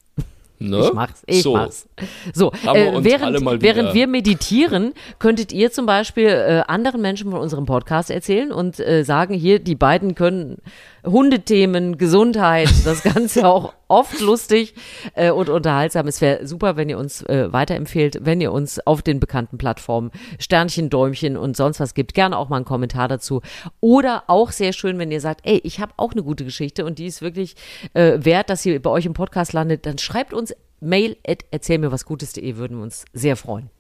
Ne? 0.59 0.81
Ich 0.81 0.93
mach's, 0.93 1.23
ich 1.27 1.43
so. 1.43 1.55
mach's. 1.55 1.88
So, 2.33 2.53
äh, 2.67 3.05
während, 3.05 3.62
während 3.62 3.93
wir 3.93 4.07
meditieren, 4.07 4.95
könntet 5.19 5.53
ihr 5.53 5.73
zum 5.73 5.85
Beispiel 5.85 6.29
äh, 6.29 6.62
anderen 6.67 7.03
Menschen 7.03 7.31
von 7.31 7.40
unserem 7.40 7.67
Podcast 7.67 8.11
erzählen 8.11 8.53
und 8.53 8.79
äh, 8.81 9.03
sagen, 9.05 9.35
hier, 9.35 9.59
die 9.59 9.75
beiden 9.75 10.14
können 10.14 10.59
Hundethemen, 11.05 11.99
Gesundheit, 11.99 12.71
das 12.85 13.03
Ganze 13.03 13.47
auch 13.49 13.75
oft 13.94 14.20
lustig 14.20 14.74
äh, 15.14 15.30
und 15.30 15.48
unterhaltsam. 15.48 16.07
Es 16.09 16.20
wäre 16.20 16.46
super, 16.46 16.76
wenn 16.76 16.88
ihr 16.88 16.98
uns 16.98 17.22
äh, 17.22 17.52
weiterempfehlt, 17.52 18.18
wenn 18.22 18.40
ihr 18.40 18.52
uns 18.52 18.85
auf 18.87 19.02
den 19.02 19.20
bekannten 19.20 19.57
Plattformen 19.57 20.11
Sternchen, 20.38 20.90
Däumchen 20.90 21.37
und 21.37 21.57
sonst 21.57 21.80
was 21.80 21.94
gibt. 21.94 22.12
Gerne 22.14 22.37
auch 22.37 22.48
mal 22.48 22.57
einen 22.57 22.64
Kommentar 22.64 23.09
dazu. 23.09 23.40
Oder 23.80 24.24
auch 24.26 24.50
sehr 24.50 24.72
schön, 24.72 24.98
wenn 24.98 25.12
ihr 25.12 25.20
sagt, 25.20 25.42
ey, 25.44 25.61
ich 25.64 25.80
habe 25.80 25.92
auch 25.96 26.12
eine 26.12 26.22
gute 26.22 26.44
Geschichte 26.44 26.85
und 26.85 26.98
die 26.98 27.07
ist 27.07 27.22
wirklich 27.22 27.54
äh, 27.94 28.18
wert, 28.18 28.50
dass 28.50 28.62
sie 28.62 28.78
bei 28.78 28.90
euch 28.90 29.07
im 29.07 29.14
Podcast 29.14 29.52
landet. 29.52 29.87
Dann 29.87 29.98
schreibt 29.98 30.35
uns 30.35 30.54
mail 30.80 31.16
at 31.26 31.44
erzähl 31.50 31.78
mir 31.78 31.92
was 31.92 32.04
Gutes.de, 32.04 32.57
würden 32.57 32.78
wir 32.78 32.83
uns 32.83 33.04
sehr 33.12 33.37
freuen. 33.37 33.70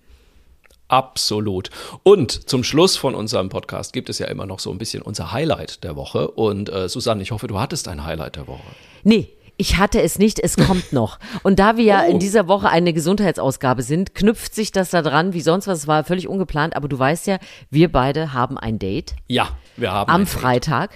Absolut. 0.88 1.70
Und 2.02 2.48
zum 2.48 2.62
Schluss 2.62 2.96
von 2.96 3.14
unserem 3.14 3.48
Podcast 3.48 3.92
gibt 3.92 4.08
es 4.10 4.18
ja 4.18 4.26
immer 4.26 4.46
noch 4.46 4.60
so 4.60 4.70
ein 4.70 4.78
bisschen 4.78 5.02
unser 5.02 5.32
Highlight 5.32 5.82
der 5.82 5.96
Woche. 5.96 6.30
Und 6.30 6.68
äh, 6.68 6.88
Susanne, 6.88 7.22
ich 7.22 7.32
hoffe, 7.32 7.46
du 7.46 7.58
hattest 7.58 7.88
ein 7.88 8.04
Highlight 8.04 8.36
der 8.36 8.46
Woche. 8.46 8.62
Nee, 9.02 9.30
ich 9.56 9.76
hatte 9.78 10.02
es 10.02 10.18
nicht, 10.18 10.40
es 10.40 10.56
kommt 10.56 10.92
noch. 10.92 11.18
Und 11.42 11.58
da 11.58 11.76
wir 11.76 11.84
ja 11.84 12.02
oh. 12.06 12.10
in 12.10 12.18
dieser 12.18 12.48
Woche 12.48 12.68
eine 12.68 12.92
Gesundheitsausgabe 12.92 13.82
sind, 13.82 14.14
knüpft 14.14 14.54
sich 14.54 14.72
das 14.72 14.90
da 14.90 15.02
dran 15.02 15.32
wie 15.32 15.40
sonst 15.40 15.66
was. 15.66 15.80
Es 15.80 15.86
war 15.86 16.04
völlig 16.04 16.28
ungeplant, 16.28 16.76
aber 16.76 16.88
du 16.88 16.98
weißt 16.98 17.26
ja, 17.26 17.38
wir 17.70 17.90
beide 17.90 18.32
haben 18.32 18.58
ein 18.58 18.78
Date. 18.78 19.14
Ja, 19.28 19.48
wir 19.76 19.92
haben 19.92 20.10
am 20.10 20.26
Freitag. 20.26 20.90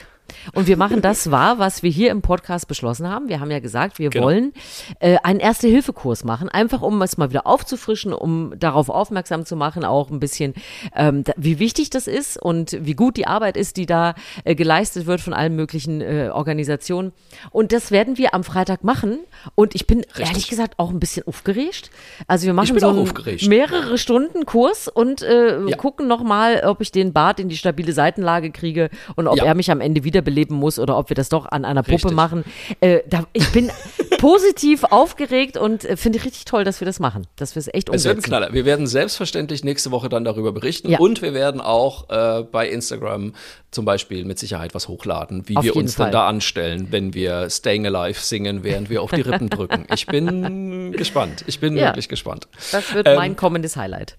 Und 0.54 0.66
wir 0.66 0.76
machen 0.76 1.02
das 1.02 1.30
wahr, 1.30 1.58
was 1.58 1.82
wir 1.82 1.90
hier 1.90 2.10
im 2.10 2.22
Podcast 2.22 2.68
beschlossen 2.68 3.08
haben. 3.08 3.28
Wir 3.28 3.40
haben 3.40 3.50
ja 3.50 3.60
gesagt, 3.60 3.98
wir 3.98 4.10
genau. 4.10 4.26
wollen 4.26 4.52
äh, 5.00 5.16
einen 5.22 5.40
Erste-Hilfe-Kurs 5.40 6.24
machen, 6.24 6.48
einfach 6.48 6.82
um 6.82 7.00
es 7.02 7.16
mal 7.16 7.30
wieder 7.30 7.46
aufzufrischen, 7.46 8.12
um 8.12 8.54
darauf 8.58 8.88
aufmerksam 8.88 9.44
zu 9.44 9.56
machen, 9.56 9.84
auch 9.84 10.10
ein 10.10 10.20
bisschen, 10.20 10.54
ähm, 10.94 11.24
da, 11.24 11.32
wie 11.36 11.58
wichtig 11.58 11.90
das 11.90 12.06
ist 12.06 12.40
und 12.40 12.76
wie 12.80 12.94
gut 12.94 13.16
die 13.16 13.26
Arbeit 13.26 13.56
ist, 13.56 13.76
die 13.76 13.86
da 13.86 14.14
äh, 14.44 14.54
geleistet 14.54 15.06
wird 15.06 15.20
von 15.20 15.32
allen 15.32 15.56
möglichen 15.56 16.00
äh, 16.00 16.30
Organisationen. 16.32 17.12
Und 17.50 17.72
das 17.72 17.90
werden 17.90 18.18
wir 18.18 18.34
am 18.34 18.44
Freitag 18.44 18.84
machen. 18.84 19.20
Und 19.54 19.74
ich 19.74 19.86
bin 19.86 20.00
Richtig. 20.00 20.26
ehrlich 20.26 20.48
gesagt 20.48 20.78
auch 20.78 20.90
ein 20.90 21.00
bisschen 21.00 21.26
aufgeregt. 21.26 21.90
Also 22.26 22.46
wir 22.46 22.54
machen 22.54 22.78
so 22.78 22.88
einen 22.88 23.38
mehrere 23.48 23.98
Stunden 23.98 24.46
Kurs 24.46 24.88
und 24.88 25.22
äh, 25.22 25.60
ja. 25.64 25.76
gucken 25.76 26.08
nochmal, 26.08 26.62
ob 26.64 26.80
ich 26.80 26.92
den 26.92 27.12
Bart 27.12 27.40
in 27.40 27.48
die 27.48 27.56
stabile 27.56 27.92
Seitenlage 27.92 28.50
kriege 28.50 28.90
und 29.16 29.26
ob 29.26 29.38
ja. 29.38 29.44
er 29.44 29.54
mich 29.54 29.70
am 29.70 29.80
Ende 29.80 30.04
wiederbeleben 30.18 30.56
muss 30.56 30.78
oder 30.78 30.96
ob 30.98 31.08
wir 31.08 31.14
das 31.14 31.28
doch 31.28 31.46
an 31.46 31.64
einer 31.64 31.82
Puppe 31.82 31.94
richtig. 31.94 32.12
machen. 32.12 32.44
Äh, 32.80 33.00
da, 33.08 33.26
ich 33.32 33.50
bin 33.52 33.70
positiv 34.18 34.84
aufgeregt 34.84 35.56
und 35.56 35.84
äh, 35.84 35.96
finde 35.96 36.18
ich 36.18 36.24
richtig 36.24 36.44
toll, 36.44 36.64
dass 36.64 36.80
wir 36.80 36.86
das 36.86 36.98
machen, 36.98 37.26
dass 37.36 37.54
wir 37.54 37.60
es 37.60 37.68
echt 37.72 37.88
umsetzen. 37.88 38.08
Es 38.10 38.16
wird 38.16 38.18
ein 38.18 38.22
Knaller. 38.22 38.52
Wir 38.52 38.64
werden 38.64 38.86
selbstverständlich 38.86 39.64
nächste 39.64 39.90
Woche 39.90 40.08
dann 40.08 40.24
darüber 40.24 40.52
berichten 40.52 40.90
ja. 40.90 40.98
und 40.98 41.22
wir 41.22 41.34
werden 41.34 41.60
auch 41.60 42.10
äh, 42.10 42.42
bei 42.42 42.68
Instagram 42.68 43.34
zum 43.70 43.84
Beispiel 43.84 44.24
mit 44.24 44.38
Sicherheit 44.38 44.74
was 44.74 44.88
hochladen, 44.88 45.48
wie 45.48 45.56
auf 45.56 45.64
wir 45.64 45.76
uns 45.76 45.94
Fall. 45.94 46.06
dann 46.06 46.12
da 46.12 46.28
anstellen, 46.28 46.88
wenn 46.90 47.14
wir 47.14 47.50
Staying 47.50 47.86
Alive 47.86 48.20
singen, 48.20 48.64
während 48.64 48.90
wir 48.90 49.02
auf 49.02 49.10
die 49.10 49.20
Rippen 49.20 49.50
drücken. 49.50 49.86
Ich 49.94 50.06
bin 50.06 50.92
gespannt. 50.92 51.44
Ich 51.46 51.60
bin 51.60 51.76
ja. 51.76 51.86
wirklich 51.86 52.08
gespannt. 52.08 52.48
Das 52.72 52.94
wird 52.94 53.06
ähm, 53.06 53.16
mein 53.16 53.36
kommendes 53.36 53.76
Highlight. 53.76 54.16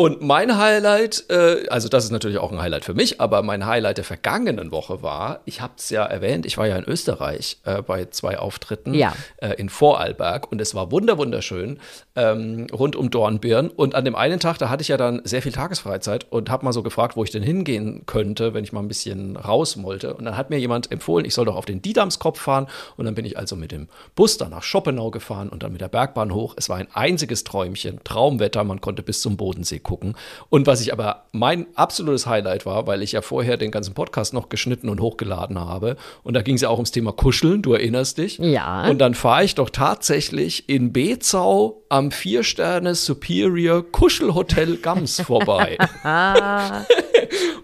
Und 0.00 0.22
mein 0.22 0.56
Highlight, 0.56 1.26
äh, 1.28 1.68
also 1.68 1.90
das 1.90 2.04
ist 2.04 2.10
natürlich 2.10 2.38
auch 2.38 2.50
ein 2.50 2.58
Highlight 2.58 2.86
für 2.86 2.94
mich, 2.94 3.20
aber 3.20 3.42
mein 3.42 3.66
Highlight 3.66 3.98
der 3.98 4.04
vergangenen 4.04 4.72
Woche 4.72 5.02
war, 5.02 5.40
ich 5.44 5.60
habe 5.60 5.74
es 5.76 5.90
ja 5.90 6.06
erwähnt, 6.06 6.46
ich 6.46 6.56
war 6.56 6.66
ja 6.66 6.78
in 6.78 6.84
Österreich 6.84 7.58
äh, 7.66 7.82
bei 7.82 8.06
zwei 8.06 8.38
Auftritten 8.38 8.94
ja. 8.94 9.12
äh, 9.36 9.52
in 9.58 9.68
Vorarlberg 9.68 10.50
und 10.50 10.58
es 10.58 10.74
war 10.74 10.90
wunderschön 10.90 11.80
ähm, 12.16 12.66
rund 12.72 12.96
um 12.96 13.10
Dornbirn. 13.10 13.68
Und 13.68 13.94
an 13.94 14.06
dem 14.06 14.16
einen 14.16 14.40
Tag, 14.40 14.56
da 14.56 14.70
hatte 14.70 14.80
ich 14.80 14.88
ja 14.88 14.96
dann 14.96 15.20
sehr 15.24 15.42
viel 15.42 15.52
Tagesfreizeit 15.52 16.26
und 16.30 16.48
habe 16.48 16.64
mal 16.64 16.72
so 16.72 16.82
gefragt, 16.82 17.16
wo 17.18 17.24
ich 17.24 17.30
denn 17.30 17.42
hingehen 17.42 18.04
könnte, 18.06 18.54
wenn 18.54 18.64
ich 18.64 18.72
mal 18.72 18.80
ein 18.80 18.88
bisschen 18.88 19.36
raus 19.36 19.82
wollte. 19.82 20.14
Und 20.14 20.24
dann 20.24 20.34
hat 20.34 20.48
mir 20.48 20.58
jemand 20.58 20.90
empfohlen, 20.90 21.26
ich 21.26 21.34
soll 21.34 21.44
doch 21.44 21.56
auf 21.56 21.66
den 21.66 21.82
Didamskopf 21.82 22.40
fahren. 22.40 22.68
Und 22.96 23.04
dann 23.04 23.14
bin 23.14 23.26
ich 23.26 23.36
also 23.36 23.54
mit 23.54 23.70
dem 23.70 23.88
Bus 24.14 24.38
dann 24.38 24.52
nach 24.52 24.62
Schoppenau 24.62 25.10
gefahren 25.10 25.50
und 25.50 25.62
dann 25.62 25.72
mit 25.72 25.82
der 25.82 25.88
Bergbahn 25.88 26.32
hoch. 26.32 26.54
Es 26.56 26.70
war 26.70 26.78
ein 26.78 26.88
einziges 26.94 27.44
Träumchen, 27.44 28.00
Traumwetter, 28.02 28.64
man 28.64 28.80
konnte 28.80 29.02
bis 29.02 29.20
zum 29.20 29.36
Bodensee 29.36 29.78
gucken 29.78 29.89
gucken. 29.90 30.14
Und 30.50 30.68
was 30.68 30.80
ich 30.80 30.92
aber 30.92 31.24
mein 31.32 31.66
absolutes 31.74 32.24
Highlight 32.24 32.64
war, 32.64 32.86
weil 32.86 33.02
ich 33.02 33.10
ja 33.10 33.22
vorher 33.22 33.56
den 33.56 33.72
ganzen 33.72 33.92
Podcast 33.92 34.32
noch 34.32 34.48
geschnitten 34.48 34.88
und 34.88 35.00
hochgeladen 35.00 35.58
habe. 35.58 35.96
Und 36.22 36.34
da 36.34 36.42
ging 36.42 36.54
es 36.54 36.60
ja 36.60 36.68
auch 36.68 36.76
ums 36.76 36.92
Thema 36.92 37.10
Kuscheln, 37.10 37.60
du 37.60 37.72
erinnerst 37.72 38.18
dich. 38.18 38.38
Ja. 38.38 38.88
Und 38.88 38.98
dann 39.00 39.14
fahre 39.14 39.42
ich 39.42 39.56
doch 39.56 39.68
tatsächlich 39.68 40.68
in 40.68 40.92
Bezau 40.92 41.82
am 41.88 42.12
Vier-Sterne 42.12 42.94
Superior 42.94 43.82
Kuschelhotel 43.90 44.76
Gams 44.76 45.20
vorbei. 45.26 45.76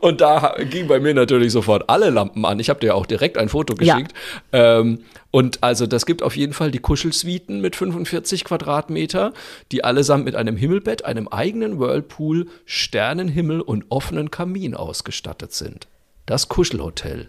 und 0.00 0.20
da 0.20 0.56
ging 0.68 0.88
bei 0.88 0.98
mir 0.98 1.14
natürlich 1.14 1.52
sofort 1.52 1.88
alle 1.88 2.10
Lampen 2.10 2.44
an. 2.44 2.58
Ich 2.58 2.68
habe 2.68 2.80
dir 2.80 2.96
auch 2.96 3.06
direkt 3.06 3.38
ein 3.38 3.48
Foto 3.48 3.76
geschickt. 3.76 4.12
Ja. 4.52 4.80
Ähm, 4.80 5.04
und 5.36 5.62
also 5.62 5.86
das 5.86 6.06
gibt 6.06 6.22
auf 6.22 6.34
jeden 6.34 6.54
Fall 6.54 6.70
die 6.70 6.78
Kuschelsuiten 6.78 7.60
mit 7.60 7.76
45 7.76 8.42
Quadratmeter, 8.42 9.34
die 9.70 9.84
allesamt 9.84 10.24
mit 10.24 10.34
einem 10.34 10.56
Himmelbett, 10.56 11.04
einem 11.04 11.28
eigenen 11.28 11.78
Whirlpool, 11.78 12.46
Sternenhimmel 12.64 13.60
und 13.60 13.84
offenen 13.90 14.30
Kamin 14.30 14.74
ausgestattet 14.74 15.52
sind. 15.52 15.88
Das 16.24 16.48
Kuschelhotel. 16.48 17.28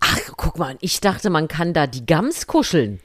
Ach, 0.00 0.18
guck 0.38 0.58
mal, 0.58 0.78
ich 0.80 1.02
dachte, 1.02 1.28
man 1.28 1.46
kann 1.46 1.74
da 1.74 1.86
die 1.86 2.06
Gams 2.06 2.46
kuscheln. 2.46 3.00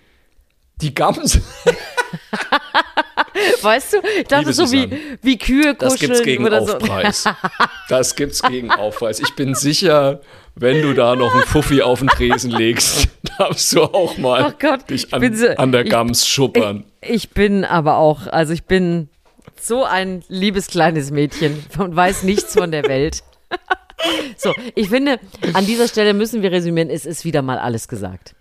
Die 0.80 0.96
Gams? 0.96 1.42
weißt 3.62 3.94
du, 3.96 3.98
ich 4.18 4.28
dachte 4.30 4.54
so 4.54 4.72
wie, 4.72 5.18
wie 5.22 5.38
Kühe 5.38 5.76
kuscheln. 5.76 5.80
Das 5.80 6.00
gibt's 6.00 6.24
gegen 6.24 6.46
oder 6.46 6.62
Aufpreis. 6.62 7.24
So. 7.28 7.32
Das 7.90 8.16
gibt's 8.16 8.42
gegen 8.42 8.72
Aufpreis. 8.72 9.20
Ich 9.20 9.36
bin 9.36 9.56
sicher, 9.56 10.22
wenn 10.60 10.82
du 10.82 10.94
da 10.94 11.16
noch 11.16 11.34
einen 11.34 11.44
Fuffi 11.44 11.82
auf 11.82 12.00
den 12.00 12.08
Tresen 12.08 12.52
legst, 12.52 13.08
darfst 13.38 13.74
du 13.74 13.84
auch 13.84 14.18
mal 14.18 14.54
Gott, 14.60 14.90
dich 14.90 15.14
an, 15.14 15.36
so, 15.36 15.48
an, 15.48 15.72
der 15.72 15.84
Gams 15.84 16.24
ich, 16.24 16.30
schuppern. 16.30 16.84
Ich, 17.02 17.10
ich, 17.10 17.30
bin 17.30 17.64
aber 17.64 17.98
auch, 17.98 18.28
also 18.28 18.54
ich 18.54 18.64
bin 18.64 19.10
so 19.60 19.84
ein 19.84 20.24
liebes 20.28 20.68
kleines 20.68 21.12
Mädchen 21.12 21.64
und 21.78 21.96
weiß 21.96 22.24
nichts 22.24 22.54
von 22.54 22.72
der 22.72 22.84
Welt. 22.86 23.24
so, 24.38 24.54
ich 24.76 24.90
finde, 24.90 25.20
an 25.54 25.66
dieser 25.66 25.88
Stelle 25.88 26.14
müssen 26.14 26.42
wir 26.42 26.52
resümieren, 26.52 26.90
es 26.90 27.06
ist 27.06 27.24
wieder 27.24 27.42
mal 27.42 27.60
alles 27.60 27.88
gesagt. 27.88 28.34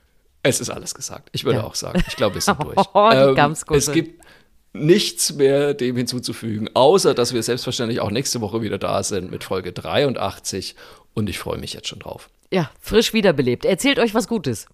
Es 0.42 0.60
ist 0.60 0.70
alles 0.70 0.94
gesagt. 0.94 1.28
Ich 1.32 1.44
würde 1.44 1.58
ja. 1.58 1.64
auch 1.64 1.74
sagen. 1.74 2.02
Ich 2.06 2.16
glaube, 2.16 2.36
wir 2.36 2.40
sind 2.40 2.62
durch. 2.62 2.76
Oh, 2.94 3.10
die 3.10 3.40
ähm, 3.40 3.56
es 3.70 3.90
gibt 3.90 4.24
nichts 4.72 5.34
mehr 5.34 5.74
dem 5.74 5.96
hinzuzufügen, 5.96 6.70
außer 6.74 7.14
dass 7.14 7.34
wir 7.34 7.42
selbstverständlich 7.42 8.00
auch 8.00 8.10
nächste 8.10 8.40
Woche 8.40 8.62
wieder 8.62 8.78
da 8.78 9.02
sind 9.02 9.30
mit 9.30 9.42
Folge 9.42 9.72
83 9.72 10.76
und 11.16 11.28
ich 11.28 11.38
freue 11.38 11.58
mich 11.58 11.72
jetzt 11.72 11.88
schon 11.88 11.98
drauf. 11.98 12.28
Ja, 12.52 12.70
frisch 12.80 13.12
wiederbelebt. 13.12 13.64
Erzählt 13.64 13.98
euch 13.98 14.14
was 14.14 14.28
Gutes. 14.28 14.66